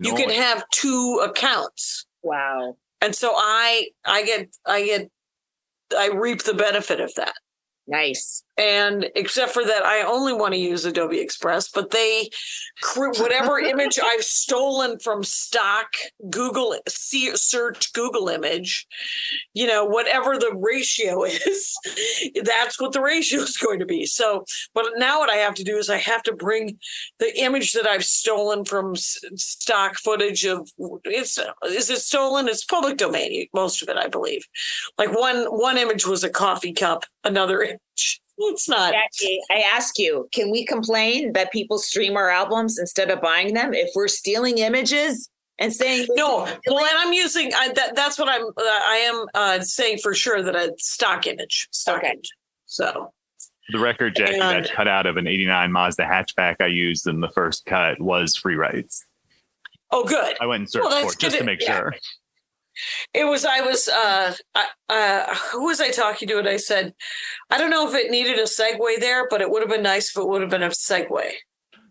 You 0.00 0.14
can 0.14 0.28
Nice. 0.28 0.38
have 0.38 0.64
two 0.70 1.20
accounts, 1.24 2.06
Wow. 2.22 2.76
And 3.00 3.14
so 3.14 3.32
I, 3.36 3.88
I 4.04 4.24
get, 4.24 4.48
I 4.66 4.84
get, 4.84 5.10
I 5.96 6.08
reap 6.08 6.42
the 6.42 6.54
benefit 6.54 7.00
of 7.00 7.14
that. 7.16 7.34
Nice. 7.86 8.44
And 8.58 9.08
except 9.14 9.52
for 9.52 9.64
that 9.64 9.84
i 9.84 10.02
only 10.02 10.32
want 10.32 10.52
to 10.52 10.60
use 10.60 10.84
adobe 10.84 11.20
express 11.20 11.68
but 11.68 11.90
they 11.90 12.28
whatever 12.96 13.58
image 13.58 13.98
i've 14.02 14.24
stolen 14.24 14.98
from 14.98 15.22
stock 15.22 15.88
google 16.28 16.76
search 16.88 17.92
google 17.92 18.28
image 18.28 18.86
you 19.54 19.66
know 19.66 19.84
whatever 19.84 20.38
the 20.38 20.52
ratio 20.56 21.24
is 21.24 21.78
that's 22.44 22.80
what 22.80 22.92
the 22.92 23.00
ratio 23.00 23.40
is 23.40 23.56
going 23.56 23.78
to 23.78 23.86
be. 23.86 24.06
So 24.06 24.44
but 24.74 24.86
now 24.96 25.20
what 25.20 25.30
i 25.30 25.36
have 25.36 25.54
to 25.54 25.64
do 25.64 25.76
is 25.76 25.90
i 25.90 25.96
have 25.96 26.22
to 26.24 26.34
bring 26.34 26.78
the 27.18 27.40
image 27.40 27.72
that 27.72 27.86
i've 27.86 28.04
stolen 28.04 28.64
from 28.64 28.94
stock 28.96 29.96
footage 29.96 30.44
of 30.44 30.68
it's 31.04 31.38
is 31.66 31.90
it 31.90 31.98
stolen? 31.98 32.48
It's 32.48 32.64
public 32.64 32.96
domain 32.96 33.46
most 33.54 33.82
of 33.82 33.88
it 33.88 33.96
i 33.96 34.08
believe. 34.08 34.44
Like 34.96 35.14
one 35.14 35.46
one 35.46 35.78
image 35.78 36.06
was 36.06 36.24
a 36.24 36.30
coffee 36.30 36.72
cup 36.72 37.04
another 37.24 37.62
image 37.98 38.20
it's 38.40 38.68
not 38.68 38.92
Jackie, 38.92 39.40
I 39.50 39.60
ask 39.60 39.98
you, 39.98 40.28
can 40.32 40.50
we 40.50 40.64
complain 40.64 41.32
that 41.32 41.52
people 41.52 41.78
stream 41.78 42.16
our 42.16 42.30
albums 42.30 42.78
instead 42.78 43.10
of 43.10 43.20
buying 43.20 43.54
them 43.54 43.74
if 43.74 43.90
we're 43.94 44.08
stealing 44.08 44.58
images 44.58 45.28
and 45.58 45.72
saying 45.72 46.06
No, 46.10 46.38
well, 46.66 46.78
and 46.84 46.98
I'm 46.98 47.12
using 47.12 47.52
I, 47.54 47.72
that. 47.74 47.96
That's 47.96 48.18
what 48.18 48.28
I'm. 48.28 48.42
Uh, 48.44 48.50
I 48.56 48.96
am 49.12 49.26
uh, 49.34 49.60
saying 49.60 49.98
for 50.02 50.14
sure 50.14 50.42
that 50.42 50.54
a 50.54 50.72
stock 50.78 51.26
image. 51.26 51.68
Stock 51.72 51.98
Okay. 51.98 52.12
image. 52.12 52.30
So 52.66 53.12
the 53.70 53.78
record, 53.80 54.14
Jackie, 54.16 54.34
And- 54.38 54.64
that 54.64 54.72
cutout 54.72 55.06
of 55.06 55.16
an 55.16 55.26
89 55.26 55.72
Mazda 55.72 56.04
hatchback 56.04 56.56
I 56.60 56.66
used 56.66 57.06
in 57.06 57.20
the 57.20 57.28
first 57.30 57.66
cut 57.66 58.00
was 58.00 58.36
free 58.36 58.54
rights. 58.54 59.04
oh, 59.90 60.04
good. 60.04 60.36
I 60.40 60.46
went 60.46 60.60
and 60.60 60.70
searched 60.70 60.84
Well, 60.86 61.02
for 61.02 61.12
it 61.12 61.18
just 61.18 61.34
to 61.34 61.40
to- 61.40 61.44
make 61.44 61.60
yeah. 61.62 61.76
sure. 61.78 61.94
It 63.14 63.24
was. 63.24 63.44
I 63.44 63.60
was. 63.60 63.88
Uh, 63.88 64.34
I, 64.54 64.66
uh, 64.88 65.34
who 65.52 65.64
was 65.64 65.80
I 65.80 65.90
talking 65.90 66.28
to? 66.28 66.38
And 66.38 66.48
I 66.48 66.56
said, 66.56 66.94
I 67.50 67.58
don't 67.58 67.70
know 67.70 67.88
if 67.88 67.94
it 67.94 68.10
needed 68.10 68.38
a 68.38 68.44
segue 68.44 69.00
there, 69.00 69.26
but 69.28 69.40
it 69.40 69.50
would 69.50 69.62
have 69.62 69.70
been 69.70 69.82
nice 69.82 70.10
if 70.10 70.16
it 70.20 70.28
would 70.28 70.40
have 70.42 70.50
been 70.50 70.62
a 70.62 70.68
segue. 70.68 71.30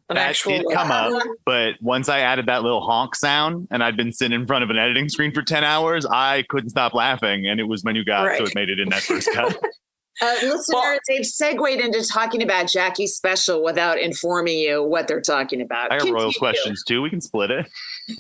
An 0.10 0.15
That 0.15 0.30
actual. 0.30 0.54
did 0.60 0.65
come 0.73 0.89
up, 0.89 1.21
but 1.45 1.73
once 1.82 2.08
I 2.08 2.19
added 2.21 2.45
that 2.45 2.63
little 2.63 2.80
honk 2.80 3.13
sound 3.13 3.67
and 3.71 3.84
I'd 3.84 3.97
been 3.97 4.13
sitting 4.13 4.39
in 4.39 4.47
front 4.47 4.64
of 4.64 4.70
an 4.70 4.78
editing 4.78 5.09
screen 5.09 5.34
for 5.34 5.41
10 5.41 5.66
hours, 5.66 6.05
I 6.05 6.45
couldn't 6.47 6.70
stop 6.70 6.93
laughing. 6.93 7.45
And 7.45 7.59
it 7.59 7.66
was 7.66 7.84
my 7.84 7.91
new 7.91 8.05
god, 8.05 8.38
so 8.38 8.45
it 8.45 8.55
made 8.55 8.70
it 8.70 8.80
in 8.80 8.88
that 8.89 9.01
first 9.01 9.30
cut. 9.34 9.57
Uh, 10.20 10.34
listeners, 10.41 10.99
they've 11.07 11.26
segued 11.28 11.80
into 11.80 12.03
talking 12.03 12.41
about 12.41 12.68
Jackie's 12.68 13.16
special 13.16 13.64
without 13.64 13.99
informing 13.99 14.57
you 14.57 14.84
what 14.84 15.07
they're 15.07 15.22
talking 15.22 15.62
about. 15.62 15.91
I 15.91 15.99
got 15.99 16.05
Royals 16.05 16.34
Continue. 16.34 16.39
questions 16.39 16.84
too. 16.88 17.03
We 17.03 17.12
can 17.12 17.22
split 17.22 17.51
it. 17.51 17.68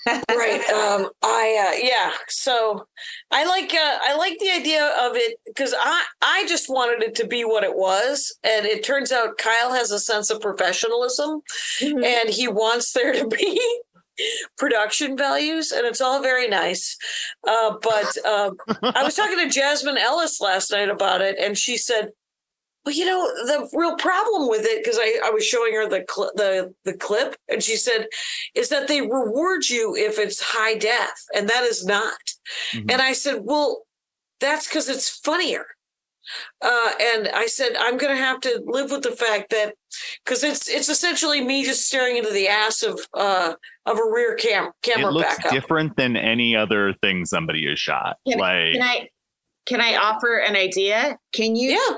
Right 0.07 0.69
um 0.69 1.09
i 1.23 1.71
uh 1.79 1.79
yeah 1.81 2.11
so 2.27 2.85
i 3.31 3.45
like 3.45 3.73
uh 3.73 3.97
i 4.03 4.15
like 4.17 4.37
the 4.39 4.49
idea 4.49 4.85
of 4.99 5.15
it 5.15 5.37
because 5.45 5.73
i 5.79 6.03
i 6.21 6.45
just 6.47 6.69
wanted 6.69 7.01
it 7.01 7.15
to 7.15 7.25
be 7.25 7.45
what 7.45 7.63
it 7.63 7.75
was 7.75 8.35
and 8.43 8.65
it 8.65 8.83
turns 8.83 9.11
out 9.11 9.37
kyle 9.37 9.71
has 9.71 9.91
a 9.91 9.99
sense 9.99 10.29
of 10.29 10.41
professionalism 10.41 11.41
Mhm. 11.81 12.03
and 12.03 12.29
he 12.29 12.47
wants 12.47 12.91
there 12.93 13.13
to 13.13 13.27
be 13.27 13.61
production 14.57 15.15
values, 15.15 15.71
and 15.71 15.85
it's 15.85 16.01
all 16.01 16.23
very 16.23 16.47
nice. 16.47 16.97
Uh, 17.47 17.75
but 17.83 18.17
uh, 18.25 18.49
I 18.81 19.03
was 19.03 19.13
talking 19.15 19.37
to 19.37 19.47
Jasmine 19.47 19.97
Ellis 19.97 20.41
last 20.41 20.71
night 20.71 20.89
about 20.89 21.21
it, 21.21 21.37
and 21.39 21.55
she 21.55 21.77
said, 21.77 22.09
"Well, 22.85 22.95
you 22.95 23.05
know, 23.05 23.25
the 23.45 23.69
real 23.73 23.95
problem 23.97 24.49
with 24.49 24.65
it 24.65 24.83
because 24.83 24.97
I, 24.99 25.19
I 25.25 25.29
was 25.29 25.45
showing 25.45 25.73
her 25.73 25.87
the 25.87 26.05
cl- 26.09 26.31
the 26.35 26.73
the 26.83 26.93
clip, 26.93 27.35
and 27.47 27.61
she 27.61 27.75
said, 27.75 28.07
is 28.55 28.69
that 28.69 28.87
they 28.87 29.01
reward 29.01 29.69
you 29.69 29.95
if 29.95 30.17
it's 30.19 30.41
high 30.41 30.75
def, 30.77 31.23
and 31.35 31.49
that 31.49 31.63
is 31.63 31.85
not." 31.85 32.19
Mhm. 32.73 32.91
And 32.91 33.01
I 33.01 33.13
said, 33.13 33.41
"Well, 33.43 33.83
that's 34.39 34.67
because 34.67 34.89
it's 34.89 35.09
funnier." 35.09 35.65
Uh, 36.61 36.91
and 36.99 37.29
I 37.29 37.45
said, 37.47 37.69
I'm 37.79 37.97
going 37.97 38.13
to 38.13 38.21
have 38.21 38.41
to 38.41 38.61
live 38.65 38.91
with 38.91 39.03
the 39.03 39.11
fact 39.11 39.49
that 39.51 39.75
because 40.25 40.43
it's 40.43 40.67
it's 40.67 40.89
essentially 40.89 41.41
me 41.43 41.63
just 41.63 41.87
staring 41.87 42.17
into 42.17 42.31
the 42.31 42.47
ass 42.49 42.83
of 42.83 42.99
uh, 43.13 43.53
of 43.85 43.97
a 43.97 44.03
rear 44.03 44.35
cam 44.35 44.71
it 44.83 44.99
looks 44.99 45.37
backup. 45.37 45.51
different 45.51 45.95
than 45.95 46.17
any 46.17 46.55
other 46.55 46.93
thing 47.01 47.23
somebody 47.25 47.65
has 47.69 47.79
shot. 47.79 48.17
Can, 48.27 48.39
like 48.39 48.73
can 48.73 48.81
I 48.81 49.09
can 49.65 49.81
I 49.81 49.95
offer 49.95 50.37
an 50.37 50.55
idea? 50.55 51.17
Can 51.33 51.55
you 51.55 51.71
Yeah, 51.71 51.97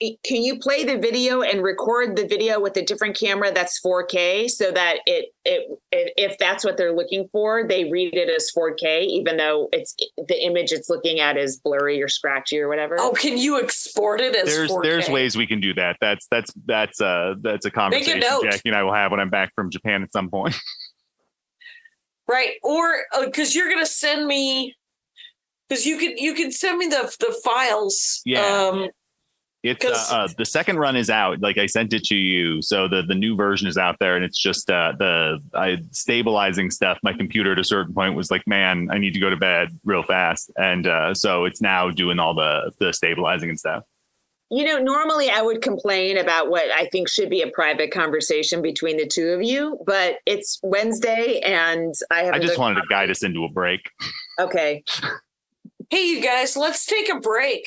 can 0.00 0.42
you 0.42 0.58
play 0.58 0.84
the 0.84 0.98
video 0.98 1.42
and 1.42 1.62
record 1.62 2.16
the 2.16 2.26
video 2.26 2.60
with 2.60 2.76
a 2.76 2.82
different 2.82 3.18
camera 3.18 3.52
that's 3.52 3.80
4K 3.80 4.50
so 4.50 4.70
that 4.72 4.98
it, 5.06 5.26
it 5.44 5.78
it 5.92 6.12
if 6.16 6.36
that's 6.38 6.64
what 6.64 6.76
they're 6.76 6.94
looking 6.94 7.28
for, 7.30 7.66
they 7.66 7.90
read 7.90 8.14
it 8.14 8.28
as 8.28 8.50
4K, 8.56 9.04
even 9.06 9.36
though 9.36 9.68
it's 9.72 9.94
the 10.16 10.44
image 10.44 10.72
it's 10.72 10.88
looking 10.88 11.20
at 11.20 11.36
is 11.36 11.58
blurry 11.58 12.02
or 12.02 12.08
scratchy 12.08 12.58
or 12.58 12.68
whatever. 12.68 12.96
Oh, 12.98 13.12
can 13.12 13.38
you 13.38 13.60
export 13.60 14.20
it 14.20 14.34
as 14.34 14.46
there's 14.46 14.70
4K? 14.70 14.82
there's 14.82 15.08
ways 15.08 15.36
we 15.36 15.46
can 15.46 15.60
do 15.60 15.72
that. 15.74 15.96
That's 16.00 16.26
that's 16.30 16.52
that's 16.66 17.00
uh 17.00 17.34
that's 17.40 17.64
a 17.64 17.70
conversation 17.70 18.20
note. 18.20 18.44
Jackie 18.44 18.70
and 18.70 18.76
I 18.76 18.82
will 18.82 18.94
have 18.94 19.12
when 19.12 19.20
I'm 19.20 19.30
back 19.30 19.52
from 19.54 19.70
Japan 19.70 20.02
at 20.02 20.12
some 20.12 20.28
point. 20.28 20.56
right? 22.28 22.54
Or 22.62 23.04
because 23.24 23.54
you're 23.54 23.70
gonna 23.70 23.86
send 23.86 24.26
me 24.26 24.74
because 25.68 25.86
you 25.86 25.98
can 25.98 26.16
you 26.16 26.34
can 26.34 26.50
send 26.50 26.78
me 26.78 26.88
the 26.88 27.14
the 27.20 27.34
files. 27.44 28.22
Yeah. 28.24 28.44
Um, 28.44 28.88
It's 29.64 29.82
'Cause- 29.82 30.12
uh, 30.12 30.16
uh, 30.16 30.28
the 30.36 30.44
second 30.44 30.78
run 30.78 30.94
is 30.94 31.08
out. 31.08 31.40
Like 31.40 31.56
I 31.56 31.64
sent 31.64 31.94
it 31.94 32.04
to 32.04 32.14
you, 32.14 32.60
so 32.60 32.86
the 32.86 33.00
the 33.02 33.14
new 33.14 33.34
version 33.34 33.66
is 33.66 33.78
out 33.78 33.96
there, 33.98 34.14
and 34.14 34.22
it's 34.24 34.38
just 34.38 34.70
uh, 34.70 34.92
the 34.98 35.40
I 35.54 35.78
stabilizing 35.90 36.70
stuff. 36.70 36.98
My 37.02 37.14
computer 37.14 37.52
at 37.52 37.58
a 37.58 37.64
certain 37.64 37.94
point 37.94 38.14
was 38.14 38.30
like, 38.30 38.46
"Man, 38.46 38.88
I 38.92 38.98
need 38.98 39.14
to 39.14 39.20
go 39.20 39.30
to 39.30 39.36
bed 39.36 39.68
real 39.84 40.02
fast," 40.02 40.50
and 40.58 40.86
uh, 40.86 41.14
so 41.14 41.46
it's 41.46 41.62
now 41.62 41.90
doing 41.90 42.18
all 42.18 42.34
the 42.34 42.72
the 42.78 42.92
stabilizing 42.92 43.48
and 43.48 43.58
stuff. 43.58 43.84
You 44.50 44.64
know, 44.66 44.78
normally 44.78 45.30
I 45.30 45.40
would 45.40 45.62
complain 45.62 46.18
about 46.18 46.50
what 46.50 46.66
I 46.76 46.84
think 46.92 47.08
should 47.08 47.30
be 47.30 47.40
a 47.40 47.48
private 47.48 47.90
conversation 47.90 48.60
between 48.60 48.98
the 48.98 49.06
two 49.06 49.28
of 49.30 49.42
you, 49.42 49.80
but 49.86 50.18
it's 50.26 50.60
Wednesday 50.62 51.40
and 51.40 51.94
I 52.10 52.24
have 52.24 52.34
I 52.34 52.36
a 52.36 52.40
just 52.40 52.52
good- 52.52 52.60
wanted 52.60 52.82
to 52.82 52.86
guide 52.88 53.08
us 53.10 53.22
into 53.24 53.44
a 53.44 53.48
break. 53.48 53.80
Okay. 54.38 54.84
hey, 55.90 56.06
you 56.06 56.20
guys, 56.22 56.56
let's 56.56 56.84
take 56.84 57.08
a 57.10 57.18
break. 57.18 57.66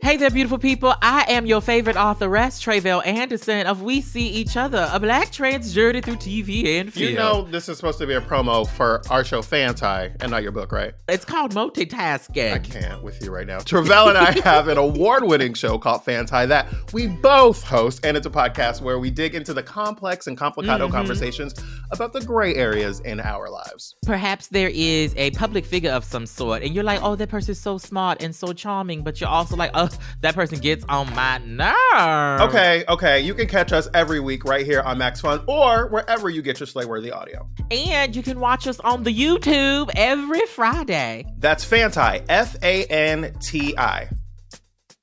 Hey 0.00 0.16
there, 0.16 0.30
beautiful 0.30 0.58
people. 0.58 0.94
I 1.02 1.26
am 1.28 1.44
your 1.44 1.60
favorite 1.60 1.96
authoress, 1.98 2.62
Tre'vell 2.62 3.04
Anderson 3.06 3.66
of 3.66 3.82
We 3.82 4.00
See 4.00 4.26
Each 4.28 4.56
Other, 4.56 4.88
a 4.90 4.98
black 4.98 5.30
trans 5.32 5.74
journey 5.74 6.00
through 6.00 6.16
TV 6.16 6.80
and 6.80 6.90
film. 6.90 7.10
You 7.10 7.16
know 7.16 7.42
this 7.42 7.68
is 7.68 7.76
supposed 7.76 7.98
to 7.98 8.06
be 8.06 8.14
a 8.14 8.20
promo 8.20 8.66
for 8.66 9.02
our 9.10 9.22
show 9.22 9.42
Fanti 9.42 9.84
and 10.20 10.30
not 10.30 10.42
your 10.42 10.52
book, 10.52 10.72
right? 10.72 10.94
it's 11.08 11.24
called 11.26 11.52
Multitasking. 11.52 12.52
I 12.54 12.58
can't 12.58 13.02
with 13.02 13.22
you 13.22 13.30
right 13.34 13.46
now. 13.46 13.58
Tre'vell 13.58 14.08
and 14.08 14.16
I 14.16 14.40
have 14.48 14.68
an 14.68 14.78
award-winning 14.78 15.52
show 15.54 15.76
called 15.78 16.04
Fanti 16.04 16.46
that 16.46 16.68
we 16.94 17.08
both 17.08 17.62
host, 17.64 18.00
and 18.06 18.16
it's 18.16 18.26
a 18.26 18.30
podcast 18.30 18.80
where 18.80 18.98
we 18.98 19.10
dig 19.10 19.34
into 19.34 19.52
the 19.52 19.62
complex 19.62 20.26
and 20.26 20.38
complicado 20.38 20.88
Mhm. 20.88 20.92
conversations 20.92 21.54
about 21.90 22.12
the 22.14 22.20
gray 22.22 22.54
areas 22.54 23.00
in 23.00 23.20
our 23.20 23.50
lives. 23.50 23.94
Perhaps 24.06 24.46
there 24.48 24.70
is 24.72 25.12
a 25.16 25.32
public 25.32 25.66
figure 25.66 25.90
of 25.90 26.04
some 26.04 26.24
sort, 26.24 26.62
and 26.62 26.74
you're 26.74 26.84
like, 26.84 27.00
oh, 27.02 27.14
that 27.16 27.28
person's 27.28 27.58
so 27.60 27.76
smart 27.78 28.22
and 28.22 28.34
so 28.34 28.52
charming, 28.54 29.02
but 29.02 29.20
you're 29.20 29.28
also 29.28 29.54
like, 29.56 29.70
oh, 29.74 29.87
that 30.20 30.34
person 30.34 30.58
gets 30.58 30.84
on 30.88 31.12
my 31.14 31.38
nerves. 31.38 32.42
Okay, 32.42 32.84
okay. 32.88 33.20
You 33.20 33.34
can 33.34 33.46
catch 33.46 33.72
us 33.72 33.88
every 33.94 34.20
week 34.20 34.44
right 34.44 34.64
here 34.64 34.80
on 34.82 34.98
Max 34.98 35.20
Fun 35.20 35.42
or 35.46 35.88
wherever 35.88 36.28
you 36.30 36.42
get 36.42 36.60
your 36.60 36.66
Slay 36.66 36.84
Worthy 36.84 37.10
audio. 37.10 37.48
And 37.70 38.14
you 38.14 38.22
can 38.22 38.40
watch 38.40 38.66
us 38.66 38.80
on 38.80 39.02
the 39.02 39.14
YouTube 39.14 39.90
every 39.94 40.44
Friday. 40.46 41.26
That's 41.38 41.64
Fanti, 41.64 42.20
F 42.28 42.56
A 42.62 42.84
N 42.86 43.34
T 43.40 43.76
I. 43.76 44.08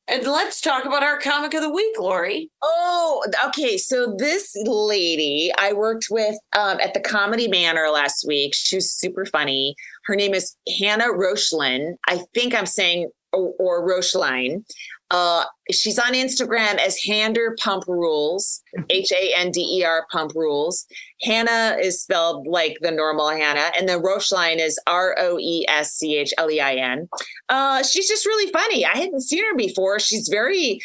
And 0.08 0.24
let's 0.28 0.62
talk 0.62 0.86
about 0.86 1.02
our 1.02 1.20
comic 1.20 1.56
of 1.56 1.62
the 1.62 1.70
week, 1.70 2.00
Laurie. 2.00 2.52
Oh, 2.62 3.24
okay. 3.48 3.78
So 3.78 4.16
this 4.16 4.56
lady 4.64 5.52
I 5.58 5.74
worked 5.74 6.08
with 6.12 6.36
um, 6.56 6.80
at 6.80 6.94
the 6.94 7.00
Comedy 7.00 7.48
Manor 7.48 7.90
last 7.92 8.24
week. 8.28 8.54
She 8.54 8.76
was 8.76 8.92
super 8.92 9.26
funny. 9.26 9.76
Her 10.06 10.16
name 10.16 10.36
is 10.36 10.56
Hannah 10.80 11.12
Roeschlein. 11.12 11.94
I 12.08 12.24
think 12.36 12.54
I'm 12.54 12.68
saying 12.68 13.10
or, 13.36 13.54
or 13.60 13.88
Rochline. 13.88 14.64
Uh, 15.12 15.44
she's 15.72 16.00
on 16.00 16.14
Instagram 16.14 16.80
as 16.80 16.98
Hander 17.04 17.56
Pump 17.60 17.84
Rules, 17.88 18.64
H 18.90 19.12
A 19.12 19.34
N 19.38 19.52
D 19.52 19.62
E 19.62 19.84
R 19.86 20.08
Pump 20.12 20.32
Rules. 20.34 20.88
Hannah 21.22 21.78
is 21.80 22.02
spelled 22.02 22.48
like 22.48 22.78
the 22.82 22.92
normal 22.92 23.30
Hannah, 23.30 23.72
and 23.78 23.88
then 23.88 24.02
Roeschlein 24.02 24.58
is 24.58 24.80
R 24.88 25.16
O 25.20 25.38
E 25.40 25.64
S 25.68 25.94
C 25.94 26.18
H 26.18 26.34
L 26.38 26.50
E 26.50 26.60
I 26.60 26.76
N. 26.76 27.08
Uh, 27.50 27.84
she's 27.84 28.08
just 28.08 28.26
really 28.26 28.52
funny. 28.52 28.84
I 28.84 28.98
hadn't 28.98 29.22
seen 29.22 29.46
her 29.46 29.56
before. 29.56 30.00
She's 30.00 30.28
very 30.28 30.80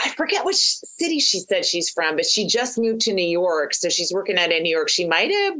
I 0.00 0.08
forget 0.10 0.44
which 0.44 0.56
city 0.56 1.20
she 1.20 1.40
said 1.40 1.64
she's 1.64 1.90
from, 1.90 2.16
but 2.16 2.26
she 2.26 2.46
just 2.46 2.78
moved 2.78 3.02
to 3.02 3.14
New 3.14 3.26
York. 3.26 3.74
So 3.74 3.88
she's 3.88 4.12
working 4.12 4.38
out 4.38 4.52
in 4.52 4.62
New 4.62 4.74
York. 4.74 4.88
She 4.88 5.06
might 5.06 5.30
have 5.30 5.54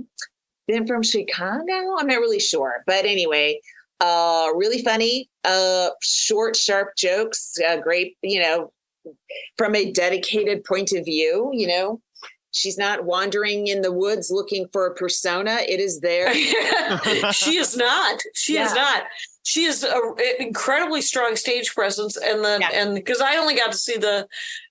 been 0.66 0.86
from 0.86 1.03
Chicago. 1.03 1.97
I'm 1.99 2.07
not 2.07 2.18
really 2.18 2.40
sure. 2.40 2.82
But 2.86 3.05
anyway, 3.05 3.61
uh, 4.01 4.49
really 4.55 4.82
funny, 4.82 5.30
uh, 5.47 5.90
short, 6.03 6.57
sharp 6.57 6.90
jokes, 6.97 7.55
uh, 7.66 7.76
great, 7.78 8.16
you 8.22 8.40
know, 8.40 8.72
from 9.57 9.74
a 9.74 9.92
dedicated 9.92 10.64
point 10.64 10.92
of 10.92 11.05
view, 11.05 11.51
you 11.53 11.66
know. 11.66 12.01
She's 12.53 12.78
not 12.78 13.05
wandering 13.05 13.66
in 13.66 13.82
the 13.82 13.92
woods 13.92 14.30
looking 14.30 14.66
for 14.72 14.86
a 14.86 14.94
persona. 14.94 15.59
It 15.68 15.78
is 15.78 16.01
there. 16.01 16.32
she 17.32 17.57
is 17.59 17.76
not. 17.76 18.20
She 18.34 18.57
is 18.57 18.72
not. 18.74 19.03
She 19.42 19.64
is 19.64 19.84
an 19.84 20.14
incredibly 20.40 21.03
strong 21.03 21.36
stage 21.36 21.74
presence, 21.74 22.16
and 22.16 22.42
then 22.42 22.62
Yeah. 22.62 22.70
and 22.72 22.94
because 22.94 23.20
I 23.20 23.36
only 23.36 23.55
got 23.57 23.72
to 23.72 23.78
see 23.78 23.99
the, 23.99 24.26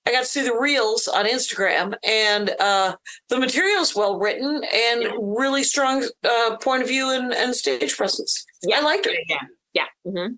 I 0.08 0.12
got 0.12 0.22
to 0.22 0.26
see 0.26 0.42
the 0.42 0.58
reels 0.58 1.08
on 1.08 1.26
Instagram, 1.28 1.94
and 2.04 2.50
uh, 2.60 2.96
the 3.30 3.38
material 3.40 3.84
is 3.84 3.96
well 3.96 4.18
written 4.18 4.64
and 4.74 5.02
Yeah. 5.04 5.12
really 5.22 5.64
strong 5.64 6.04
uh, 6.24 6.58
point 6.58 6.82
of 6.82 6.88
view 6.88 7.12
and, 7.12 7.32
and 7.34 7.56
stage 7.56 7.96
presence. 7.96 8.44
I 8.74 8.82
liked 8.82 9.06
her. 9.06 9.12
Yeah. 9.30 9.38
Yeah. 9.74 9.86
hmm 10.12 10.34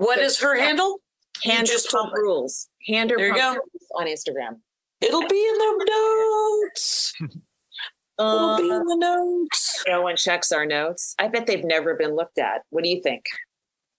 What 0.00 0.18
is 0.18 0.40
her 0.40 0.56
handle? 0.58 1.00
Hander 1.44 1.70
just 1.70 1.90
told 1.90 2.04
Pump 2.06 2.14
me. 2.16 2.20
Rules. 2.22 2.68
Hander 2.86 3.16
There 3.18 3.26
you 3.28 3.34
Pump 3.34 3.58
go. 3.58 3.60
Rules 3.60 3.90
on 3.96 4.06
Instagram. 4.06 4.58
It'll 5.00 5.26
be 5.28 5.46
in 5.46 5.58
the 5.58 6.60
notes. 6.64 7.12
It'll 8.18 8.56
be 8.58 8.70
Uh, 8.70 8.80
in 8.80 8.86
the 8.86 8.96
notes. 8.96 9.82
no 9.86 10.00
one 10.02 10.16
checks 10.16 10.50
our 10.52 10.66
notes. 10.66 11.14
I 11.18 11.28
bet 11.28 11.46
they've 11.46 11.64
never 11.64 11.94
been 11.94 12.14
looked 12.14 12.38
at. 12.38 12.62
What 12.70 12.84
do 12.84 12.90
you 12.90 13.00
think? 13.02 13.24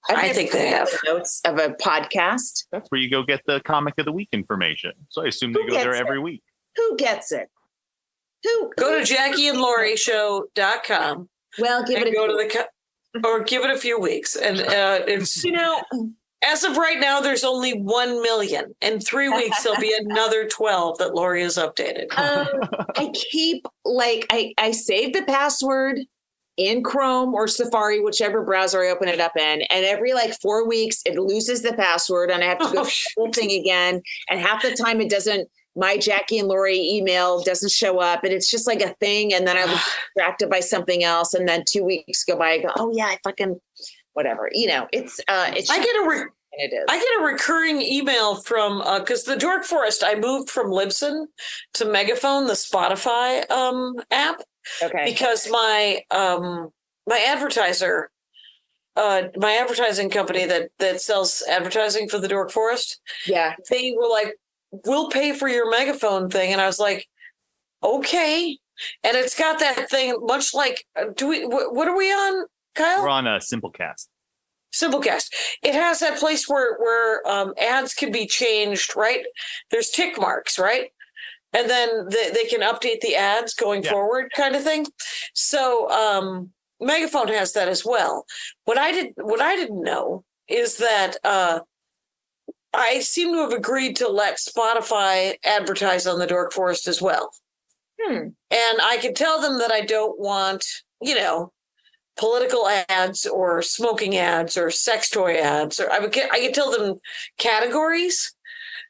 I've 0.09 0.17
I 0.17 0.29
think 0.33 0.51
they 0.51 0.67
have. 0.69 0.89
the 0.89 0.99
Notes 1.13 1.41
of 1.45 1.57
a 1.59 1.69
podcast. 1.69 2.65
That's 2.71 2.87
where 2.89 2.99
you 3.01 3.09
go 3.09 3.21
get 3.23 3.41
the 3.45 3.59
comic 3.61 3.93
of 3.99 4.05
the 4.05 4.11
week 4.11 4.29
information. 4.31 4.91
So 5.09 5.23
I 5.23 5.27
assume 5.27 5.53
they 5.53 5.61
Who 5.61 5.67
go 5.69 5.75
there 5.75 5.85
gets 5.91 5.97
it? 5.99 6.01
every 6.01 6.19
week. 6.19 6.41
Who 6.75 6.95
gets 6.97 7.31
it? 7.31 7.47
Who? 8.43 8.71
Go 8.77 8.99
to 9.03 9.13
JackieandLaurieShow.com 9.13 11.29
Well, 11.59 11.83
give 11.83 11.97
and 11.97 12.07
it 12.07 12.11
a 12.11 12.15
go 12.15 12.25
to 12.27 12.33
the 12.33 12.49
co- 12.51 12.65
or 13.23 13.43
give 13.43 13.63
it 13.63 13.71
a 13.71 13.77
few 13.77 13.99
weeks, 13.99 14.35
and 14.35 14.59
uh, 14.61 15.01
it's 15.07 15.43
You 15.43 15.51
know, 15.53 15.81
As 16.43 16.63
of 16.63 16.75
right 16.77 16.99
now, 16.99 17.21
there's 17.21 17.43
only 17.43 17.73
1 17.73 18.21
million. 18.23 18.73
In 18.81 18.99
three 18.99 19.29
weeks, 19.29 19.61
there'll 19.63 19.79
be 19.79 19.95
another 19.99 20.47
12 20.47 20.97
that 20.97 21.13
Laurie 21.13 21.43
has 21.43 21.57
updated. 21.57 22.05
um, 22.17 22.47
I 22.95 23.09
keep 23.13 23.65
like 23.85 24.25
I 24.31 24.53
I 24.57 24.71
save 24.71 25.13
the 25.13 25.23
password 25.23 25.99
in 26.57 26.83
Chrome 26.83 27.33
or 27.33 27.47
Safari, 27.47 27.99
whichever 27.99 28.43
browser 28.43 28.81
I 28.83 28.89
open 28.89 29.07
it 29.07 29.19
up 29.19 29.37
in, 29.37 29.61
and 29.63 29.85
every 29.85 30.13
like 30.13 30.33
four 30.41 30.67
weeks 30.67 31.01
it 31.05 31.15
loses 31.17 31.61
the 31.61 31.73
password, 31.73 32.29
and 32.31 32.43
I 32.43 32.47
have 32.47 32.59
to 32.59 32.65
go 32.65 32.81
Oh, 32.81 32.83
through 32.83 32.83
the 32.83 33.13
whole 33.17 33.31
thing 33.33 33.51
again. 33.51 34.01
And 34.29 34.39
half 34.39 34.61
the 34.63 34.75
time 34.75 34.99
it 35.01 35.09
doesn't. 35.09 35.47
My 35.75 35.97
Jackie 35.97 36.39
and 36.39 36.47
Laurie 36.47 36.79
email 36.79 37.41
doesn't 37.43 37.71
show 37.71 37.99
up, 37.99 38.23
and 38.23 38.33
it's 38.33 38.49
just 38.49 38.67
like 38.67 38.81
a 38.81 38.93
thing. 38.95 39.33
And 39.33 39.47
then 39.47 39.57
I 39.57 39.65
was 39.65 39.79
distracted 40.15 40.49
by 40.49 40.59
something 40.59 41.03
else, 41.03 41.33
and 41.33 41.47
then 41.47 41.63
two 41.67 41.83
weeks 41.83 42.23
go 42.23 42.37
by. 42.37 42.51
I 42.51 42.57
go, 42.59 42.69
oh 42.75 42.91
yeah, 42.93 43.05
I 43.05 43.17
fucking 43.23 43.59
whatever. 44.13 44.49
You 44.51 44.67
know, 44.67 44.87
it's 44.91 45.19
uh, 45.27 45.51
it's 45.55 45.69
I 45.69 45.77
get 45.77 45.95
a 46.05 46.09
re- 46.09 46.25
it 46.53 46.73
is. 46.73 46.85
I 46.89 46.99
get 46.99 47.21
a 47.21 47.25
recurring 47.25 47.81
email 47.81 48.35
from 48.35 48.81
uh, 48.81 48.99
because 48.99 49.23
the 49.23 49.37
Dork 49.37 49.63
Forest. 49.63 50.03
I 50.05 50.15
moved 50.15 50.49
from 50.49 50.67
Libsyn 50.67 51.27
to 51.75 51.85
Megaphone, 51.85 52.47
the 52.47 52.53
Spotify 52.53 53.49
um, 53.49 53.95
app, 54.11 54.41
okay. 54.83 55.05
because 55.05 55.47
my 55.49 56.01
um, 56.11 56.69
my 57.07 57.23
advertiser, 57.25 58.09
uh, 58.97 59.23
my 59.37 59.53
advertising 59.53 60.09
company 60.09 60.45
that 60.45 60.71
that 60.79 60.99
sells 60.99 61.41
advertising 61.49 62.09
for 62.09 62.19
the 62.19 62.27
Dork 62.27 62.51
Forest, 62.51 62.99
Yeah. 63.25 63.55
they 63.69 63.95
were 63.97 64.09
like, 64.09 64.35
"We'll 64.71 65.09
pay 65.09 65.33
for 65.33 65.47
your 65.47 65.69
Megaphone 65.69 66.29
thing," 66.29 66.51
and 66.51 66.61
I 66.61 66.67
was 66.67 66.79
like, 66.79 67.07
"Okay." 67.83 68.57
and 69.03 69.15
it's 69.15 69.37
got 69.37 69.59
that 69.59 69.87
thing 69.91 70.15
much 70.23 70.55
like 70.55 70.85
uh, 70.95 71.03
do 71.15 71.27
we 71.27 71.45
what 71.45 71.87
are 71.87 71.95
we 71.95 72.11
on 72.11 72.45
kyle 72.73 73.03
We're 73.03 73.09
on 73.09 73.27
a 73.27 73.37
Simplecast. 73.37 74.07
Simplecast. 74.73 75.25
It 75.61 75.75
has 75.75 75.99
that 75.99 76.17
place 76.17 76.47
where 76.49 76.77
where 76.79 77.27
um, 77.27 77.53
ads 77.61 77.93
can 77.93 78.11
be 78.11 78.25
changed, 78.25 78.95
right? 78.95 79.23
There's 79.69 79.89
tick 79.91 80.19
marks, 80.19 80.57
right? 80.57 80.89
And 81.53 81.69
then 81.69 82.07
they, 82.09 82.31
they 82.31 82.45
can 82.45 82.61
update 82.61 83.01
the 83.01 83.15
ads 83.15 83.53
going 83.53 83.83
Yeah. 83.83 83.91
forward, 83.91 84.31
kind 84.35 84.55
of 84.55 84.63
thing. 84.63 84.87
So 85.35 85.87
um, 85.91 86.49
Megaphone 86.79 87.27
has 87.27 87.53
that 87.53 87.67
as 87.67 87.85
well. 87.85 88.25
What 88.63 88.77
I 88.79 88.91
did, 88.93 89.13
what 89.17 89.41
I 89.41 89.55
didn't 89.57 89.83
know 89.83 90.23
is 90.47 90.77
that 90.77 91.17
uh, 91.23 91.59
I 92.73 92.99
seem 92.99 93.33
to 93.33 93.41
have 93.41 93.53
agreed 93.53 93.95
to 93.97 94.07
let 94.07 94.37
Spotify 94.37 95.35
advertise 95.43 96.07
on 96.07 96.19
the 96.19 96.27
Dork 96.27 96.53
Forest 96.53 96.87
as 96.87 97.01
well. 97.01 97.31
Hmm. 98.01 98.29
And 98.49 98.81
I 98.81 98.97
can 99.01 99.13
tell 99.13 99.41
them 99.41 99.59
that 99.59 99.71
I 99.71 99.81
don't 99.81 100.19
want, 100.19 100.65
you 101.01 101.15
know, 101.15 101.51
political 102.17 102.67
ads 102.89 103.25
or 103.25 103.61
smoking 103.61 104.15
ads 104.17 104.57
or 104.57 104.69
sex 104.69 105.09
toy 105.09 105.35
ads 105.35 105.79
or 105.79 105.91
I 105.91 105.99
would 105.99 106.15
I 106.17 106.39
could 106.39 106.53
tell 106.53 106.71
them 106.71 106.99
categories, 107.37 108.33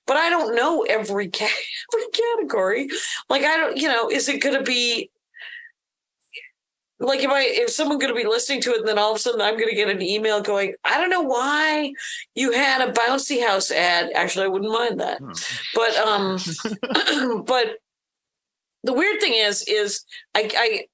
but 0.07 0.17
I 0.17 0.29
don't 0.29 0.55
know 0.55 0.83
every 0.83 1.29
ca- 1.29 1.45
every 1.93 2.07
category. 2.11 2.89
Like 3.29 3.43
I 3.43 3.57
don't, 3.57 3.77
you 3.77 3.87
know, 3.87 4.09
is 4.09 4.27
it 4.29 4.41
going 4.41 4.57
to 4.57 4.63
be 4.63 5.10
like 7.01 7.21
if 7.21 7.29
I 7.29 7.43
if 7.43 7.69
someone 7.71 7.99
going 7.99 8.13
to 8.13 8.19
be 8.19 8.27
listening 8.27 8.61
to 8.61 8.71
it 8.71 8.79
and 8.79 8.87
then 8.87 8.97
all 8.97 9.11
of 9.11 9.17
a 9.17 9.19
sudden 9.19 9.41
I'm 9.41 9.57
going 9.57 9.69
to 9.69 9.75
get 9.75 9.89
an 9.89 10.01
email 10.01 10.41
going, 10.41 10.73
I 10.85 10.97
don't 10.97 11.09
know 11.09 11.21
why 11.21 11.93
you 12.35 12.51
had 12.51 12.87
a 12.87 12.93
bouncy 12.93 13.45
house 13.45 13.71
ad. 13.71 14.11
Actually, 14.13 14.45
I 14.45 14.49
wouldn't 14.49 14.71
mind 14.71 14.99
that. 14.99 15.19
Hmm. 15.19 15.31
But 15.75 15.97
um 15.97 17.43
but 17.45 17.77
the 18.83 18.93
weird 18.93 19.19
thing 19.19 19.33
is 19.33 19.63
is 19.67 20.05
I 20.35 20.49
I 20.55 20.85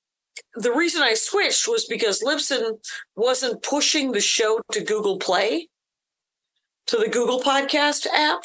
the 0.55 0.73
reason 0.73 1.03
I 1.03 1.13
switched 1.13 1.67
was 1.67 1.85
because 1.85 2.23
Libsyn 2.23 2.79
wasn't 3.15 3.61
pushing 3.63 4.11
the 4.11 4.21
show 4.21 4.61
to 4.71 4.83
Google 4.83 5.17
Play, 5.17 5.67
to 6.87 6.97
the 6.97 7.09
Google 7.09 7.41
Podcast 7.41 8.07
app. 8.07 8.41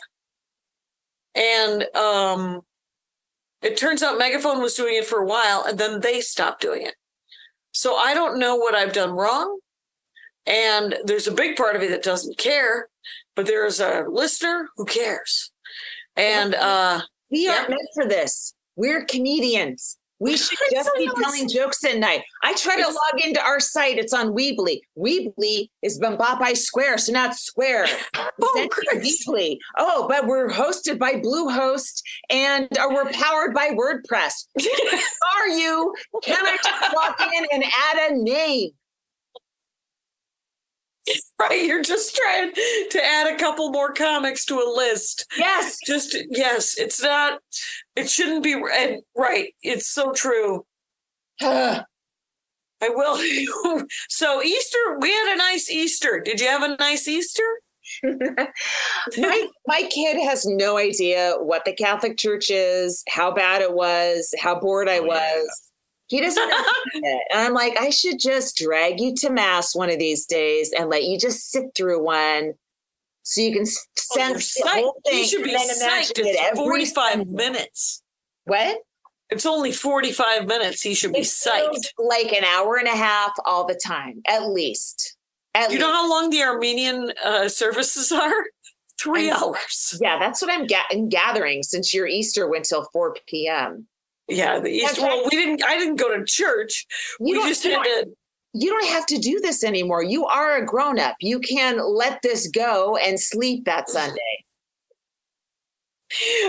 And 1.35 1.85
um, 1.97 2.61
it 3.63 3.77
turns 3.77 4.03
out 4.03 4.19
Megaphone 4.19 4.61
was 4.61 4.75
doing 4.75 4.97
it 4.97 5.07
for 5.07 5.21
a 5.21 5.27
while 5.27 5.65
and 5.65 5.79
then 5.79 6.01
they 6.01 6.21
stopped 6.21 6.61
doing 6.61 6.83
it. 6.83 6.95
So 7.73 7.97
I 7.97 8.14
don't 8.14 8.39
know 8.39 8.57
what 8.57 8.75
I've 8.75 8.93
done 8.93 9.11
wrong. 9.11 9.59
And 10.47 10.97
there's 11.05 11.27
a 11.27 11.33
big 11.33 11.57
part 11.57 11.77
of 11.77 11.83
me 11.83 11.89
that 11.89 12.03
doesn't 12.03 12.39
care, 12.39 12.89
but 13.37 13.47
there's 13.47 13.81
a 13.81 14.05
listener 14.09 14.68
who 14.77 14.85
cares. 14.85 15.51
And 16.16 16.55
uh, 16.55 17.03
We 17.31 17.49
aren't 17.49 17.70
meant 17.70 17.89
for 17.95 18.07
this. 18.07 18.55
We're 18.77 19.05
comedians. 19.05 19.99
We 20.23 20.37
should 20.37 20.57
just 20.70 20.91
be 20.97 21.11
telling 21.20 21.49
jokes 21.49 21.85
at 21.85 21.99
night. 21.99 22.23
I 22.45 22.55
try 22.55 22.77
to 22.77 22.87
log 22.87 23.25
into 23.25 23.43
our 23.43 23.59
site. 23.59 23.99
It's 23.99 24.12
on 24.12 24.29
Weebly. 24.33 24.81
Weebly 24.97 25.68
is 25.83 25.99
Bumbapai 25.99 26.57
Square, 26.57 26.99
so 26.99 27.12
not 27.12 27.35
Square. 27.35 27.87
oh, 28.16 28.53
Send 28.55 28.66
it 28.66 28.70
Chris. 28.70 29.27
Weebly. 29.27 29.59
Oh, 29.79 30.07
but 30.09 30.29
we're 30.29 30.49
hosted 30.49 30.99
by 31.01 31.14
Bluehost 31.14 32.03
and 32.31 32.68
uh, 32.79 32.87
we're 32.91 33.11
powered 33.11 33.53
by 33.53 33.70
WordPress. 33.70 34.47
Are 35.37 35.49
you? 35.49 35.93
Can 36.23 36.47
I 36.47 36.57
just 36.62 36.95
log 36.95 37.35
in 37.35 37.47
and 37.53 37.64
add 37.64 38.12
a 38.12 38.23
name? 38.23 38.70
right, 41.40 41.64
you're 41.64 41.82
just 41.82 42.14
trying 42.14 42.53
to 42.90 43.05
add 43.05 43.32
a 43.32 43.38
couple 43.38 43.70
more 43.70 43.92
comics 43.92 44.44
to 44.46 44.55
a 44.55 44.72
list. 44.74 45.26
Yes. 45.36 45.78
just 45.84 46.16
yes 46.30 46.74
it's 46.78 47.03
not 47.03 47.40
it 47.96 48.09
shouldn't 48.09 48.42
be 48.42 48.53
and 48.53 49.03
right 49.16 49.55
it's 49.62 49.88
so 49.88 50.12
true 50.12 50.64
i 51.40 51.84
will 52.82 53.18
so 54.09 54.42
easter 54.42 54.78
we 55.00 55.11
had 55.11 55.34
a 55.34 55.38
nice 55.38 55.70
easter 55.70 56.20
did 56.24 56.40
you 56.40 56.46
have 56.46 56.62
a 56.62 56.76
nice 56.76 57.09
easter 57.09 57.42
my 58.05 59.48
my 59.66 59.82
kid 59.90 60.22
has 60.22 60.46
no 60.46 60.78
idea 60.78 61.34
what 61.40 61.64
the 61.64 61.74
Catholic 61.74 62.16
Church 62.16 62.50
is, 62.50 63.03
how 63.09 63.32
bad 63.32 63.61
it 63.61 63.74
was, 63.74 64.34
how 64.40 64.59
bored 64.59 64.88
I 64.88 65.00
Oh, 65.00 65.05
yeah. 65.05 65.12
He 66.13 66.21
doesn't 66.21 66.51
it. 66.95 67.23
And 67.33 67.41
I'm 67.41 67.55
like, 67.55 67.75
I 67.81 67.89
should 67.89 68.21
just 68.21 68.57
drag 68.59 69.01
you 69.01 69.15
to 69.17 69.31
mass 69.31 69.75
one 69.75 69.89
of 69.89 69.99
these 69.99 70.27
days 70.27 70.71
and 70.79 70.91
let 70.91 71.05
you 71.05 71.19
just 71.19 71.51
sit 71.51 71.65
through 71.75 72.05
one 72.05 72.53
so 73.23 73.41
you 73.41 73.53
can 73.53 73.63
Oh, 73.65 74.15
sense 74.19 74.55
the 74.55 74.69
whole 74.69 75.01
thing. 75.07 75.21
you 75.21 75.25
should 75.27 75.43
be 75.45 75.55
psyched 75.55 76.19
it's 76.19 76.39
every 76.39 76.57
45 76.57 77.13
Sunday. 77.13 77.25
minutes 77.31 78.03
What? 78.45 78.79
it's 79.31 79.47
only 79.47 79.73
45 79.73 80.47
minutes 80.47 80.83
he 80.83 80.93
should 80.95 81.15
be 81.15 81.21
psyched 81.21 81.87
like 81.99 82.31
an 82.35 82.45
hour 82.45 82.77
and 82.77 82.89
a 82.89 82.95
half 82.97 83.33
all 83.47 83.67
the 83.67 83.81
time, 83.83 84.21
at 84.27 84.49
least. 84.51 85.17
At 85.55 85.73
you 85.73 85.79
know 85.79 85.91
how 85.93 86.11
long 86.11 86.29
the 86.29 86.43
armenian 86.43 87.13
uh, 87.25 87.49
services 87.49 88.13
are 88.13 88.33
three 89.01 89.31
I 89.31 89.33
know. 89.33 89.55
hours 89.55 89.99
Yeah, 90.03 90.19
that's 90.19 90.43
what 90.43 90.51
I'm 90.53 90.67
ga- 90.67 91.07
gathering 91.09 91.63
since 91.63 91.95
your 91.95 92.07
Easter 92.07 92.47
went 92.51 92.67
till 92.67 92.87
4 92.93 93.17
p.m. 93.27 93.87
yeah 94.29 94.59
the 94.61 94.68
easter 94.70 95.01
Okay. 95.03 95.09
well 95.09 95.25
we 95.25 95.31
didn't 95.31 95.64
i 95.64 95.77
didn't 95.79 95.97
go 95.97 96.16
to 96.16 96.25
church 96.25 96.87
You 97.20 97.41
we 97.41 97.49
just 97.49 97.64
had 97.64 97.83
to 97.83 98.07
you 98.55 98.68
don't 98.70 98.89
have 98.89 99.07
to 99.07 99.16
do 99.16 99.41
this 99.41 99.64
anymore. 99.64 100.03
You 100.03 100.27
are 100.27 100.59
a 100.59 100.66
grown 100.66 100.99
up. 101.01 101.16
You 101.20 101.41
can 101.41 101.79
let 101.83 102.20
this 102.20 102.49
go 102.49 102.99
and 102.99 103.18
sleep 103.18 103.64
that 103.64 103.89
Sunday. 103.89 104.45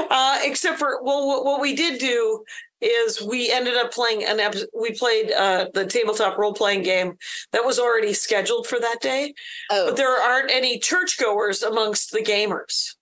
uh, 0.09 0.39
except 0.43 0.79
for 0.79 1.01
well, 1.01 1.25
what, 1.27 1.45
what 1.45 1.61
we 1.61 1.73
did 1.73 1.99
do 2.01 2.43
is 2.81 3.21
we 3.21 3.49
ended 3.49 3.75
up 3.77 3.93
playing 3.93 4.25
an 4.25 4.41
episode. 4.41 4.67
We 4.77 4.91
played 4.91 5.31
uh, 5.31 5.67
the 5.73 5.85
tabletop 5.85 6.37
role 6.37 6.53
playing 6.53 6.83
game 6.83 7.13
that 7.53 7.63
was 7.63 7.79
already 7.79 8.11
scheduled 8.11 8.67
for 8.67 8.79
that 8.81 8.97
day, 9.01 9.33
Oh, 9.71 9.87
but 9.87 9.95
there 9.95 10.09
aren't 10.21 10.51
any 10.51 10.79
churchgoers 10.79 11.63
amongst 11.63 12.11
the 12.11 12.19
gamers. 12.19 12.95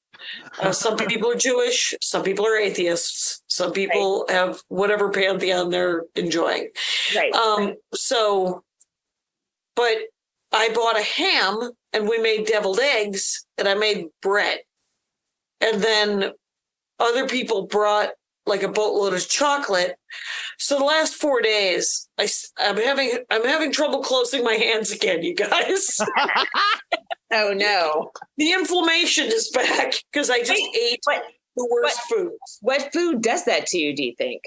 Uh, 0.59 0.71
some 0.71 0.95
people 1.07 1.31
are 1.31 1.35
Jewish, 1.35 1.95
some 2.01 2.21
people 2.21 2.45
are 2.45 2.55
atheists, 2.55 3.40
some 3.51 3.73
people 3.73 4.25
have 4.29 4.61
whatever 4.69 5.09
pantheon 5.09 5.71
they're 5.71 6.05
enjoying. 6.15 6.69
right. 7.13 7.33
Um, 7.33 7.75
so, 7.93 8.63
but 9.75 9.97
I 10.53 10.69
bought 10.69 10.97
a 10.97 11.03
ham 11.03 11.71
and 11.91 12.07
we 12.07 12.17
made 12.19 12.47
deviled 12.47 12.79
eggs 12.79 13.45
and 13.57 13.67
I 13.67 13.73
made 13.73 14.05
bread. 14.21 14.59
And 15.59 15.81
then 15.81 16.31
other 16.97 17.27
people 17.27 17.67
brought 17.67 18.11
like 18.45 18.63
a 18.63 18.69
boatload 18.69 19.13
of 19.13 19.27
chocolate. 19.27 19.97
So 20.57 20.79
the 20.79 20.85
last 20.85 21.15
four 21.15 21.41
days, 21.41 22.07
I, 22.17 22.29
am 22.57 22.77
having 22.77 23.17
I'm 23.29 23.45
having 23.45 23.73
trouble 23.73 24.01
closing 24.01 24.45
my 24.45 24.53
hands 24.53 24.93
again, 24.93 25.23
you 25.23 25.35
guys. 25.35 25.97
oh 27.33 27.53
no. 27.53 28.11
the 28.37 28.53
inflammation 28.53 29.27
is 29.27 29.49
back 29.49 29.95
because 30.09 30.29
I 30.29 30.39
just 30.39 30.51
Wait, 30.51 30.93
ate 30.93 30.99
but- 31.05 31.23
the 31.55 31.67
worst 31.71 31.99
food. 32.09 32.31
What 32.61 32.91
food 32.93 33.21
does 33.21 33.45
that 33.45 33.65
to 33.67 33.77
you, 33.77 33.95
do 33.95 34.03
you 34.03 34.15
think? 34.17 34.41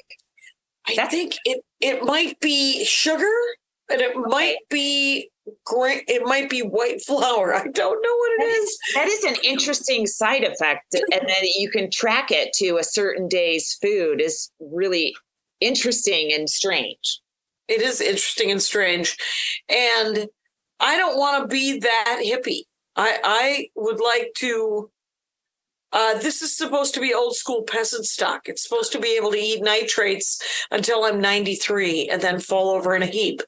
I 0.86 0.94
That's- 0.94 1.12
think 1.12 1.36
it 1.44 1.64
it 1.80 2.02
might 2.04 2.38
be 2.40 2.84
sugar 2.84 3.32
and 3.90 4.00
it 4.00 4.16
might 4.16 4.58
be 4.70 5.30
gra- 5.64 6.02
it 6.08 6.22
might 6.24 6.48
be 6.48 6.60
white 6.60 7.02
flour. 7.04 7.54
I 7.54 7.66
don't 7.68 8.02
know 8.02 8.16
what 8.16 8.32
it 8.40 8.44
is. 8.44 8.78
That 8.94 9.08
is 9.08 9.24
an 9.24 9.36
interesting 9.42 10.06
side 10.06 10.44
effect. 10.44 10.94
And 10.94 11.28
then 11.28 11.44
you 11.54 11.70
can 11.70 11.90
track 11.90 12.30
it 12.30 12.52
to 12.54 12.76
a 12.78 12.84
certain 12.84 13.28
day's 13.28 13.78
food 13.82 14.20
is 14.20 14.50
really 14.60 15.14
interesting 15.60 16.32
and 16.32 16.48
strange. 16.48 17.20
It 17.68 17.80
is 17.82 18.00
interesting 18.00 18.50
and 18.50 18.62
strange. 18.62 19.16
And 19.68 20.28
I 20.80 20.96
don't 20.96 21.16
want 21.18 21.42
to 21.42 21.48
be 21.48 21.78
that 21.78 22.20
hippie. 22.24 22.64
I 22.96 23.18
I 23.24 23.68
would 23.74 24.00
like 24.00 24.32
to 24.38 24.90
uh, 25.94 26.18
this 26.18 26.42
is 26.42 26.56
supposed 26.56 26.92
to 26.94 27.00
be 27.00 27.14
old 27.14 27.36
school 27.36 27.62
peasant 27.62 28.04
stock. 28.04 28.42
It's 28.46 28.62
supposed 28.62 28.92
to 28.92 28.98
be 28.98 29.16
able 29.16 29.30
to 29.30 29.38
eat 29.38 29.62
nitrates 29.62 30.40
until 30.70 31.04
I'm 31.04 31.20
93 31.20 32.08
and 32.10 32.20
then 32.20 32.40
fall 32.40 32.70
over 32.70 32.94
in 32.94 33.02
a 33.02 33.06
heap. 33.06 33.40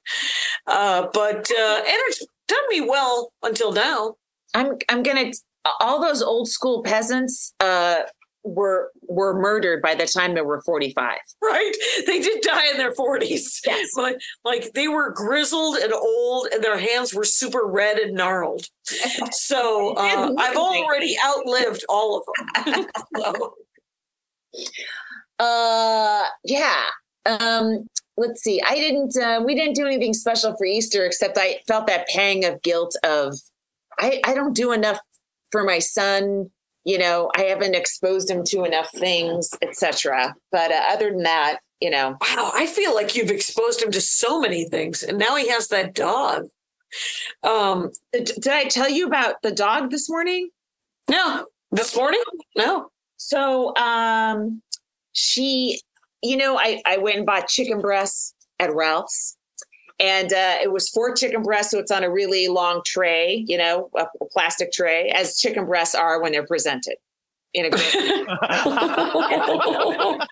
Uh, 0.67 1.09
but 1.13 1.51
uh, 1.51 1.77
and 1.79 1.99
it's 2.09 2.25
done 2.49 2.69
me 2.69 2.81
well 2.81 3.33
until 3.43 3.73
now. 3.73 4.15
I'm 4.55 4.79
I'm 4.89 5.03
gonna 5.03 5.33
all 5.81 6.01
those 6.01 6.23
old 6.23 6.49
school 6.49 6.83
peasants 6.83 7.53
uh 7.59 8.03
were 8.47 8.91
were 9.09 9.35
murdered 9.41 9.83
by 9.83 9.95
the 9.95 10.07
time 10.07 10.35
they 10.35 10.41
were 10.43 10.63
45. 10.63 11.17
right? 11.43 11.73
They 12.07 12.21
did 12.21 12.43
die 12.43 12.71
in 12.71 12.77
their 12.79 12.93
40s. 12.93 13.61
Yes. 13.67 13.91
Like, 13.97 14.19
like 14.45 14.73
they 14.75 14.89
were 14.89 15.11
grizzled 15.11 15.77
and 15.77 15.93
old, 15.93 16.49
and 16.53 16.63
their 16.63 16.79
hands 16.79 17.13
were 17.13 17.25
super 17.25 17.67
red 17.67 17.99
and 17.99 18.15
gnarled. 18.15 18.67
So 19.33 19.95
uh, 19.97 20.33
I've 20.39 20.57
already 20.57 21.17
outlived 21.25 21.85
all 21.89 22.19
of 22.19 22.65
them. 22.65 22.87
So, 23.17 23.55
Uh, 25.39 26.25
yeah. 26.45 26.85
Um, 27.27 27.87
let's 28.17 28.43
see. 28.43 28.61
I 28.63 28.77
didn't. 28.77 29.17
Uh, 29.17 29.43
we 29.45 29.55
didn't 29.55 29.75
do 29.75 29.87
anything 29.87 30.15
special 30.15 30.57
for 30.57 30.65
Easter, 30.65 31.05
except 31.05 31.37
I 31.39 31.59
felt 31.67 31.87
that 31.89 32.07
pang 32.09 32.45
of 32.45 32.63
guilt 32.63 32.97
of 33.03 33.35
I. 33.99 34.21
I 34.25 34.35
don't 34.35 34.55
do 34.55 34.73
enough 34.73 34.99
for 35.51 35.65
my 35.65 35.79
son. 35.81 36.51
You 36.87 36.99
know, 36.99 37.31
I 37.37 37.43
haven't 37.43 37.75
exposed 37.75 38.31
him 38.31 38.45
to 38.45 38.65
enough 38.65 38.91
things, 38.93 39.51
etc. 39.61 40.37
But 40.53 40.71
uh, 40.71 40.83
other 40.89 41.11
than 41.11 41.25
that, 41.25 41.59
you 41.81 41.91
know. 41.91 42.17
Wow, 42.23 42.53
I 42.55 42.67
feel 42.67 42.95
like 42.95 43.17
you've 43.17 43.31
exposed 43.31 43.83
him 43.83 43.91
to 43.91 44.01
so 44.01 44.41
many 44.41 44.69
things, 44.69 45.03
and 45.03 45.19
now 45.19 45.35
he 45.35 45.49
has 45.49 45.67
that 45.69 45.95
dog. 45.95 46.47
Um, 47.43 47.91
Did, 48.13 48.27
did 48.41 48.53
I 48.53 48.65
tell 48.65 48.89
you 48.89 49.07
about 49.07 49.43
the 49.43 49.51
dog 49.51 49.91
this 49.91 50.09
morning? 50.09 50.51
no, 51.11 51.47
this 51.73 51.97
morning, 51.97 52.23
no. 52.57 52.89
So 53.17 53.75
um 53.77 54.63
she, 55.13 55.81
you 56.23 56.37
know, 56.37 56.59
I, 56.59 56.83
I 56.87 56.99
went 56.99 57.17
and 57.17 57.27
bought 57.27 57.49
chicken 57.49 57.81
breasts 57.81 58.35
at 58.59 58.75
Ralph's. 58.75 59.37
And 59.99 60.33
uh, 60.33 60.57
it 60.63 60.73
was 60.73 60.89
four 60.91 61.15
chicken 61.15 61.43
breasts, 61.43 61.73
so 61.73 61.79
it's 61.79 61.91
on 61.91 62.05
a 62.05 62.11
really 62.11 62.49
long 62.49 62.83
tray, 62.85 63.45
you 63.49 63.57
know, 63.57 63.89
a, 63.97 64.05
a 64.21 64.27
plastic 64.31 64.71
tray, 64.73 65.09
as 65.11 65.39
chicken 65.39 65.65
breasts 65.65 65.95
are 65.95 66.21
when 66.21 66.33
they're 66.33 66.47
presented. 66.47 66.97
In 67.55 67.65
a 67.65 67.71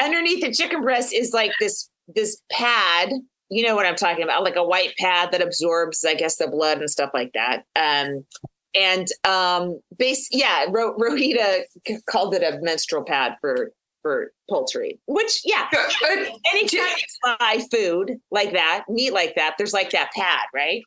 underneath 0.00 0.42
the 0.42 0.52
chicken 0.52 0.82
breast 0.82 1.12
is 1.12 1.32
like 1.32 1.52
this 1.60 1.88
this 2.14 2.40
pad 2.50 3.12
you 3.50 3.64
know 3.64 3.74
what 3.74 3.86
i'm 3.86 3.94
talking 3.94 4.24
about 4.24 4.42
like 4.42 4.56
a 4.56 4.64
white 4.64 4.94
pad 4.98 5.30
that 5.32 5.42
absorbs 5.42 6.04
i 6.04 6.14
guess 6.14 6.36
the 6.36 6.48
blood 6.48 6.78
and 6.78 6.90
stuff 6.90 7.10
like 7.14 7.32
that 7.34 7.64
um 7.76 8.24
and 8.74 9.08
um 9.24 9.78
base 9.96 10.28
yeah 10.32 10.66
Ro- 10.68 10.96
rohita 10.98 11.62
called 12.06 12.34
it 12.34 12.42
a 12.42 12.58
menstrual 12.60 13.04
pad 13.04 13.36
for 13.40 13.70
for 14.04 14.30
poultry 14.50 15.00
which 15.06 15.40
yeah 15.44 15.66
any 16.10 16.28
anytime 16.52 16.94
you 16.98 17.36
buy 17.38 17.58
food 17.72 18.18
like 18.30 18.52
that 18.52 18.84
meat 18.90 19.14
like 19.14 19.34
that 19.34 19.54
there's 19.56 19.72
like 19.72 19.90
that 19.90 20.10
pad 20.14 20.46
right 20.54 20.82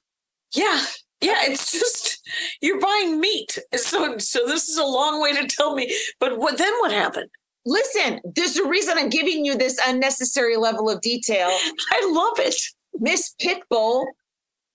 Yeah. 0.53 0.81
Yeah, 1.19 1.41
it's 1.45 1.71
just 1.71 2.19
you're 2.61 2.79
buying 2.79 3.19
meat. 3.19 3.57
So 3.75 4.19
so 4.19 4.45
this 4.45 4.69
is 4.69 4.77
a 4.77 4.85
long 4.85 5.19
way 5.19 5.33
to 5.33 5.47
tell 5.47 5.73
me. 5.73 5.91
But 6.19 6.37
what 6.37 6.59
then 6.59 6.71
what 6.79 6.91
happened? 6.91 7.29
listen 7.65 8.21
there's 8.35 8.55
a 8.55 8.65
reason 8.65 8.97
i'm 8.97 9.09
giving 9.09 9.43
you 9.43 9.57
this 9.57 9.77
unnecessary 9.85 10.55
level 10.55 10.89
of 10.89 11.01
detail 11.01 11.49
I 11.91 12.09
love 12.13 12.39
it. 12.47 12.55
Miss 12.99 13.35
Pitbull 13.41 14.05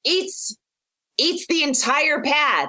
eats 0.05 0.57
eats 1.18 1.47
the 1.49 1.62
entire 1.62 2.20
pad. 2.22 2.68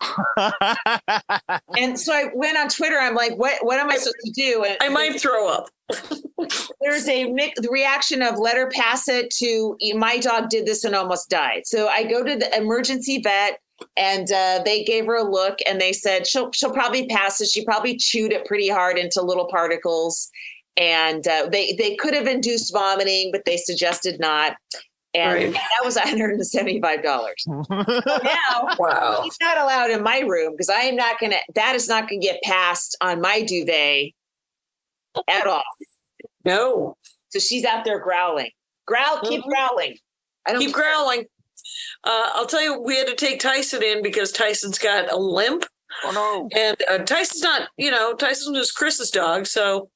And 1.76 1.98
so 1.98 2.12
I 2.12 2.30
went 2.34 2.58
on 2.58 2.68
Twitter. 2.68 2.98
I'm 2.98 3.14
like, 3.14 3.36
what 3.36 3.64
what 3.64 3.78
am 3.78 3.90
I 3.90 3.96
supposed 3.96 4.16
to 4.24 4.32
do? 4.32 4.64
And 4.64 4.76
I 4.80 4.88
might 4.88 5.20
throw 5.20 5.48
up. 5.48 5.68
there's 6.80 7.08
a 7.08 7.30
mix, 7.30 7.60
the 7.60 7.70
reaction 7.70 8.22
of 8.22 8.38
let 8.38 8.56
her 8.56 8.68
pass 8.70 9.08
it 9.08 9.30
to 9.38 9.76
my 9.96 10.18
dog 10.18 10.50
did 10.50 10.66
this 10.66 10.84
and 10.84 10.94
almost 10.94 11.30
died. 11.30 11.62
So 11.66 11.88
I 11.88 12.04
go 12.04 12.24
to 12.24 12.36
the 12.36 12.56
emergency 12.56 13.20
vet 13.22 13.60
and 13.96 14.30
uh, 14.32 14.60
they 14.64 14.84
gave 14.84 15.06
her 15.06 15.16
a 15.16 15.28
look 15.28 15.58
and 15.66 15.80
they 15.80 15.92
said 15.92 16.26
she'll 16.26 16.50
she'll 16.52 16.72
probably 16.72 17.06
pass 17.06 17.40
it. 17.40 17.48
She 17.48 17.64
probably 17.64 17.96
chewed 17.96 18.32
it 18.32 18.44
pretty 18.44 18.68
hard 18.68 18.98
into 18.98 19.22
little 19.22 19.46
particles. 19.46 20.30
And 20.76 21.26
uh, 21.26 21.48
they 21.50 21.72
they 21.72 21.96
could 21.96 22.14
have 22.14 22.26
induced 22.26 22.72
vomiting, 22.72 23.30
but 23.32 23.44
they 23.44 23.56
suggested 23.56 24.20
not. 24.20 24.56
And 25.18 25.44
Right. 25.44 25.52
that 25.54 25.84
was 25.84 25.96
$175. 25.96 27.34
now 27.68 28.76
Wow. 28.78 29.20
He's 29.24 29.36
not 29.40 29.58
allowed 29.58 29.90
in 29.90 30.02
my 30.02 30.20
room 30.20 30.52
because 30.52 30.68
I 30.68 30.80
am 30.82 30.96
not 30.96 31.18
going 31.18 31.32
to, 31.32 31.38
that 31.54 31.74
is 31.74 31.88
not 31.88 32.08
going 32.08 32.20
to 32.20 32.26
get 32.26 32.42
passed 32.42 32.96
on 33.00 33.20
my 33.20 33.42
duvet 33.42 34.12
at 35.28 35.46
all. 35.46 35.62
No. 36.44 36.96
So 37.30 37.38
she's 37.38 37.64
out 37.64 37.84
there 37.84 37.98
growling. 38.00 38.50
Growl, 38.86 39.20
keep 39.22 39.42
Mhm. 39.42 39.48
growling. 39.48 39.96
I 40.46 40.52
don't 40.52 40.60
Keep 40.62 40.74
care. 40.74 40.84
growling. 40.84 41.24
Uh, 42.04 42.30
I'll 42.34 42.46
tell 42.46 42.62
you, 42.62 42.80
we 42.80 42.96
had 42.96 43.06
to 43.08 43.14
take 43.16 43.40
Tyson 43.40 43.82
in 43.82 44.02
because 44.02 44.32
Tyson's 44.32 44.78
got 44.78 45.12
a 45.12 45.16
limp. 45.16 45.64
oh 46.04 46.10
no. 46.12 46.48
and 46.58 46.76
uh, 46.90 46.98
Tyson's 47.04 47.42
not, 47.42 47.68
you 47.76 47.90
know, 47.90 48.14
Tyson 48.14 48.52
was 48.54 48.70
Chris's 48.70 49.10
dog, 49.10 49.46
so 49.46 49.90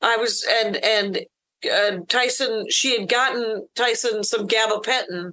I 0.00 0.16
was, 0.16 0.46
and 0.48 0.76
and 0.76 1.20
uh, 1.66 1.98
Tyson, 2.08 2.66
she 2.70 2.98
had 2.98 3.08
gotten 3.08 3.66
Tyson 3.74 4.22
some 4.24 4.46
gabapentin. 4.46 5.32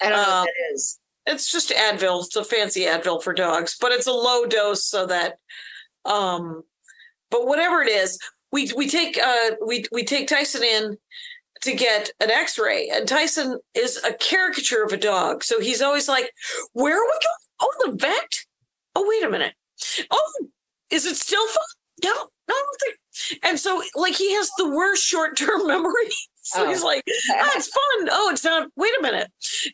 I 0.00 0.08
don't 0.08 0.22
know 0.22 0.40
what 0.40 0.46
that 0.46 0.74
is. 0.74 0.98
It's 1.26 1.50
just 1.50 1.70
Advil. 1.70 2.24
It's 2.24 2.36
a 2.36 2.44
fancy 2.44 2.82
Advil 2.82 3.22
for 3.22 3.32
dogs, 3.32 3.76
but 3.80 3.92
it's 3.92 4.06
a 4.06 4.12
low 4.12 4.44
dose 4.46 4.84
so 4.84 5.06
that, 5.06 5.38
um, 6.04 6.62
but 7.30 7.46
whatever 7.46 7.82
it 7.82 7.88
is, 7.88 8.18
we 8.52 8.70
we 8.76 8.86
take 8.88 9.18
uh 9.18 9.52
we 9.66 9.84
we 9.90 10.04
take 10.04 10.28
Tyson 10.28 10.62
in 10.62 10.96
to 11.62 11.74
get 11.74 12.10
an 12.20 12.30
X-ray, 12.30 12.90
and 12.90 13.08
Tyson 13.08 13.58
is 13.74 13.96
a 14.04 14.12
caricature 14.14 14.84
of 14.84 14.92
a 14.92 14.98
dog, 14.98 15.42
so 15.42 15.60
he's 15.60 15.80
always 15.80 16.08
like, 16.08 16.30
"Where 16.72 16.94
are 16.94 17.04
we 17.04 17.12
going? 17.12 17.44
Oh, 17.60 17.72
the 17.86 17.96
vet? 17.96 18.36
Oh, 18.94 19.06
wait 19.08 19.24
a 19.24 19.30
minute. 19.30 19.54
Oh, 20.10 20.32
is 20.90 21.06
it 21.06 21.16
still 21.16 21.46
fun? 21.46 21.64
No, 22.04 22.10
no, 22.12 22.54
I 22.54 22.62
don't 22.64 22.80
think." 22.80 22.96
And 23.42 23.58
so, 23.58 23.82
like, 23.94 24.14
he 24.14 24.32
has 24.34 24.50
the 24.58 24.68
worst 24.68 25.04
short-term 25.04 25.66
memory. 25.66 26.10
so 26.42 26.64
Oh. 26.64 26.68
he's 26.68 26.82
like, 26.82 27.02
"Oh, 27.06 27.50
it's 27.56 27.68
fun. 27.98 28.08
Oh, 28.12 28.30
it's 28.30 28.44
not. 28.44 28.68
Wait 28.76 28.92
a 28.98 29.02
minute." 29.02 29.30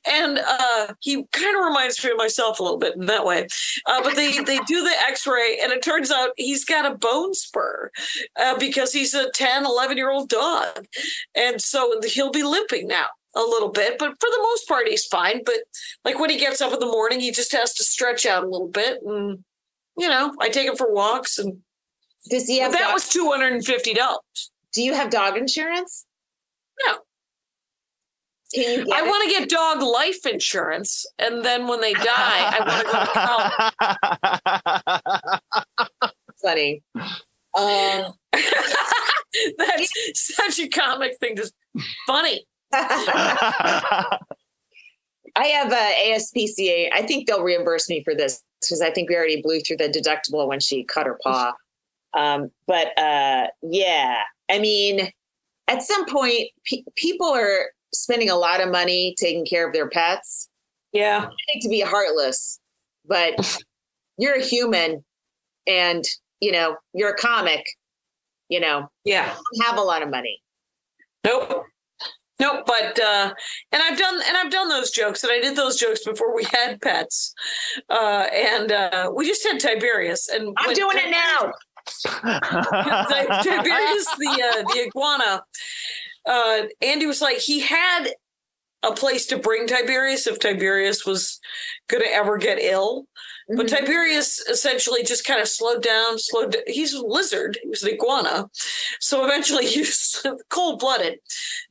And 0.08 0.38
uh, 0.38 0.94
he 1.00 1.24
kind 1.32 1.56
of 1.56 1.64
reminds 1.64 2.02
me 2.04 2.10
of 2.10 2.16
myself 2.16 2.60
a 2.60 2.62
little 2.62 2.78
bit 2.78 2.94
in 2.96 3.06
that 3.06 3.24
way. 3.24 3.46
Uh, 3.86 4.02
but 4.02 4.14
they 4.16 4.38
they 4.44 4.58
do 4.66 4.82
the 4.82 4.94
X-ray, 5.08 5.58
and 5.62 5.72
it 5.72 5.82
turns 5.82 6.10
out 6.10 6.30
he's 6.36 6.64
got 6.64 6.90
a 6.90 6.96
bone 6.96 7.34
spur 7.34 7.90
uh, 8.38 8.56
because 8.58 8.92
he's 8.92 9.14
a 9.14 9.30
10, 9.32 9.64
11 9.64 9.96
year 9.96 10.10
old 10.10 10.28
dog, 10.28 10.86
and 11.34 11.60
so 11.60 12.00
he'll 12.04 12.30
be 12.30 12.42
limping 12.44 12.86
now 12.86 13.06
a 13.34 13.40
little 13.40 13.70
bit. 13.70 13.98
But 13.98 14.10
for 14.20 14.28
the 14.30 14.40
most 14.42 14.68
part, 14.68 14.86
he's 14.88 15.06
fine. 15.06 15.42
But 15.44 15.58
like 16.04 16.18
when 16.20 16.30
he 16.30 16.38
gets 16.38 16.60
up 16.60 16.72
in 16.72 16.78
the 16.80 16.86
morning, 16.86 17.20
he 17.20 17.30
just 17.32 17.52
has 17.52 17.74
to 17.74 17.84
stretch 17.84 18.26
out 18.26 18.44
a 18.44 18.48
little 18.48 18.68
bit, 18.68 19.00
and 19.04 19.44
you 19.98 20.08
know, 20.08 20.34
I 20.40 20.48
take 20.50 20.68
him 20.68 20.76
for 20.76 20.92
walks, 20.94 21.36
and 21.38 21.58
Does 22.28 22.46
he 22.46 22.60
but 22.60 22.72
that 22.72 22.80
dog, 22.80 22.94
was 22.94 23.08
two 23.08 23.30
hundred 23.30 23.52
and 23.54 23.64
fifty 23.64 23.94
dollars. 23.94 24.50
do 24.72 24.82
you 24.82 24.94
have 24.94 25.10
dog 25.10 25.36
insurance? 25.36 26.04
No. 26.86 26.98
I 28.52 29.02
want 29.02 29.30
to 29.30 29.38
get 29.38 29.48
dog 29.48 29.80
life 29.80 30.26
insurance, 30.26 31.06
and 31.20 31.44
then 31.44 31.68
when 31.68 31.80
they 31.80 31.92
die, 31.92 32.02
I 32.08 32.58
want 32.66 32.80
to 32.80 32.92
go 32.92 32.98
to 35.30 35.40
college. 35.62 36.20
funny. 36.42 36.82
Um, 37.56 38.12
That's 39.58 39.90
such 40.14 40.58
a 40.58 40.68
comic 40.68 41.16
thing. 41.20 41.36
Just 41.36 41.54
funny. 42.06 42.44
I 42.72 44.18
have 45.36 45.72
a 45.72 46.12
ASPCA. 46.12 46.88
I 46.92 47.02
think 47.02 47.26
they'll 47.26 47.42
reimburse 47.42 47.88
me 47.88 48.02
for 48.02 48.14
this 48.14 48.42
because 48.60 48.80
I 48.80 48.90
think 48.90 49.08
we 49.08 49.16
already 49.16 49.40
blew 49.40 49.60
through 49.60 49.78
the 49.78 49.88
deductible 49.88 50.46
when 50.48 50.60
she 50.60 50.84
cut 50.84 51.06
her 51.06 51.18
paw. 51.22 51.52
Um, 52.16 52.50
but 52.66 52.96
uh, 52.98 53.46
yeah, 53.62 54.18
I 54.50 54.58
mean, 54.58 55.10
at 55.68 55.82
some 55.82 56.06
point, 56.06 56.48
pe- 56.64 56.82
people 56.96 57.28
are 57.28 57.70
spending 57.94 58.30
a 58.30 58.36
lot 58.36 58.60
of 58.60 58.70
money 58.70 59.14
taking 59.18 59.44
care 59.46 59.66
of 59.66 59.72
their 59.72 59.88
pets. 59.88 60.48
Yeah. 60.92 61.26
I 61.26 61.30
hate 61.48 61.62
to 61.62 61.68
be 61.68 61.80
heartless, 61.80 62.58
but 63.06 63.62
you're 64.18 64.34
a 64.34 64.42
human, 64.44 65.04
and 65.66 66.04
you 66.40 66.50
know 66.52 66.76
you're 66.92 67.10
a 67.10 67.16
comic. 67.16 67.64
You 68.48 68.58
know, 68.60 68.90
Yeah. 69.04 69.32
you 69.52 69.64
have 69.64 69.78
a 69.78 69.82
lot 69.82 70.02
of 70.02 70.10
money. 70.10 70.42
Nope. 71.24 71.62
Nope. 72.40 72.64
But 72.66 72.98
uh 72.98 73.32
and 73.70 73.80
I've 73.82 73.96
done 73.98 74.20
and 74.26 74.36
I've 74.36 74.50
done 74.50 74.68
those 74.70 74.90
jokes 74.90 75.22
and 75.22 75.30
I 75.32 75.38
did 75.40 75.54
those 75.54 75.76
jokes 75.78 76.02
before 76.04 76.34
we 76.34 76.44
had 76.52 76.80
pets. 76.80 77.32
Uh 77.88 78.26
and 78.32 78.72
uh 78.72 79.12
we 79.14 79.26
just 79.28 79.46
had 79.46 79.60
Tiberius 79.60 80.28
and 80.28 80.52
I'm 80.58 80.74
doing 80.74 80.96
it 80.98 81.10
now. 81.10 81.52
Ti- 81.86 83.48
Tiberius 83.50 84.06
the 84.18 84.52
uh 84.54 84.62
the 84.74 84.82
iguana. 84.86 85.42
Uh 86.26 86.62
Andy 86.82 87.06
was 87.06 87.20
like 87.20 87.38
he 87.38 87.60
had 87.60 88.08
a 88.82 88.92
place 88.92 89.26
to 89.26 89.36
bring 89.36 89.66
Tiberius 89.66 90.26
if 90.26 90.38
Tiberius 90.38 91.04
was 91.04 91.38
gonna 91.88 92.06
ever 92.10 92.38
get 92.38 92.58
ill. 92.60 93.04
But 93.56 93.66
Mhm. 93.66 93.78
Tiberius 93.78 94.38
essentially 94.48 95.02
just 95.02 95.24
kind 95.24 95.40
of 95.40 95.48
slowed 95.48 95.82
down, 95.82 96.18
slowed. 96.18 96.52
d- 96.52 96.62
He's 96.66 96.94
a 96.94 97.04
lizard. 97.04 97.58
He 97.62 97.68
was 97.68 97.82
an 97.82 97.90
iguana, 97.94 98.48
so 99.00 99.24
eventually 99.24 99.66
he 99.66 99.80
was 99.80 100.24
cold 100.50 100.78
blooded. 100.78 101.18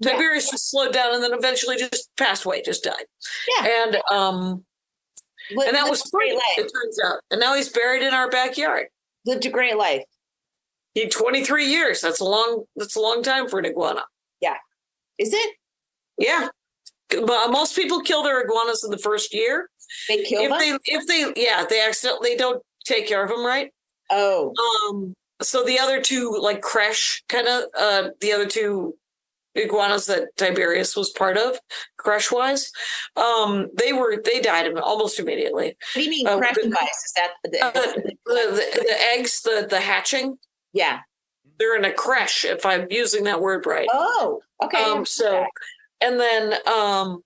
Yeah. 0.01 0.11
Tiberius 0.11 0.51
just 0.51 0.69
slowed 0.69 0.93
down, 0.93 1.15
and 1.15 1.23
then 1.23 1.33
eventually 1.33 1.77
just 1.77 2.09
passed 2.17 2.43
away, 2.45 2.61
just 2.61 2.83
died. 2.83 3.05
Yeah. 3.57 3.85
and 3.85 3.97
um, 4.11 4.65
Li- 5.51 5.65
and 5.67 5.75
that 5.75 5.89
was 5.89 6.03
great. 6.11 6.33
It 6.57 6.69
turns 6.71 6.99
out, 7.03 7.21
and 7.31 7.39
now 7.39 7.55
he's 7.55 7.69
buried 7.69 8.03
in 8.03 8.13
our 8.13 8.29
backyard. 8.29 8.87
Lived 9.29 9.45
a 9.45 9.49
great 9.49 9.77
life. 9.77 10.03
He 10.95 11.01
had 11.01 11.11
23 11.11 11.65
years. 11.67 12.01
That's 12.01 12.19
a 12.19 12.25
long. 12.25 12.63
That's 12.75 12.95
a 12.95 12.99
long 12.99 13.21
time 13.21 13.47
for 13.47 13.59
an 13.59 13.65
iguana. 13.65 14.01
Yeah. 14.41 14.55
Is 15.19 15.33
it? 15.33 15.55
Yeah. 16.17 16.47
But 17.09 17.51
most 17.51 17.75
people 17.75 18.01
kill 18.01 18.23
their 18.23 18.41
iguanas 18.41 18.83
in 18.83 18.89
the 18.91 18.97
first 18.97 19.33
year. 19.33 19.69
They 20.07 20.23
kill 20.23 20.41
If 20.41 20.49
them? 20.49 20.59
they, 20.59 20.77
if 20.93 21.07
they, 21.07 21.41
yeah, 21.43 21.65
they 21.69 21.81
accidentally 21.81 22.35
don't 22.35 22.61
take 22.85 23.07
care 23.07 23.23
of 23.23 23.29
them 23.29 23.45
right. 23.45 23.71
oh, 24.11 24.53
Um, 24.89 25.13
so 25.41 25.63
the 25.63 25.79
other 25.79 26.01
two, 26.01 26.37
like 26.41 26.61
Crash, 26.61 27.23
kind 27.29 27.47
of, 27.47 27.63
uh, 27.77 28.09
the 28.21 28.31
other 28.33 28.45
two 28.47 28.95
iguanas 29.55 30.05
that 30.05 30.29
Tiberius 30.37 30.95
was 30.95 31.09
part 31.11 31.37
of, 31.37 31.59
Crash 31.97 32.31
wise, 32.31 32.71
um, 33.15 33.67
they 33.75 33.93
were 33.93 34.21
they 34.23 34.39
died 34.39 34.71
almost 34.77 35.19
immediately. 35.19 35.75
what 35.93 35.93
do 35.95 36.03
you 36.03 36.09
mean 36.09 36.27
Uh, 36.27 36.37
crash 36.37 36.55
the- 36.55 36.63
device? 36.63 37.03
Is 37.05 37.13
that 37.15 37.31
the, 37.43 37.59
Uh, 37.65 37.71
the, 37.71 38.13
the, 38.25 38.83
the 38.87 38.97
eggs, 39.13 39.41
the 39.41 39.67
the 39.69 39.79
hatching, 39.79 40.37
Yeah. 40.73 40.99
They're 41.57 41.75
in 41.75 41.83
a 41.83 41.91
creche, 41.91 42.45
if 42.45 42.65
I'm 42.65 42.87
using 42.89 43.25
that 43.25 43.41
word 43.41 43.65
right. 43.65 43.87
Oh, 43.91 44.41
okay. 44.63 44.81
Um, 44.81 45.05
so, 45.05 45.45
and 45.99 46.17
then, 46.17 46.53
um, 46.65 47.21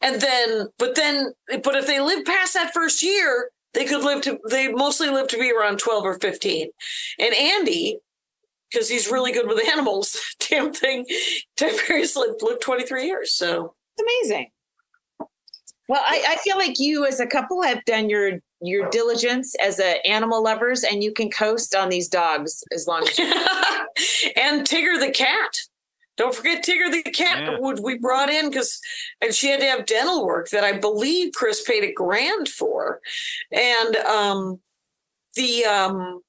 and 0.00 0.20
then, 0.22 0.68
but 0.78 0.94
then, 0.94 1.34
but 1.62 1.74
if 1.76 1.86
they 1.86 2.00
live 2.00 2.24
past 2.24 2.54
that 2.54 2.72
first 2.72 3.02
year, 3.02 3.50
they 3.74 3.84
could 3.84 4.02
live 4.02 4.22
to, 4.22 4.38
they 4.48 4.68
mostly 4.72 5.10
live 5.10 5.28
to 5.28 5.38
be 5.38 5.52
around 5.52 5.78
12 5.80 6.02
or 6.04 6.18
15. 6.18 6.70
And 7.18 7.34
Andy, 7.34 7.98
because 8.70 8.88
he's 8.88 9.10
really 9.10 9.32
good 9.32 9.46
with 9.46 9.66
animals, 9.72 10.16
damn 10.48 10.72
thing, 10.72 11.06
Tiberius 11.56 12.16
lived, 12.16 12.42
lived 12.42 12.60
23 12.62 13.06
years. 13.06 13.32
So, 13.32 13.74
It's 13.98 14.02
amazing. 14.30 14.50
Well, 15.88 16.02
I, 16.04 16.24
I 16.28 16.36
feel 16.36 16.56
like 16.56 16.78
you 16.78 17.04
as 17.04 17.18
a 17.18 17.26
couple 17.26 17.62
have 17.62 17.84
done 17.84 18.08
your 18.08 18.40
your 18.62 18.90
diligence 18.90 19.54
as 19.64 19.80
a 19.80 20.06
animal 20.06 20.42
lovers, 20.42 20.84
and 20.84 21.02
you 21.02 21.12
can 21.12 21.30
coast 21.30 21.74
on 21.74 21.88
these 21.88 22.08
dogs 22.08 22.62
as 22.72 22.86
long 22.86 23.02
as 23.08 23.18
you. 23.18 23.24
and 24.36 24.66
Tigger 24.66 25.00
the 25.00 25.10
cat. 25.10 25.50
Don't 26.16 26.34
forget 26.34 26.62
Tigger 26.62 26.92
the 26.92 27.02
cat 27.10 27.40
Yeah. 27.40 27.56
would 27.58 27.80
we 27.80 27.96
brought 27.98 28.28
in 28.28 28.50
because 28.50 28.78
and 29.22 29.34
she 29.34 29.48
had 29.48 29.60
to 29.60 29.66
have 29.66 29.86
dental 29.86 30.26
work 30.26 30.50
that 30.50 30.62
I 30.62 30.78
believe 30.78 31.32
Chris 31.32 31.62
paid 31.62 31.82
a 31.82 31.92
grand 31.92 32.48
for. 32.48 33.00
And 33.50 33.96
um 33.96 34.60
the 35.34 35.64
um 35.64 36.20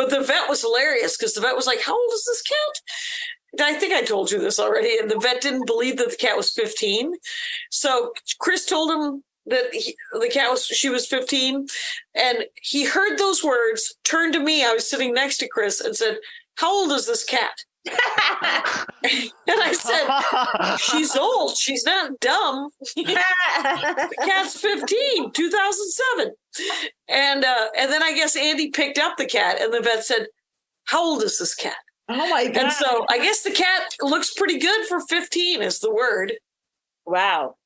but 0.00 0.08
the 0.08 0.24
vet 0.24 0.48
was 0.48 0.62
hilarious 0.62 1.14
because 1.14 1.34
the 1.34 1.42
vet 1.42 1.54
was 1.54 1.66
like, 1.66 1.82
How 1.82 1.92
old 1.92 2.10
is 2.14 2.24
this 2.24 2.40
cat? 2.40 3.66
I 3.66 3.74
think 3.74 3.92
I 3.92 4.00
told 4.00 4.30
you 4.30 4.38
this 4.38 4.58
already, 4.58 4.96
and 4.98 5.10
the 5.10 5.18
vet 5.18 5.42
didn't 5.42 5.66
believe 5.66 5.98
that 5.98 6.08
the 6.08 6.16
cat 6.16 6.38
was 6.38 6.52
15. 6.52 7.12
So 7.70 8.14
Chris 8.38 8.64
told 8.64 8.90
him 8.90 9.22
that 9.44 9.74
he, 9.74 9.94
the 10.18 10.30
cat 10.32 10.50
was 10.50 10.64
she 10.64 10.88
was 10.88 11.06
15 11.06 11.66
and 12.14 12.44
he 12.62 12.84
heard 12.84 13.18
those 13.18 13.44
words 13.44 13.94
turned 14.04 14.34
to 14.34 14.38
me 14.38 14.62
i 14.62 14.72
was 14.74 14.88
sitting 14.88 15.14
next 15.14 15.38
to 15.38 15.48
chris 15.48 15.80
and 15.80 15.96
said 15.96 16.18
how 16.56 16.70
old 16.70 16.92
is 16.92 17.06
this 17.06 17.24
cat 17.24 17.64
and 17.86 19.62
i 19.62 19.72
said 19.72 20.76
she's 20.76 21.16
old 21.16 21.56
she's 21.56 21.84
not 21.84 22.18
dumb 22.20 22.68
the 22.94 23.04
cat's 24.24 24.60
15 24.60 25.32
2007 25.32 26.34
and 27.08 27.44
uh 27.44 27.66
and 27.78 27.90
then 27.90 28.02
i 28.02 28.12
guess 28.12 28.36
andy 28.36 28.70
picked 28.70 28.98
up 28.98 29.16
the 29.16 29.24
cat 29.24 29.60
and 29.60 29.72
the 29.72 29.80
vet 29.80 30.04
said 30.04 30.26
how 30.84 31.02
old 31.02 31.22
is 31.22 31.38
this 31.38 31.54
cat 31.54 31.76
oh 32.10 32.28
my 32.28 32.46
god! 32.48 32.56
and 32.56 32.72
so 32.72 33.06
i 33.08 33.18
guess 33.18 33.42
the 33.42 33.50
cat 33.50 33.94
looks 34.02 34.34
pretty 34.34 34.58
good 34.58 34.86
for 34.86 35.00
15 35.00 35.62
is 35.62 35.80
the 35.80 35.92
word 35.92 36.32
wow. 37.10 37.56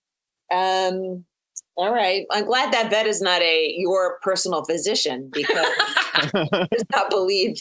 Um. 0.53 1.25
All 1.77 1.93
right. 1.93 2.25
I'm 2.31 2.45
glad 2.45 2.73
that 2.73 2.91
vet 2.91 3.07
is 3.07 3.21
not 3.21 3.43
a 3.43 3.75
your 3.77 4.19
personal 4.23 4.65
physician 4.65 5.29
because 5.33 5.67
he 6.23 6.29
does 6.71 6.85
not 6.93 7.11
believe 7.11 7.57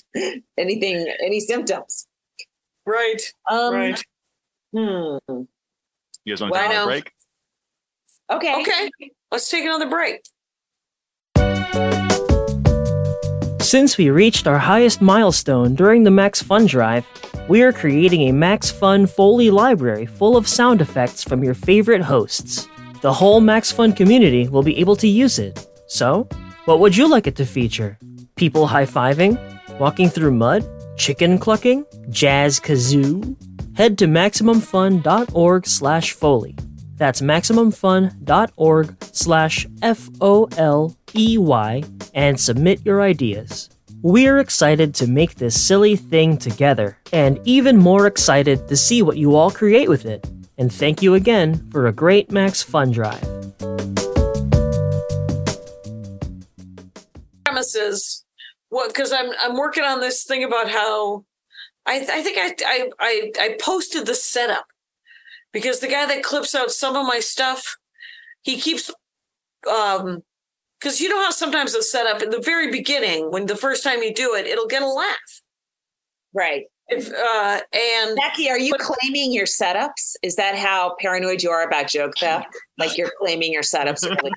anything, 0.57 1.11
any 1.23 1.39
symptoms. 1.39 2.07
Right 2.85 3.21
Um, 3.49 3.73
right 3.73 4.03
Hmm. 4.73 5.17
You 6.25 6.33
guys 6.33 6.41
want 6.41 6.51
to 6.53 6.59
Well, 6.59 6.61
take 6.61 6.69
I 6.69 6.73
a 6.73 6.73
know. 6.73 6.85
break? 6.87 7.11
Okay. 8.31 8.55
okay 8.61 8.89
let's 9.31 9.49
take 9.49 9.63
another 9.65 9.89
break 9.89 10.21
Since 13.61 13.97
we 13.97 14.09
reached 14.09 14.45
our 14.45 14.59
highest 14.59 15.01
milestone 15.01 15.73
during 15.73 16.03
the 16.03 16.11
Max 16.11 16.41
Fun 16.41 16.65
Drive, 16.67 17.05
we 17.47 17.61
are 17.63 17.71
creating 17.73 18.27
a 18.27 18.31
Max 18.31 18.69
Fun 18.69 19.07
Foley 19.07 19.49
library 19.49 20.05
full 20.05 20.35
of 20.37 20.47
sound 20.47 20.81
effects 20.81 21.23
from 21.23 21.43
your 21.43 21.53
favorite 21.55 22.01
hosts. 22.01 22.67
The 23.01 23.11
whole 23.13 23.39
Max 23.41 23.71
Fun 23.71 23.93
community 23.93 24.47
will 24.49 24.63
be 24.63 24.77
able 24.77 24.95
to 24.97 25.07
use 25.07 25.39
it. 25.39 25.65
So, 25.87 26.27
what 26.65 26.81
would 26.81 26.95
you 26.95 27.07
like 27.09 27.25
it 27.25 27.35
to 27.37 27.45
feature? 27.45 27.97
People 28.35 28.67
high 28.67 28.85
fiving? 28.85 29.39
Walking 29.79 30.09
through 30.09 30.33
mud? 30.33 30.63
Chicken 30.97 31.37
clucking? 31.37 31.85
Jazz 32.09 32.59
kazoo? 32.59 33.35
Head 33.75 33.97
to 33.97 34.05
MaximumFun.org 34.05 35.65
slash 35.65 36.11
Foley. 36.13 36.55
That's 36.95 37.21
MaximumFun.org 37.21 39.03
slash 39.03 39.67
F 39.81 40.09
O 40.21 40.47
L 40.57 40.95
E 41.15 41.37
Y 41.37 41.83
and 42.13 42.39
submit 42.39 42.85
your 42.85 43.01
ideas. 43.01 43.69
We're 44.01 44.39
excited 44.39 44.93
to 44.95 45.07
make 45.07 45.35
this 45.35 45.59
silly 45.59 45.95
thing 45.95 46.37
together, 46.37 46.97
and 47.11 47.39
even 47.45 47.77
more 47.77 48.05
excited 48.05 48.67
to 48.67 48.75
see 48.75 49.01
what 49.01 49.17
you 49.17 49.35
all 49.35 49.49
create 49.49 49.89
with 49.89 50.05
it. 50.05 50.29
And 50.57 50.71
thank 50.71 51.01
you 51.01 51.15
again 51.15 51.69
for 51.71 51.87
a 51.87 51.93
great 51.93 52.31
Max 52.31 52.61
Fun 52.61 52.91
Drive. 52.91 53.23
premises 57.63 58.22
what 58.73 58.87
because 58.89 59.11
i'm 59.13 59.31
i'm 59.41 59.55
working 59.57 59.83
on 59.83 59.99
this 59.99 60.23
thing 60.23 60.43
about 60.43 60.69
how 60.69 61.23
i 61.85 61.97
i 62.11 62.21
think 62.21 62.37
I, 62.37 62.55
I 62.65 62.89
i 62.99 63.31
i 63.39 63.57
posted 63.61 64.05
the 64.05 64.15
setup 64.15 64.65
because 65.51 65.79
the 65.79 65.87
guy 65.87 66.05
that 66.07 66.23
clips 66.23 66.55
out 66.55 66.71
some 66.71 66.95
of 66.95 67.05
my 67.05 67.19
stuff 67.19 67.77
he 68.41 68.57
keeps 68.59 68.91
um 69.69 70.23
because 70.79 70.99
you 70.99 71.07
know 71.09 71.23
how 71.23 71.31
sometimes 71.31 71.73
the 71.73 71.81
setup 71.83 72.21
in 72.21 72.29
the 72.31 72.41
very 72.41 72.71
beginning 72.71 73.31
when 73.31 73.45
the 73.45 73.55
first 73.55 73.83
time 73.83 74.01
you 74.03 74.13
do 74.13 74.33
it 74.35 74.45
it'll 74.47 74.67
get 74.67 74.81
a 74.81 74.87
laugh 74.87 75.41
Right. 76.35 76.63
if 76.87 77.09
uh 77.13 77.59
and 77.71 78.15
Becky, 78.17 78.49
are 78.49 78.57
you 78.59 78.71
But- 78.71 78.81
claiming 78.81 79.31
your 79.31 79.45
setups? 79.45 80.15
Is 80.23 80.35
that 80.37 80.55
how 80.57 80.95
paranoid 80.99 81.43
you 81.43 81.51
are 81.51 81.63
about 81.63 81.87
joke 81.89 82.13
theft? 82.19 82.47
Like 82.79 82.97
you're 82.97 83.11
claiming 83.21 83.53
your 83.53 83.61
setups? 83.61 84.01
Really? 84.03 84.31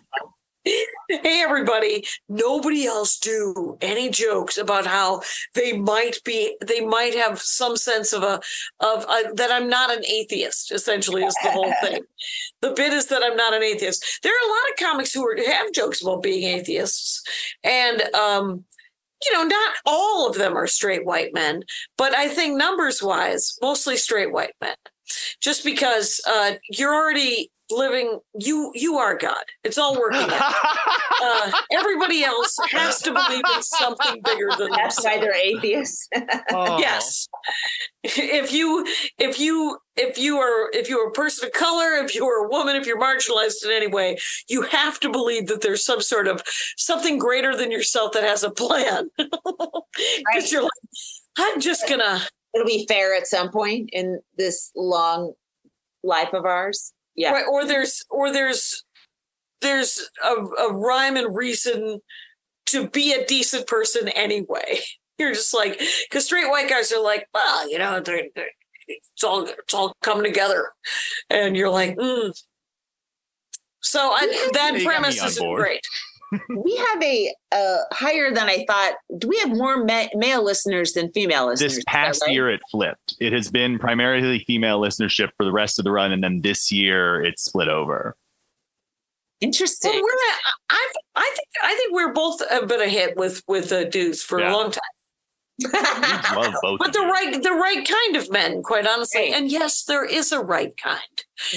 Hey 0.66 1.42
everybody. 1.42 2.04
Nobody 2.28 2.86
else 2.86 3.18
do 3.18 3.78
any 3.80 4.10
jokes 4.10 4.58
about 4.58 4.86
how 4.86 5.22
they 5.54 5.72
might 5.72 6.22
be 6.24 6.56
they 6.66 6.80
might 6.80 7.14
have 7.14 7.40
some 7.40 7.76
sense 7.76 8.12
of 8.12 8.22
a 8.22 8.40
of 8.80 9.04
a, 9.04 9.34
that 9.34 9.50
i'm 9.52 9.68
not 9.68 9.96
an 9.96 10.04
atheist 10.04 10.72
essentially 10.72 11.24
is 11.24 11.36
the 11.42 11.50
whole 11.50 11.72
thing. 11.80 12.02
The 12.60 12.72
bit 12.72 12.92
is 12.92 13.06
that 13.06 13.22
i'm 13.22 13.36
not 13.36 13.54
an 13.54 13.62
atheist. 13.62 14.20
There 14.22 14.32
are 14.32 14.48
a 14.48 14.50
lot 14.50 14.70
of 14.70 14.76
comics 14.78 15.12
who 15.12 15.26
are, 15.26 15.36
have 15.36 15.72
jokes 15.72 16.02
about 16.02 16.22
being 16.22 16.44
atheists 16.44 17.22
and 17.62 18.02
um 18.14 18.64
you 19.24 19.32
know 19.32 19.44
not 19.44 19.74
all 19.86 20.28
of 20.28 20.36
them 20.36 20.56
are 20.56 20.66
straight 20.66 21.06
white 21.06 21.32
men 21.32 21.62
but 21.96 22.14
i 22.14 22.28
think 22.28 22.56
numbers 22.56 23.02
wise 23.02 23.56
mostly 23.62 23.96
straight 23.96 24.32
white 24.32 24.52
men 24.60 24.74
just 25.40 25.64
because 25.64 26.20
uh 26.26 26.52
you're 26.70 26.94
already 26.94 27.50
living 27.70 28.20
you 28.38 28.70
you 28.74 28.96
are 28.96 29.16
god 29.16 29.42
it's 29.64 29.76
all 29.76 29.98
working 29.98 30.20
out 30.20 30.54
uh, 31.22 31.50
everybody 31.72 32.22
else 32.22 32.56
has 32.70 33.00
to 33.02 33.12
believe 33.12 33.42
in 33.54 33.62
something 33.62 34.20
bigger 34.24 34.50
than 34.58 34.70
That's 34.70 35.02
why 35.02 35.18
they're 35.18 35.34
atheists. 35.34 36.08
Oh. 36.52 36.78
Yes. 36.78 37.28
If 38.04 38.52
you 38.52 38.86
if 39.18 39.40
you 39.40 39.78
if 39.96 40.16
you 40.18 40.38
are 40.38 40.70
if 40.72 40.88
you 40.88 40.98
are 40.98 41.08
a 41.08 41.12
person 41.12 41.46
of 41.46 41.52
color, 41.52 41.94
if 42.04 42.14
you 42.14 42.26
are 42.26 42.46
a 42.46 42.48
woman, 42.48 42.76
if 42.76 42.86
you're 42.86 43.00
marginalized 43.00 43.64
in 43.64 43.70
any 43.72 43.86
way, 43.86 44.16
you 44.48 44.62
have 44.62 45.00
to 45.00 45.10
believe 45.10 45.46
that 45.48 45.60
there's 45.60 45.84
some 45.84 46.00
sort 46.00 46.28
of 46.28 46.42
something 46.76 47.18
greater 47.18 47.56
than 47.56 47.70
yourself 47.70 48.12
that 48.12 48.22
has 48.22 48.42
a 48.44 48.50
plan. 48.50 49.10
Because 49.18 50.52
you're 50.52 50.62
like, 50.62 50.70
I'm 51.38 51.60
just 51.60 51.88
gonna 51.88 52.20
It'll 52.56 52.66
be 52.66 52.86
fair 52.88 53.14
at 53.14 53.26
some 53.26 53.50
point 53.50 53.90
in 53.92 54.18
this 54.38 54.72
long 54.74 55.34
life 56.02 56.32
of 56.32 56.46
ours. 56.46 56.94
Yeah. 57.14 57.32
right, 57.32 57.44
or 57.50 57.66
there's 57.66 58.02
or 58.08 58.32
there's 58.32 58.82
there's 59.60 60.08
a, 60.24 60.34
a 60.34 60.72
rhyme 60.72 61.16
and 61.16 61.36
reason 61.36 62.00
to 62.66 62.88
be 62.88 63.12
a 63.12 63.26
decent 63.26 63.66
person 63.66 64.08
anyway. 64.08 64.80
You're 65.18 65.34
just 65.34 65.54
like 65.54 65.78
because 66.08 66.24
straight 66.24 66.48
white 66.48 66.68
guys 66.68 66.92
are 66.92 67.02
like, 67.02 67.26
well, 67.34 67.70
you 67.70 67.78
know, 67.78 68.00
they're, 68.00 68.24
they're, 68.34 68.48
it's 68.88 69.22
all 69.22 69.44
it's 69.46 69.74
all 69.74 69.94
coming 70.02 70.24
together, 70.24 70.70
and 71.28 71.56
you're 71.56 71.70
like, 71.70 71.96
mm. 71.96 72.32
so 73.80 74.00
I, 74.00 74.26
that 74.26 74.46
You 74.46 74.52
got 74.52 74.74
me 74.74 74.84
premise 74.84 75.22
isn't 75.22 75.54
great. 75.54 75.80
We 76.50 76.76
have 76.76 77.02
a 77.02 77.32
uh, 77.52 77.76
higher 77.92 78.30
than 78.32 78.48
I 78.48 78.64
thought. 78.66 78.94
Do 79.18 79.28
we 79.28 79.38
have 79.38 79.50
more 79.50 79.84
ma- 79.84 80.08
male 80.14 80.42
listeners 80.44 80.92
than 80.92 81.12
female 81.12 81.46
listeners? 81.46 81.76
This 81.76 81.84
past 81.86 82.22
right? 82.22 82.32
year, 82.32 82.50
it 82.50 82.60
flipped. 82.70 83.14
It 83.20 83.32
has 83.32 83.50
been 83.50 83.78
primarily 83.78 84.40
female 84.44 84.80
listenership 84.80 85.30
for 85.36 85.44
the 85.44 85.52
rest 85.52 85.78
of 85.78 85.84
the 85.84 85.92
run, 85.92 86.12
and 86.12 86.24
then 86.24 86.40
this 86.40 86.72
year, 86.72 87.22
it's 87.22 87.44
split 87.44 87.68
over. 87.68 88.16
Interesting. 89.40 89.92
Well, 89.92 90.02
we're 90.02 90.08
not, 90.08 90.40
I 90.70 90.92
I 91.14 91.34
think 91.36 91.48
I 91.62 91.74
think 91.74 91.92
we're 91.94 92.12
both 92.12 92.48
have 92.48 92.66
been 92.68 92.80
a 92.80 92.88
hit 92.88 93.16
with 93.16 93.42
with 93.46 93.68
the 93.68 93.84
dudes 93.84 94.22
for 94.22 94.40
Yeah. 94.40 94.50
a 94.50 94.52
long 94.52 94.70
time. 94.70 94.80
I 95.64 96.34
love 96.36 96.54
both. 96.62 96.78
but 96.78 96.92
the 96.92 97.00
right 97.00 97.42
the 97.42 97.50
right 97.52 97.86
kind 97.88 98.16
of 98.16 98.30
men, 98.30 98.62
quite 98.62 98.86
honestly. 98.86 99.20
Right. 99.32 99.34
And 99.34 99.50
yes, 99.50 99.84
there 99.84 100.04
is 100.04 100.30
a 100.32 100.40
right 100.40 100.72
kind. 100.82 101.00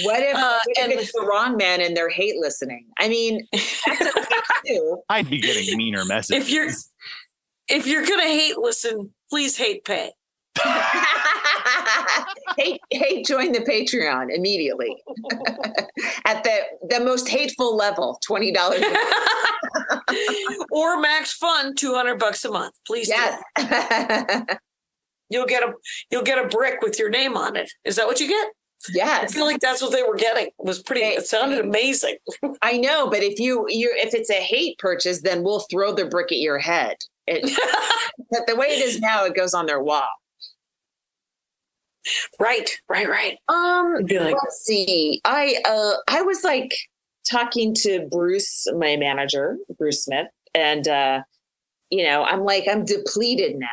what 0.02 0.20
if, 0.20 0.34
Uh, 0.34 0.58
what 0.64 0.76
if 0.78 0.84
and- 0.84 0.92
it's 0.92 1.12
the 1.12 1.22
wrong 1.22 1.56
men 1.56 1.80
and 1.80 1.96
they're 1.96 2.08
hate 2.08 2.36
listening? 2.38 2.86
I 2.98 3.08
mean, 3.08 3.46
that's 3.52 4.00
okay 4.16 4.36
too. 4.66 5.02
I'd 5.08 5.28
be 5.28 5.40
getting 5.40 5.76
meaner 5.76 6.04
messages. 6.04 6.44
If 6.46 6.50
you're 6.52 6.70
if 7.68 7.86
you're 7.86 8.06
gonna 8.06 8.22
hate 8.24 8.56
listen, 8.58 9.12
please 9.30 9.56
hate 9.56 9.84
pay. 9.84 10.12
Hey, 12.58 12.78
hey, 12.90 13.22
join 13.22 13.52
the 13.52 13.60
Patreon 13.60 14.34
immediately 14.34 14.96
at 16.24 16.44
the 16.44 16.58
the 16.88 17.00
most 17.00 17.28
hateful 17.28 17.76
level, 17.76 18.18
twenty 18.22 18.52
dollars. 18.52 18.82
or 20.70 21.00
Max 21.00 21.32
Fun, 21.32 21.74
two 21.74 21.94
hundred 21.94 22.18
bucks 22.18 22.44
a 22.44 22.50
month. 22.50 22.74
Please, 22.86 23.08
do. 23.08 23.14
yes. 23.14 23.42
you'll 25.30 25.46
get 25.46 25.62
a 25.62 25.72
you'll 26.10 26.22
get 26.22 26.44
a 26.44 26.48
brick 26.48 26.82
with 26.82 26.98
your 26.98 27.10
name 27.10 27.36
on 27.36 27.56
it. 27.56 27.70
Is 27.84 27.96
that 27.96 28.06
what 28.06 28.20
you 28.20 28.28
get? 28.28 28.48
Yes. 28.92 29.32
I 29.32 29.34
feel 29.34 29.44
like 29.44 29.60
that's 29.60 29.82
what 29.82 29.92
they 29.92 30.02
were 30.02 30.16
getting. 30.16 30.46
It 30.46 30.54
was 30.58 30.82
pretty. 30.82 31.02
It 31.02 31.26
sounded 31.26 31.58
amazing. 31.58 32.16
I 32.62 32.78
know, 32.78 33.08
but 33.10 33.22
if 33.22 33.38
you 33.38 33.66
you 33.68 33.92
if 33.96 34.14
it's 34.14 34.30
a 34.30 34.40
hate 34.40 34.78
purchase, 34.78 35.22
then 35.22 35.42
we'll 35.42 35.66
throw 35.70 35.92
the 35.92 36.06
brick 36.06 36.32
at 36.32 36.38
your 36.38 36.58
head. 36.58 36.96
It, 37.26 37.42
but 38.30 38.46
the 38.46 38.56
way 38.56 38.68
it 38.68 38.82
is 38.82 39.00
now, 39.00 39.24
it 39.24 39.36
goes 39.36 39.54
on 39.54 39.66
their 39.66 39.82
wall. 39.82 40.08
Right, 42.40 42.70
right, 42.88 43.08
right. 43.08 43.36
Um, 43.48 43.94
like, 44.02 44.34
let's 44.34 44.62
see. 44.64 45.20
I 45.24 45.56
uh 45.66 45.94
I 46.08 46.22
was 46.22 46.44
like 46.44 46.70
talking 47.30 47.74
to 47.74 48.06
Bruce, 48.10 48.66
my 48.76 48.96
manager, 48.96 49.56
Bruce 49.78 50.04
Smith, 50.04 50.26
and 50.54 50.88
uh, 50.88 51.20
you 51.90 52.04
know, 52.04 52.24
I'm 52.24 52.44
like, 52.44 52.64
I'm 52.70 52.84
depleted 52.84 53.56
now. 53.58 53.68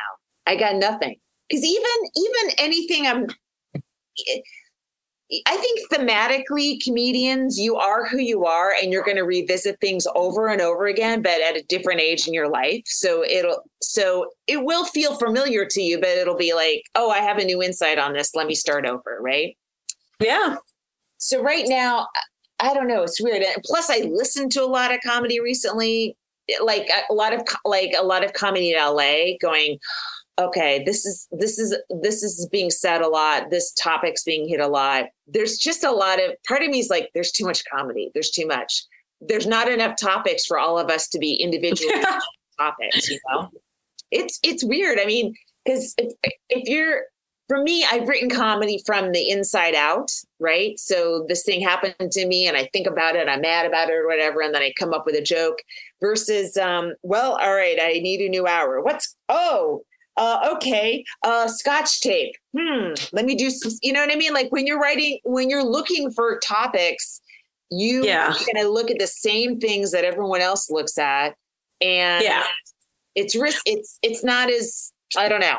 I 0.46 0.56
got 0.56 0.76
nothing. 0.76 1.16
Because 1.48 1.64
even 1.64 1.90
even 2.16 2.54
anything 2.58 3.06
I'm 3.06 3.26
I 5.46 5.56
think 5.58 5.80
thematically, 5.92 6.82
comedians, 6.82 7.58
you 7.58 7.76
are 7.76 8.06
who 8.06 8.18
you 8.18 8.46
are, 8.46 8.72
and 8.82 8.90
you're 8.92 9.04
going 9.04 9.18
to 9.18 9.24
revisit 9.24 9.78
things 9.80 10.06
over 10.14 10.48
and 10.48 10.62
over 10.62 10.86
again, 10.86 11.20
but 11.20 11.42
at 11.42 11.56
a 11.56 11.62
different 11.68 12.00
age 12.00 12.26
in 12.26 12.32
your 12.32 12.48
life. 12.48 12.82
So 12.86 13.22
it'll, 13.24 13.62
so 13.82 14.30
it 14.46 14.64
will 14.64 14.86
feel 14.86 15.16
familiar 15.16 15.66
to 15.66 15.82
you, 15.82 16.00
but 16.00 16.08
it'll 16.08 16.36
be 16.36 16.54
like, 16.54 16.84
oh, 16.94 17.10
I 17.10 17.18
have 17.18 17.36
a 17.36 17.44
new 17.44 17.62
insight 17.62 17.98
on 17.98 18.14
this. 18.14 18.34
Let 18.34 18.46
me 18.46 18.54
start 18.54 18.86
over, 18.86 19.18
right? 19.20 19.54
yeah, 20.20 20.56
So 21.18 21.42
right 21.42 21.64
now, 21.66 22.08
I 22.60 22.74
don't 22.74 22.88
know. 22.88 23.02
It's 23.02 23.20
weird. 23.20 23.42
And 23.42 23.62
plus, 23.64 23.90
I 23.90 23.98
listened 24.10 24.52
to 24.52 24.62
a 24.62 24.66
lot 24.66 24.92
of 24.92 25.00
comedy 25.04 25.40
recently, 25.40 26.16
like 26.62 26.88
a 27.08 27.12
lot 27.12 27.32
of 27.32 27.42
like 27.64 27.92
a 27.98 28.04
lot 28.04 28.24
of 28.24 28.32
comedy 28.32 28.72
in 28.72 28.78
LA. 28.78 29.36
Going, 29.40 29.78
okay, 30.38 30.82
this 30.84 31.04
is 31.04 31.28
this 31.32 31.58
is 31.58 31.76
this 32.02 32.22
is 32.22 32.48
being 32.50 32.70
said 32.70 33.00
a 33.00 33.08
lot. 33.08 33.50
This 33.50 33.72
topic's 33.72 34.22
being 34.22 34.48
hit 34.48 34.60
a 34.60 34.68
lot. 34.68 35.06
There's 35.26 35.58
just 35.58 35.84
a 35.84 35.90
lot 35.90 36.22
of 36.22 36.32
part 36.46 36.62
of 36.62 36.70
me 36.70 36.78
is 36.78 36.90
like, 36.90 37.10
there's 37.14 37.32
too 37.32 37.44
much 37.44 37.64
comedy. 37.72 38.10
There's 38.14 38.30
too 38.30 38.46
much. 38.46 38.84
There's 39.20 39.46
not 39.46 39.68
enough 39.68 39.96
topics 40.00 40.46
for 40.46 40.58
all 40.58 40.78
of 40.78 40.90
us 40.90 41.08
to 41.08 41.18
be 41.18 41.34
individual 41.34 41.92
topics. 42.58 43.10
You 43.10 43.18
know, 43.30 43.50
it's 44.10 44.38
it's 44.42 44.64
weird. 44.64 45.00
I 45.00 45.06
mean, 45.06 45.34
because 45.64 45.94
if 45.98 46.12
if 46.48 46.68
you're 46.68 47.02
for 47.48 47.62
me, 47.62 47.84
I've 47.90 48.06
written 48.06 48.28
comedy 48.28 48.80
from 48.84 49.12
the 49.12 49.30
inside 49.30 49.74
out, 49.74 50.12
right? 50.38 50.78
So 50.78 51.24
this 51.28 51.44
thing 51.44 51.62
happened 51.62 52.12
to 52.12 52.26
me 52.26 52.46
and 52.46 52.56
I 52.56 52.68
think 52.74 52.86
about 52.86 53.16
it, 53.16 53.26
I'm 53.26 53.40
mad 53.40 53.64
about 53.64 53.88
it 53.88 53.94
or 53.94 54.06
whatever, 54.06 54.42
and 54.42 54.54
then 54.54 54.60
I 54.60 54.72
come 54.78 54.92
up 54.92 55.06
with 55.06 55.14
a 55.14 55.22
joke 55.22 55.56
versus, 55.98 56.58
um, 56.58 56.92
well, 57.02 57.38
all 57.40 57.54
right, 57.54 57.78
I 57.80 58.00
need 58.00 58.20
a 58.20 58.28
new 58.28 58.46
hour. 58.46 58.82
What's, 58.82 59.16
oh, 59.30 59.80
uh, 60.18 60.50
okay, 60.54 61.02
uh, 61.22 61.48
scotch 61.48 62.02
tape. 62.02 62.34
Hmm, 62.56 62.92
let 63.12 63.24
me 63.24 63.34
do 63.34 63.48
some, 63.48 63.72
you 63.82 63.92
know 63.94 64.00
what 64.00 64.12
I 64.12 64.16
mean? 64.16 64.34
Like 64.34 64.52
when 64.52 64.66
you're 64.66 64.80
writing, 64.80 65.20
when 65.24 65.48
you're 65.48 65.64
looking 65.64 66.10
for 66.10 66.38
topics, 66.40 67.20
you 67.70 68.04
Yeah. 68.04 68.28
are 68.32 68.32
going 68.52 68.62
to 68.64 68.68
look 68.68 68.90
at 68.90 68.98
the 68.98 69.06
same 69.06 69.58
things 69.58 69.92
that 69.92 70.04
everyone 70.04 70.40
else 70.42 70.68
looks 70.70 70.98
at. 70.98 71.34
And 71.80 72.22
yeah. 72.24 72.44
it's 73.14 73.34
risk, 73.36 73.62
it's, 73.64 73.98
it's 74.02 74.22
not 74.24 74.50
as, 74.50 74.90
I 75.16 75.28
don't 75.28 75.40
know, 75.40 75.56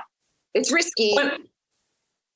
it's 0.53 0.71
risky. 0.71 1.13
When, 1.15 1.31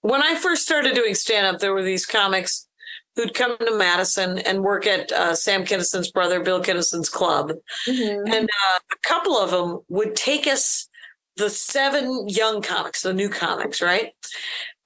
when 0.01 0.24
I 0.24 0.36
first 0.36 0.63
started 0.63 0.95
doing 0.95 1.15
stand 1.15 1.45
up, 1.47 1.59
there 1.59 1.74
were 1.74 1.84
these 1.84 2.05
comics 2.05 2.67
who'd 3.15 3.34
come 3.34 3.57
to 3.59 3.78
Madison 3.78 4.39
and 4.39 4.63
work 4.63 4.88
at 4.88 5.11
uh, 5.11 5.36
Sam 5.36 5.65
Kinison's 5.65 6.11
brother, 6.11 6.39
Bill 6.41 6.61
Kinison's 6.61 7.09
club. 7.09 7.51
Mhm. 7.88 8.24
And 8.34 8.45
uh, 8.45 8.80
a 8.91 9.07
couple 9.07 9.38
of 9.38 9.51
them 9.51 9.82
would 9.89 10.15
take 10.15 10.47
us, 10.47 10.89
the 11.38 11.49
seven 11.49 12.27
young 12.27 12.61
comics, 12.61 13.01
the 13.01 13.13
new 13.13 13.29
comics, 13.29 13.81
right? 13.81 14.11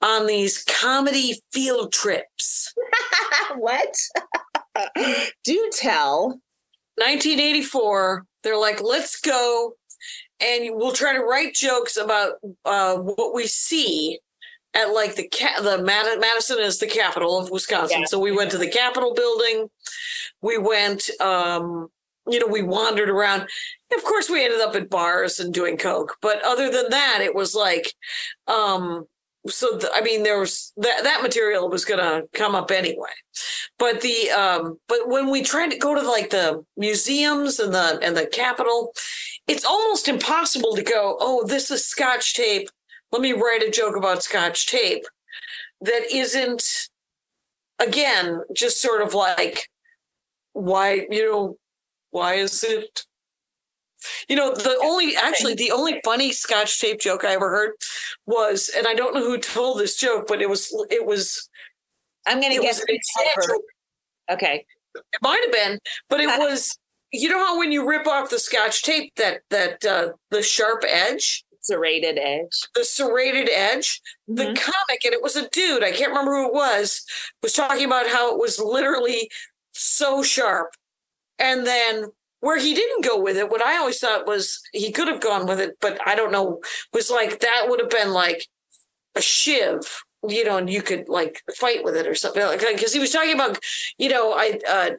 On 0.02 0.26
these 0.26 0.64
comedy 0.64 1.42
field 1.52 1.92
trips. 1.92 2.72
what? 3.56 3.94
Do 5.44 5.70
tell. 5.72 6.40
1984, 6.96 8.24
they're 8.42 8.56
like, 8.56 8.82
let's 8.82 9.20
go 9.20 9.74
and 10.40 10.76
we'll 10.76 10.92
try 10.92 11.12
to 11.12 11.20
write 11.20 11.54
jokes 11.54 11.96
about 11.96 12.34
uh, 12.64 12.96
what 12.96 13.34
we 13.34 13.46
see 13.46 14.20
at 14.74 14.92
like 14.92 15.16
the 15.16 15.28
ca- 15.28 15.60
the 15.62 15.82
Mad- 15.82 16.20
Madison 16.20 16.58
is 16.60 16.78
the 16.78 16.86
capital 16.86 17.38
of 17.38 17.50
Wisconsin. 17.50 18.00
Yeah. 18.00 18.06
So 18.06 18.18
we 18.18 18.32
went 18.32 18.50
to 18.52 18.58
the 18.58 18.68
Capitol 18.68 19.14
building. 19.14 19.68
We 20.42 20.58
went, 20.58 21.10
um, 21.20 21.88
you 22.28 22.40
know, 22.40 22.46
we 22.46 22.62
wandered 22.62 23.10
around. 23.10 23.42
Of 23.96 24.04
course, 24.04 24.28
we 24.28 24.44
ended 24.44 24.60
up 24.60 24.74
at 24.74 24.90
bars 24.90 25.38
and 25.38 25.52
doing 25.52 25.76
coke. 25.76 26.16
But 26.20 26.44
other 26.44 26.70
than 26.70 26.90
that, 26.90 27.20
it 27.22 27.34
was 27.34 27.54
like, 27.54 27.92
um, 28.46 29.06
so 29.46 29.78
th- 29.78 29.92
I 29.94 30.00
mean, 30.02 30.22
there 30.22 30.38
was 30.38 30.72
that 30.76 31.04
that 31.04 31.22
material 31.22 31.68
was 31.68 31.84
going 31.84 32.00
to 32.00 32.28
come 32.34 32.54
up 32.54 32.70
anyway. 32.70 33.10
But 33.78 34.00
the 34.00 34.30
um, 34.30 34.78
but 34.88 35.08
when 35.08 35.30
we 35.30 35.42
tried 35.42 35.70
to 35.70 35.78
go 35.78 35.94
to 35.94 36.02
like 36.02 36.30
the 36.30 36.64
museums 36.76 37.58
and 37.58 37.72
the 37.72 37.98
and 38.02 38.16
the 38.16 38.26
Capitol, 38.26 38.92
it's 39.46 39.64
almost 39.64 40.08
impossible 40.08 40.74
to 40.74 40.82
go. 40.82 41.16
Oh, 41.20 41.46
this 41.46 41.70
is 41.70 41.84
Scotch 41.84 42.34
tape. 42.34 42.68
Let 43.12 43.22
me 43.22 43.32
write 43.32 43.62
a 43.62 43.70
joke 43.70 43.96
about 43.96 44.22
Scotch 44.22 44.66
tape 44.66 45.04
that 45.80 46.12
isn't 46.12 46.88
again 47.78 48.42
just 48.52 48.80
sort 48.82 49.02
of 49.02 49.14
like 49.14 49.68
why 50.52 51.06
you 51.10 51.24
know 51.24 51.56
why 52.18 52.34
is 52.34 52.62
it 52.64 53.04
you 54.28 54.36
know 54.36 54.54
the 54.54 54.78
only 54.82 55.16
actually 55.16 55.54
the 55.54 55.70
only 55.72 56.00
funny 56.04 56.30
scotch 56.32 56.80
tape 56.80 57.00
joke 57.00 57.24
i 57.24 57.32
ever 57.32 57.50
heard 57.50 57.72
was 58.26 58.70
and 58.76 58.86
i 58.86 58.94
don't 58.94 59.14
know 59.14 59.24
who 59.24 59.38
told 59.38 59.78
this 59.78 59.96
joke 59.96 60.26
but 60.28 60.40
it 60.42 60.48
was 60.48 60.72
it 60.90 61.04
was 61.06 61.48
I'm 62.26 62.40
going 62.42 62.54
to 62.54 62.60
guess. 62.62 62.82
Okay. 64.30 64.66
it 64.94 65.04
might 65.22 65.40
have 65.42 65.52
been 65.52 65.78
but 66.10 66.20
it 66.20 66.26
was 66.38 66.78
you 67.12 67.28
know 67.30 67.38
how 67.38 67.58
when 67.58 67.72
you 67.72 67.88
rip 67.88 68.06
off 68.06 68.28
the 68.30 68.38
scotch 68.38 68.82
tape 68.82 69.12
that 69.16 69.40
that 69.50 69.84
uh 69.84 70.10
the 70.30 70.42
sharp 70.42 70.84
edge 70.86 71.44
Serrated 71.60 72.18
edge. 72.18 72.66
the 72.74 72.84
serrated 72.84 73.48
edge 73.50 74.00
the 74.26 74.44
Mhm. 74.44 74.56
comic 74.56 75.04
and 75.04 75.12
it 75.12 75.22
was 75.22 75.36
a 75.36 75.48
dude 75.50 75.82
i 75.84 75.90
can't 75.90 76.10
remember 76.10 76.32
who 76.36 76.46
it 76.48 76.54
was 76.54 77.04
was 77.42 77.52
talking 77.52 77.84
about 77.84 78.06
how 78.08 78.32
it 78.32 78.38
was 78.38 78.58
literally 78.58 79.28
so 79.72 80.22
sharp 80.22 80.68
and 81.38 81.66
then 81.66 82.06
where 82.40 82.58
he 82.58 82.74
didn't 82.74 83.04
go 83.04 83.20
with 83.20 83.36
it 83.36 83.50
what 83.50 83.62
i 83.62 83.76
always 83.76 83.98
thought 83.98 84.26
was 84.26 84.60
he 84.72 84.92
could 84.92 85.08
have 85.08 85.20
gone 85.20 85.46
with 85.46 85.60
it 85.60 85.76
but 85.80 85.98
i 86.06 86.14
don't 86.14 86.32
know 86.32 86.60
was 86.92 87.10
like 87.10 87.40
that 87.40 87.66
would 87.68 87.80
have 87.80 87.90
been 87.90 88.12
like 88.12 88.46
a 89.14 89.20
shiv 89.20 90.02
you 90.28 90.44
know 90.44 90.58
and 90.58 90.70
you 90.70 90.82
could 90.82 91.08
like 91.08 91.42
fight 91.54 91.84
with 91.84 91.96
it 91.96 92.06
or 92.06 92.14
something 92.14 92.42
like 92.42 92.60
that. 92.60 92.74
because 92.74 92.92
he 92.92 92.98
was 92.98 93.12
talking 93.12 93.34
about 93.34 93.58
you 93.98 94.08
know 94.08 94.32
i 94.32 94.58
uh 94.68 94.90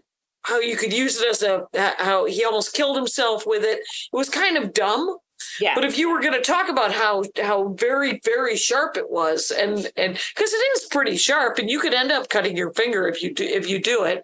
how 0.44 0.60
you 0.60 0.78
could 0.78 0.94
use 0.94 1.22
it 1.22 1.30
as 1.30 1.44
a 1.44 1.66
how 1.98 2.26
he 2.26 2.44
almost 2.46 2.74
killed 2.74 2.96
himself 2.96 3.46
with 3.46 3.64
it 3.64 3.80
it 3.80 4.16
was 4.16 4.30
kind 4.30 4.58
of 4.58 4.74
dumb 4.74 5.18
Yeah. 5.60 5.76
but 5.76 5.84
if 5.84 5.98
you 5.98 6.12
were 6.12 6.22
going 6.22 6.34
to 6.34 6.42
talk 6.42 6.70
about 6.70 6.92
how 6.92 7.24
how 7.42 7.70
very 7.70 8.20
very 8.24 8.56
sharp 8.56 8.98
it 8.98 9.10
was, 9.10 9.52
and 9.52 9.92
and 9.98 10.14
because 10.36 10.54
it 10.54 10.64
is 10.76 10.86
pretty 10.90 11.18
sharp, 11.18 11.58
and 11.58 11.70
you 11.70 11.80
could 11.80 11.94
end 11.94 12.12
up 12.12 12.30
cutting 12.30 12.56
your 12.56 12.72
finger 12.74 13.08
if 13.08 13.22
you 13.24 13.34
do 13.34 13.44
if 13.44 13.70
you 13.70 13.82
do 13.82 14.04
it. 14.04 14.24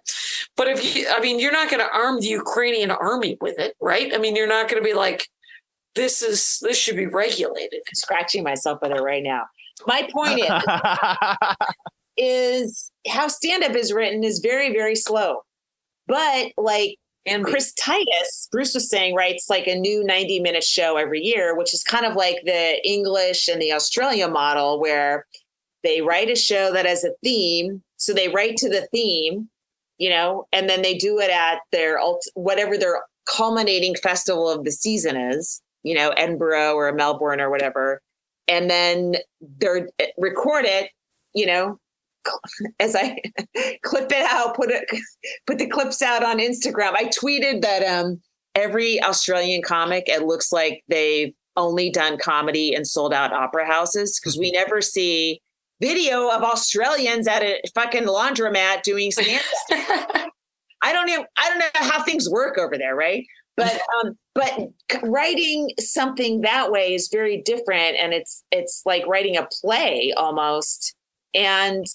But 0.56 0.68
if 0.68 0.96
you, 0.96 1.06
I 1.10 1.20
mean, 1.20 1.38
you're 1.38 1.52
not 1.52 1.70
going 1.70 1.80
to 1.80 1.92
arm 1.92 2.20
the 2.20 2.28
Ukrainian 2.28 2.90
army 2.90 3.36
with 3.40 3.58
it, 3.58 3.74
right? 3.80 4.14
I 4.14 4.18
mean, 4.18 4.36
you're 4.36 4.46
not 4.46 4.68
going 4.68 4.82
to 4.82 4.86
be 4.86 4.94
like, 4.94 5.28
this 5.94 6.22
is 6.22 6.58
this 6.62 6.78
should 6.78 6.96
be 6.96 7.06
regulated. 7.06 7.80
scratching 7.94 8.44
myself 8.44 8.78
with 8.82 8.92
it 8.92 9.00
right 9.00 9.22
now. 9.22 9.44
My 9.86 10.08
point 10.12 10.40
is, 10.40 11.56
is 12.16 12.90
how 13.08 13.28
stand 13.28 13.64
up 13.64 13.74
is 13.74 13.92
written 13.92 14.24
is 14.24 14.38
very, 14.38 14.72
very 14.72 14.94
slow. 14.94 15.42
But 16.06 16.52
like 16.56 16.98
And 17.26 17.44
Chris 17.44 17.72
Titus, 17.72 18.48
Bruce 18.52 18.72
was 18.72 18.88
saying, 18.88 19.16
writes 19.16 19.50
like 19.50 19.66
a 19.66 19.74
new 19.74 20.04
90 20.04 20.40
minute 20.40 20.62
show 20.62 20.96
every 20.96 21.20
year, 21.20 21.56
which 21.56 21.74
is 21.74 21.82
kind 21.82 22.06
of 22.06 22.14
like 22.14 22.36
the 22.44 22.80
English 22.88 23.48
and 23.48 23.60
the 23.60 23.72
Australia 23.72 24.28
model 24.28 24.80
where 24.80 25.26
they 25.82 26.02
write 26.02 26.30
a 26.30 26.36
show 26.36 26.72
that 26.72 26.86
has 26.86 27.02
a 27.04 27.10
theme. 27.24 27.82
So 27.96 28.12
they 28.12 28.28
write 28.28 28.56
to 28.58 28.68
the 28.68 28.86
theme, 28.92 29.48
you 29.98 30.08
know, 30.08 30.46
and 30.52 30.68
then 30.68 30.82
they 30.82 30.94
do 30.94 31.18
it 31.18 31.30
at 31.30 31.58
their 31.72 31.98
ult- 31.98 32.28
whatever 32.34 32.78
their 32.78 33.02
culminating 33.26 33.96
festival 33.96 34.48
of 34.48 34.64
the 34.64 34.70
season 34.70 35.16
is, 35.16 35.60
you 35.82 35.94
know, 35.94 36.10
Edinburgh 36.10 36.74
or 36.74 36.92
Melbourne 36.92 37.40
or 37.40 37.50
whatever. 37.50 38.00
And 38.46 38.70
then 38.70 39.16
they're 39.58 39.88
eh, 39.98 40.08
record 40.16 40.64
it, 40.64 40.90
you 41.34 41.46
know, 41.46 41.80
as 42.80 42.94
I 42.96 43.18
clip 43.82 44.10
it 44.12 44.24
out, 44.30 44.56
put 44.56 44.70
it, 44.70 44.84
put 45.46 45.58
the 45.58 45.66
clips 45.66 46.02
out 46.02 46.22
on 46.22 46.38
Instagram. 46.38 46.92
I 46.94 47.04
tweeted 47.06 47.62
that 47.62 47.82
um, 47.84 48.20
every 48.54 49.02
Australian 49.02 49.62
comic, 49.62 50.04
it 50.08 50.22
looks 50.24 50.52
like 50.52 50.82
they've 50.88 51.32
only 51.56 51.90
done 51.90 52.18
comedy 52.18 52.74
and 52.74 52.86
sold 52.86 53.14
out 53.14 53.32
opera 53.32 53.66
houses 53.66 54.20
because 54.20 54.38
we 54.38 54.50
never 54.50 54.80
see 54.80 55.40
video 55.80 56.30
of 56.30 56.42
Australians 56.42 57.26
at 57.26 57.42
a 57.42 57.60
fucking 57.74 58.04
laundromat 58.04 58.82
doing 58.82 59.10
stand 59.10 59.42
up. 59.72 60.30
I 60.82 60.92
don't 60.92 61.06
know. 61.06 61.24
I 61.36 61.48
don't 61.48 61.58
know 61.58 61.66
how 61.74 62.02
things 62.02 62.28
work 62.28 62.58
over 62.58 62.76
there, 62.76 62.94
right? 62.94 63.24
But 63.56 63.80
um, 64.04 64.18
but 64.34 64.68
writing 65.02 65.70
something 65.80 66.42
that 66.42 66.70
way 66.70 66.94
is 66.94 67.08
very 67.10 67.40
different, 67.42 67.96
and 67.96 68.12
it's 68.12 68.44
it's 68.50 68.82
like 68.84 69.06
writing 69.06 69.36
a 69.36 69.48
play 69.62 70.12
almost. 70.16 70.94
And 71.34 71.86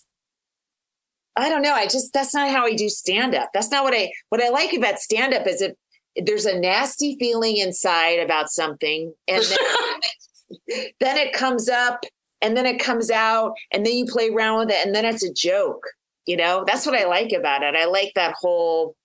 I 1.42 1.50
don't 1.50 1.64
know. 1.64 1.74
I 1.74 1.86
just 1.88 2.14
that's 2.14 2.36
not 2.36 2.50
how 2.50 2.66
I 2.66 2.76
do 2.76 2.88
stand 2.88 3.34
up. 3.34 3.50
That's 3.52 3.72
not 3.72 3.84
what 3.84 3.96
I 3.96 4.12
what 4.30 4.44
I 4.44 4.50
like 4.50 4.74
about 4.74 5.00
stand 5.00 5.34
up 5.34 5.48
is 5.48 5.62
if 5.62 5.74
there's 6.16 6.46
a 6.46 6.60
nasty 6.60 7.18
feeling 7.20 7.58
inside 7.58 8.20
about 8.20 8.50
something, 8.50 9.12
and 9.28 9.44
then, 9.44 10.90
then 11.00 11.18
it 11.18 11.34
comes 11.34 11.68
up, 11.68 12.04
and 12.42 12.56
then 12.56 12.68
it 12.68 12.80
comes 12.80 13.10
out, 13.10 13.54
and 13.72 13.84
then 13.84 13.94
you 13.94 14.06
play 14.06 14.30
around 14.30 14.60
with 14.60 14.70
it, 14.70 14.86
and 14.86 14.94
then 14.94 15.04
it's 15.04 15.24
a 15.24 15.34
joke. 15.34 15.84
You 16.28 16.38
know, 16.38 16.64
that's 16.68 16.86
what 16.86 16.96
I 16.96 17.06
like 17.06 17.32
about 17.32 17.64
it. 17.64 17.76
I 17.76 17.86
like 17.86 18.12
that 18.14 18.36
whole. 18.40 18.96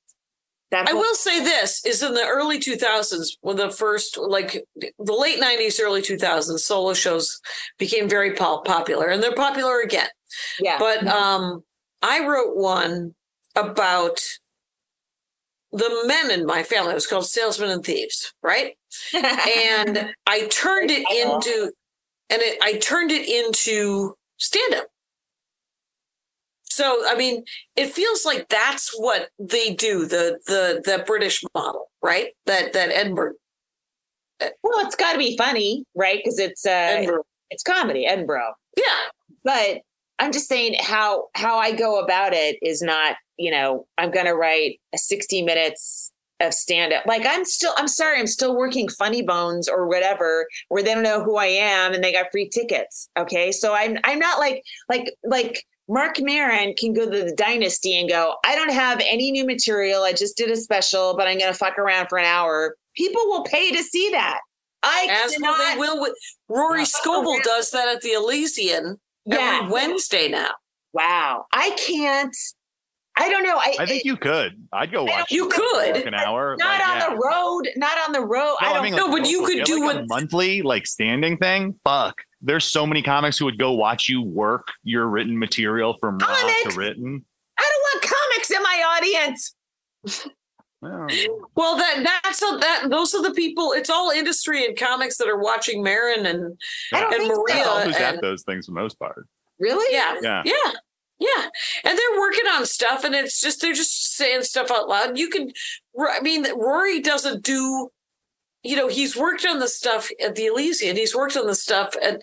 That 0.72 0.90
I 0.90 0.92
will 0.92 1.14
say 1.14 1.42
this 1.42 1.86
is 1.86 2.02
in 2.02 2.12
the 2.12 2.26
early 2.26 2.58
2000s 2.58 3.36
when 3.40 3.56
the 3.56 3.70
first 3.70 4.18
like 4.18 4.62
the 4.76 5.12
late 5.12 5.40
90s 5.40 5.80
early 5.80 6.02
2000s 6.02 6.58
solo 6.58 6.92
shows 6.92 7.40
became 7.78 8.08
very 8.08 8.34
pop- 8.34 8.64
popular 8.64 9.06
and 9.06 9.22
they're 9.22 9.32
popular 9.32 9.80
again 9.80 10.08
yeah. 10.58 10.76
but 10.80 11.06
um 11.06 11.62
I 12.02 12.26
wrote 12.26 12.56
one 12.56 13.14
about 13.54 14.20
the 15.72 16.04
men 16.06 16.30
in 16.30 16.46
my 16.46 16.62
family 16.62 16.92
it 16.92 16.94
was 16.94 17.06
called 17.06 17.26
salesmen 17.26 17.70
and 17.70 17.84
thieves 17.84 18.32
right 18.42 18.76
and 19.14 20.10
I 20.26 20.46
turned 20.46 20.90
it 20.90 21.04
into 21.10 21.72
and 22.30 22.42
it, 22.42 22.58
I 22.62 22.74
turned 22.78 23.10
it 23.10 23.28
into 23.28 24.14
stand 24.38 24.74
up. 24.74 24.86
So 26.64 27.02
I 27.06 27.14
mean, 27.14 27.44
it 27.76 27.90
feels 27.90 28.24
like 28.24 28.48
that's 28.48 28.92
what 28.98 29.30
they 29.38 29.74
do 29.74 30.06
the 30.06 30.38
the 30.46 30.82
the 30.84 31.04
British 31.06 31.42
model, 31.54 31.86
right? 32.02 32.28
That 32.46 32.72
that 32.74 32.90
Edinburgh 32.90 33.34
well, 34.62 34.84
it's 34.86 34.96
got 34.96 35.12
to 35.12 35.18
be 35.18 35.36
funny, 35.36 35.84
right? 35.94 36.18
Because 36.22 36.38
it's 36.38 36.66
uh, 36.66 36.70
Edinburgh. 36.70 37.24
it's 37.50 37.62
comedy, 37.62 38.06
Edinburgh. 38.06 38.52
Yeah, 38.76 38.84
But 39.44 39.80
I'm 40.18 40.32
just 40.32 40.48
saying 40.48 40.76
how 40.80 41.28
how 41.34 41.58
I 41.58 41.72
go 41.72 42.00
about 42.00 42.32
it 42.32 42.58
is 42.62 42.82
not, 42.82 43.16
you 43.36 43.50
know, 43.50 43.86
I'm 43.98 44.10
going 44.10 44.26
to 44.26 44.34
write 44.34 44.80
a 44.94 44.98
60 44.98 45.42
minutes 45.42 46.12
of 46.40 46.52
stand 46.52 46.92
up. 46.92 47.04
Like 47.06 47.22
I'm 47.26 47.44
still 47.44 47.72
I'm 47.76 47.88
sorry, 47.88 48.18
I'm 48.18 48.26
still 48.26 48.56
working 48.56 48.88
Funny 48.88 49.22
Bones 49.22 49.68
or 49.68 49.86
whatever 49.86 50.46
where 50.68 50.82
they 50.82 50.94
don't 50.94 51.02
know 51.02 51.22
who 51.22 51.36
I 51.36 51.46
am 51.46 51.92
and 51.92 52.02
they 52.02 52.12
got 52.12 52.26
free 52.30 52.48
tickets. 52.48 53.08
Okay? 53.18 53.52
So 53.52 53.74
I'm 53.74 53.98
I'm 54.04 54.18
not 54.18 54.38
like 54.38 54.62
like 54.88 55.14
like 55.24 55.64
Mark 55.88 56.20
Maron 56.20 56.74
can 56.74 56.92
go 56.92 57.08
to 57.08 57.24
the 57.24 57.34
Dynasty 57.34 57.98
and 57.98 58.08
go, 58.08 58.34
I 58.44 58.56
don't 58.56 58.72
have 58.72 59.00
any 59.04 59.30
new 59.30 59.46
material. 59.46 60.02
I 60.02 60.12
just 60.12 60.36
did 60.36 60.50
a 60.50 60.56
special, 60.56 61.14
but 61.16 61.28
I'm 61.28 61.38
going 61.38 61.52
to 61.52 61.56
fuck 61.56 61.78
around 61.78 62.08
for 62.08 62.18
an 62.18 62.24
hour. 62.24 62.74
People 62.96 63.22
will 63.26 63.44
pay 63.44 63.70
to 63.70 63.82
see 63.84 64.10
that. 64.10 64.40
I 64.82 65.24
as 65.24 65.32
cannot, 65.32 65.58
they 65.58 65.78
will 65.78 66.06
Rory 66.48 66.84
Scovel 66.84 67.38
does 67.42 67.70
that 67.70 67.88
at 67.88 68.02
the 68.02 68.12
Elysian 68.12 68.98
yeah. 69.26 69.60
every 69.62 69.72
Wednesday 69.72 70.28
now. 70.28 70.50
Wow. 70.92 71.46
I 71.52 71.70
can't. 71.70 72.34
I 73.18 73.30
don't 73.30 73.42
know. 73.42 73.56
I, 73.56 73.74
I 73.80 73.86
think 73.86 74.04
you 74.04 74.16
could. 74.16 74.52
I'd 74.72 74.92
go 74.92 75.04
watch. 75.04 75.30
You 75.30 75.48
could. 75.48 75.94
like 75.94 76.04
an 76.04 76.14
hour. 76.14 76.54
not 76.58 76.80
like, 76.80 76.88
on 76.88 76.96
yeah. 76.96 77.08
the 77.08 77.16
road. 77.16 77.68
Not 77.76 77.98
on 78.06 78.12
the 78.12 78.20
road. 78.20 78.56
No, 78.60 78.68
I 78.68 78.72
don't 78.74 78.80
I 78.80 78.82
mean, 78.82 78.94
No, 78.94 79.06
like, 79.06 79.22
but 79.22 79.30
you 79.30 79.44
could 79.46 79.64
do 79.64 79.80
like 79.80 79.96
a 79.96 79.98
what- 80.00 80.08
monthly 80.08 80.62
like 80.62 80.86
standing 80.86 81.38
thing. 81.38 81.74
Fuck. 81.82 82.22
There's 82.42 82.64
so 82.64 82.86
many 82.86 83.02
comics 83.02 83.38
who 83.38 83.46
would 83.46 83.58
go 83.58 83.72
watch 83.72 84.08
you 84.08 84.22
work 84.22 84.68
your 84.82 85.06
written 85.06 85.38
material 85.38 85.96
from 85.98 86.18
raw 86.18 86.28
to 86.28 86.76
written. 86.76 87.24
I 87.58 87.62
don't 87.62 88.02
want 88.02 88.02
comics 88.02 88.50
in 88.50 88.62
my 88.62 88.98
audience. 88.98 89.54
Well, 90.82 91.06
Well, 91.54 91.76
that 91.76 92.20
that's 92.22 92.42
a, 92.42 92.58
that 92.58 92.86
those 92.90 93.14
are 93.14 93.22
the 93.22 93.32
people. 93.32 93.72
It's 93.72 93.90
all 93.90 94.10
industry 94.10 94.66
and 94.66 94.76
comics 94.76 95.16
that 95.18 95.28
are 95.28 95.38
watching 95.38 95.82
Maron 95.82 96.26
and 96.26 96.58
I 96.92 97.00
don't 97.00 97.14
and 97.14 97.22
think 97.22 97.34
so. 97.34 97.42
Maria 97.42 97.64
who's 97.84 97.96
and 97.96 98.04
at 98.04 98.20
those 98.20 98.42
things 98.42 98.66
for 98.66 98.72
the 98.72 98.80
most 98.80 98.98
part. 98.98 99.26
Really? 99.58 99.86
yeah, 99.94 100.14
Yeah. 100.20 100.42
yeah, 100.44 100.72
yeah. 101.18 101.48
And 101.84 101.98
they're 101.98 102.20
working 102.20 102.46
on 102.46 102.66
stuff, 102.66 103.04
and 103.04 103.14
it's 103.14 103.40
just 103.40 103.62
they're 103.62 103.72
just 103.72 104.14
saying 104.16 104.42
stuff 104.42 104.70
out 104.70 104.88
loud. 104.88 105.16
You 105.18 105.30
can, 105.30 105.50
I 105.98 106.20
mean, 106.20 106.46
Rory 106.54 107.00
doesn't 107.00 107.42
do. 107.42 107.88
You 108.62 108.76
know, 108.76 108.88
he's 108.88 109.16
worked 109.16 109.46
on 109.46 109.60
the 109.60 109.68
stuff 109.68 110.10
at 110.22 110.34
the 110.34 110.46
Elysian. 110.46 110.96
He's 110.96 111.14
worked 111.14 111.36
on 111.36 111.46
the 111.46 111.54
stuff 111.54 111.94
at. 112.02 112.22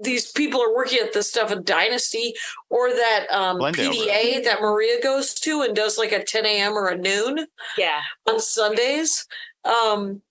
These 0.00 0.32
people 0.32 0.60
are 0.60 0.74
working 0.74 0.98
at 1.00 1.12
the 1.12 1.22
stuff 1.22 1.52
at 1.52 1.64
Dynasty 1.64 2.34
or 2.68 2.90
that 2.90 3.26
um, 3.30 3.58
Glendale, 3.58 3.92
PDA 3.92 4.44
that 4.44 4.60
Maria 4.60 5.00
goes 5.02 5.34
to 5.34 5.62
and 5.62 5.74
does 5.74 5.98
like 5.98 6.12
a 6.12 6.24
10 6.24 6.44
a.m. 6.44 6.72
or 6.72 6.88
a 6.88 6.98
noon. 6.98 7.46
Yeah. 7.78 8.00
on 8.28 8.40
Sundays. 8.40 9.26
Um, 9.64 10.22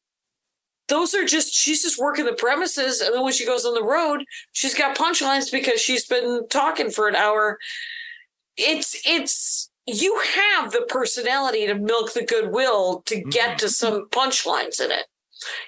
those 0.89 1.13
are 1.13 1.25
just 1.25 1.53
she's 1.53 1.81
just 1.81 1.99
working 1.99 2.25
the 2.25 2.33
premises, 2.33 3.01
and 3.01 3.15
then 3.15 3.23
when 3.23 3.33
she 3.33 3.45
goes 3.45 3.65
on 3.65 3.73
the 3.73 3.83
road, 3.83 4.25
she's 4.51 4.75
got 4.75 4.97
punchlines 4.97 5.51
because 5.51 5.79
she's 5.79 6.05
been 6.05 6.47
talking 6.49 6.91
for 6.91 7.07
an 7.07 7.15
hour. 7.15 7.57
It's 8.57 9.01
it's 9.05 9.71
you 9.85 10.21
have 10.35 10.71
the 10.71 10.85
personality 10.87 11.67
to 11.67 11.75
milk 11.75 12.13
the 12.13 12.25
goodwill 12.25 13.01
to 13.05 13.21
get 13.21 13.57
to 13.59 13.69
some 13.69 14.07
punchlines 14.11 14.79
in 14.79 14.91
it. 14.91 15.05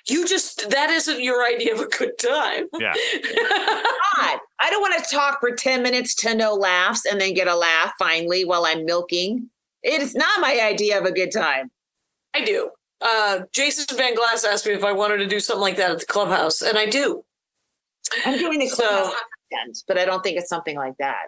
You 0.08 0.26
just 0.28 0.70
that 0.70 0.90
isn't 0.90 1.22
your 1.22 1.46
idea 1.46 1.74
of 1.74 1.80
a 1.82 1.88
good 1.88 2.18
time. 2.18 2.68
Yeah. 2.80 2.94
God, 2.94 4.40
I 4.60 4.70
don't 4.70 4.82
want 4.82 5.04
to 5.04 5.16
talk 5.16 5.40
for 5.40 5.52
10 5.52 5.84
minutes 5.84 6.16
to 6.16 6.34
no 6.36 6.54
laughs 6.54 7.06
and 7.06 7.20
then 7.20 7.34
get 7.34 7.48
a 7.48 7.56
laugh 7.56 7.94
finally 8.00 8.46
while 8.46 8.66
I'm 8.66 8.86
milking. 8.86 9.50
It 9.84 10.02
is 10.02 10.16
not 10.16 10.42
my 10.42 10.60
idea 10.62 11.00
of 11.00 11.06
a 11.06 11.12
good 11.12 11.32
time. 11.32 11.72
I 12.34 12.44
do. 12.44 12.70
Uh, 13.02 13.42
Jason 13.54 13.86
Van 13.98 14.16
Glass 14.16 14.44
asked 14.44 14.66
me 14.66 14.74
if 14.74 14.84
I 14.84 14.92
wanted 14.92 15.18
to 15.18 15.28
do 15.28 15.40
something 15.40 15.62
like 15.62 15.78
that 15.78 15.92
at 15.92 16.00
the 16.00 16.06
clubhouse, 16.06 16.62
and 16.62 16.78
I 16.78 16.86
do. 16.88 17.24
I'm 18.26 18.38
doing 18.40 18.60
the 18.60 18.68
So- 18.68 18.84
clubhouse 18.88 19.14
content, 19.52 19.78
but 19.88 19.98
I 19.98 20.06
don't 20.06 20.24
think 20.24 20.38
it's 20.38 20.50
something 20.50 20.76
like 20.76 20.96
that. 21.00 21.28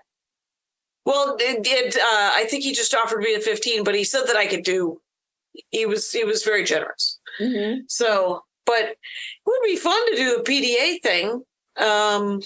Well, 1.05 1.37
it, 1.39 1.65
it 1.65 1.95
uh, 1.95 2.31
I 2.33 2.45
think 2.49 2.63
he 2.63 2.73
just 2.73 2.93
offered 2.93 3.19
me 3.21 3.33
a 3.35 3.39
15, 3.39 3.83
but 3.83 3.95
he 3.95 4.03
said 4.03 4.23
that 4.27 4.35
I 4.35 4.45
could 4.47 4.63
do. 4.63 5.01
He 5.71 5.85
was 5.85 6.11
he 6.11 6.23
was 6.23 6.43
very 6.43 6.63
generous. 6.63 7.16
Mm-hmm. 7.39 7.81
So, 7.87 8.41
but 8.65 8.83
it 8.83 8.97
would 9.45 9.61
be 9.65 9.75
fun 9.77 10.11
to 10.11 10.17
do 10.17 10.37
the 10.37 10.43
PDA 10.43 11.01
thing. 11.01 11.43
Um, 11.77 12.41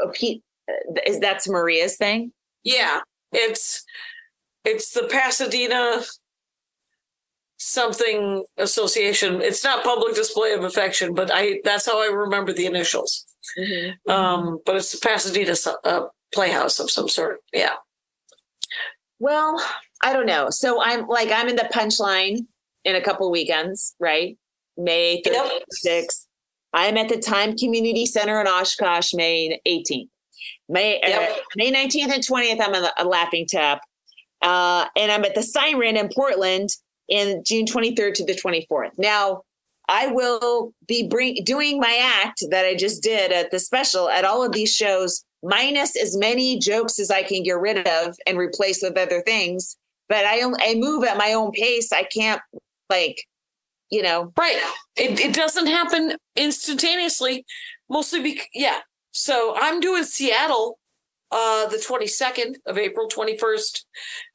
Oh, 0.00 0.10
uh, 0.10 1.00
is 1.06 1.18
that's 1.18 1.48
Maria's 1.48 1.96
thing? 1.96 2.32
yeah, 2.62 3.00
it's 3.32 3.84
it's 4.64 4.92
the 4.92 5.08
Pasadena 5.10 6.02
something 7.56 8.44
association. 8.56 9.40
It's 9.42 9.64
not 9.64 9.82
public 9.84 10.14
display 10.14 10.52
of 10.52 10.64
affection, 10.64 11.14
but 11.14 11.30
I 11.32 11.60
that's 11.64 11.86
how 11.86 12.00
I 12.00 12.06
remember 12.06 12.52
the 12.52 12.66
initials. 12.66 13.24
Mm-hmm. 13.58 14.10
Um, 14.10 14.58
but 14.64 14.76
it's 14.76 14.92
the 14.92 15.06
Pasadena 15.06 15.54
uh, 15.84 16.06
playhouse 16.32 16.78
of 16.78 16.90
some 16.90 17.08
sort. 17.08 17.40
Yeah. 17.52 17.74
Well, 19.18 19.60
I 20.02 20.12
don't 20.12 20.26
know. 20.26 20.50
So 20.50 20.80
I'm 20.82 21.08
like 21.08 21.30
I'm 21.32 21.48
in 21.48 21.56
the 21.56 21.68
punchline 21.72 22.46
in 22.84 22.96
a 22.96 23.00
couple 23.00 23.30
weekends, 23.30 23.94
right? 23.98 24.36
May 24.76 25.22
Yep. 25.24 25.50
36th. 25.84 26.26
I'm 26.72 26.96
at 26.96 27.08
the 27.08 27.18
Time 27.18 27.56
Community 27.56 28.06
Center 28.06 28.40
in 28.40 28.46
Oshkosh, 28.46 29.14
May 29.14 29.60
18th. 29.66 30.08
May 30.68 31.00
uh, 31.00 31.34
May 31.56 31.72
19th 31.72 32.12
and 32.12 32.26
20th, 32.26 32.60
I'm 32.60 32.74
at 32.74 32.92
a 32.98 33.04
Laughing 33.04 33.46
Tap. 33.48 33.80
Uh, 34.42 34.86
and 34.96 35.10
I'm 35.10 35.24
at 35.24 35.34
the 35.34 35.42
Siren 35.42 35.96
in 35.96 36.08
Portland 36.14 36.68
in 37.08 37.42
June 37.44 37.64
23rd 37.64 38.14
to 38.14 38.24
the 38.24 38.34
24th. 38.34 38.92
Now, 38.98 39.42
I 39.88 40.08
will 40.08 40.72
be 40.86 41.08
bring 41.08 41.42
doing 41.44 41.80
my 41.80 41.98
act 42.22 42.44
that 42.50 42.66
I 42.66 42.74
just 42.74 43.02
did 43.02 43.32
at 43.32 43.50
the 43.50 43.58
special 43.58 44.08
at 44.10 44.24
all 44.24 44.44
of 44.44 44.52
these 44.52 44.72
shows, 44.72 45.24
minus 45.42 45.96
as 46.00 46.16
many 46.16 46.58
jokes 46.58 46.98
as 46.98 47.10
I 47.10 47.22
can 47.22 47.42
get 47.42 47.58
rid 47.58 47.88
of 47.88 48.16
and 48.26 48.38
replace 48.38 48.82
with 48.82 48.98
other 48.98 49.22
things. 49.22 49.76
But 50.08 50.24
I 50.26 50.42
only 50.42 50.60
I 50.62 50.74
move 50.76 51.04
at 51.04 51.16
my 51.16 51.32
own 51.32 51.50
pace. 51.52 51.90
I 51.92 52.04
can't 52.04 52.40
like, 52.90 53.22
you 53.90 54.02
know, 54.02 54.32
Right. 54.38 54.58
It, 54.96 55.18
it 55.20 55.34
doesn't 55.34 55.66
happen 55.66 56.16
instantaneously, 56.36 57.44
mostly 57.88 58.22
because, 58.22 58.46
yeah. 58.54 58.80
So 59.12 59.54
I'm 59.58 59.80
doing 59.80 60.04
Seattle 60.04 60.78
uh, 61.30 61.66
the 61.68 61.76
22nd 61.76 62.56
of 62.66 62.78
April, 62.78 63.08
21st 63.08 63.84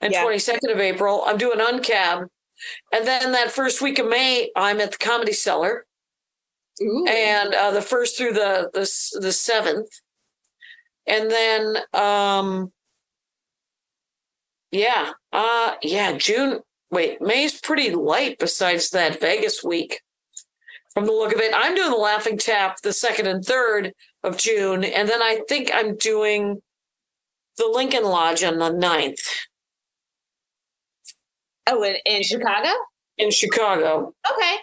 and 0.01 0.14
Yeah. 0.14 0.24
22nd 0.24 0.72
of 0.72 0.80
April. 0.80 1.24
I'm 1.26 1.38
doing 1.38 1.60
Uncab. 1.60 2.28
And 2.91 3.08
then 3.08 3.32
that 3.34 3.51
first 3.51 3.82
week 3.82 3.99
of 3.99 4.08
May, 4.08 4.49
I'm 4.56 4.80
at 4.80 4.91
the 4.91 4.97
Comedy 4.97 5.34
Cellar. 5.34 5.86
ooh, 6.82 7.06
And 7.08 7.54
uh, 7.54 7.72
the 7.72 7.82
first 7.82 8.18
through 8.18 8.34
the, 8.34 8.70
the, 8.74 9.20
the 9.20 9.30
7th. 9.30 9.88
And 11.08 11.30
then, 11.30 11.78
um, 11.93 12.72
yeah, 14.72 15.12
uh, 15.32 15.76
yeah, 15.82 16.14
June. 16.18 16.60
Wait, 16.94 17.22
May's 17.22 17.60
pretty 17.60 17.91
light 17.91 18.38
besides 18.39 18.89
that 18.91 19.20
Vegas 19.20 19.64
week. 19.64 20.02
From 20.94 21.06
the 21.06 21.12
look 21.12 21.34
of 21.34 21.39
it, 21.39 21.54
I'm 21.56 21.76
doing 21.76 21.89
the 21.89 21.98
Laughing 21.98 22.38
Tap 22.38 22.82
the 22.84 22.94
second 22.94 23.26
and 23.26 23.44
third 23.44 23.94
of 24.24 24.38
June, 24.38 24.84
and 24.84 25.10
then 25.10 25.22
I 25.22 25.41
think 25.50 25.72
I'm 25.74 25.98
doing 25.98 26.62
the 27.58 27.68
Lincoln 27.68 28.04
Lodge 28.04 28.44
on 28.44 28.60
the 28.60 28.70
9th. 28.70 29.28
Oh, 31.68 31.84
in, 31.84 31.96
in 32.06 32.22
Chicago? 32.22 32.70
in 33.18 33.32
Chicago. 33.32 34.14
Okay. 34.32 34.56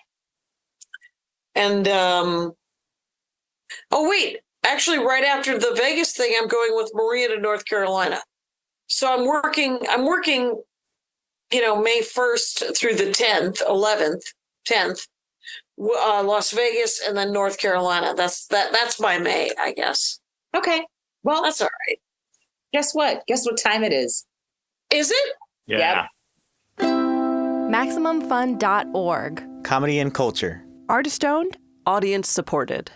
And 1.54 1.88
um 1.88 2.52
oh 3.90 4.08
wait, 4.08 4.38
actually 4.64 4.98
right 4.98 5.24
after 5.24 5.58
the 5.58 5.74
Vegas 5.76 6.12
thing, 6.12 6.34
I'm 6.38 6.48
going 6.48 6.74
with 6.74 6.90
Maria 6.94 7.28
to 7.28 7.40
North 7.40 7.64
Carolina. 7.64 8.20
So 8.86 9.12
I'm 9.12 9.26
working, 9.26 9.78
I'm 9.88 10.04
working, 10.04 10.60
you 11.52 11.60
know, 11.60 11.80
May 11.80 12.00
1st 12.00 12.76
through 12.76 12.94
the 12.94 13.10
10th, 13.10 13.62
11th, 13.66 14.22
10th, 14.68 15.06
uh, 15.80 16.22
Las 16.24 16.50
Vegas, 16.52 17.00
and 17.06 17.16
then 17.16 17.32
North 17.32 17.58
Carolina. 17.58 18.14
That's 18.16 18.46
that. 18.48 18.72
That's 18.72 19.00
my 19.00 19.18
May, 19.18 19.50
I 19.58 19.72
guess. 19.72 20.20
Okay. 20.56 20.84
Well, 21.22 21.42
That's 21.42 21.60
all 21.60 21.68
right. 21.88 21.98
guess 22.72 22.94
what? 22.94 23.24
Guess 23.26 23.44
what 23.46 23.58
time 23.58 23.82
it 23.84 23.92
is? 23.92 24.24
Is 24.92 25.10
it? 25.10 25.32
Yeah. 25.66 26.06
MaximumFun.org. 26.78 29.64
Comedy 29.64 29.98
and 29.98 30.14
culture. 30.14 30.62
Artist 30.88 31.24
owned. 31.24 31.56
Audience 31.86 32.28
supported. 32.28 32.90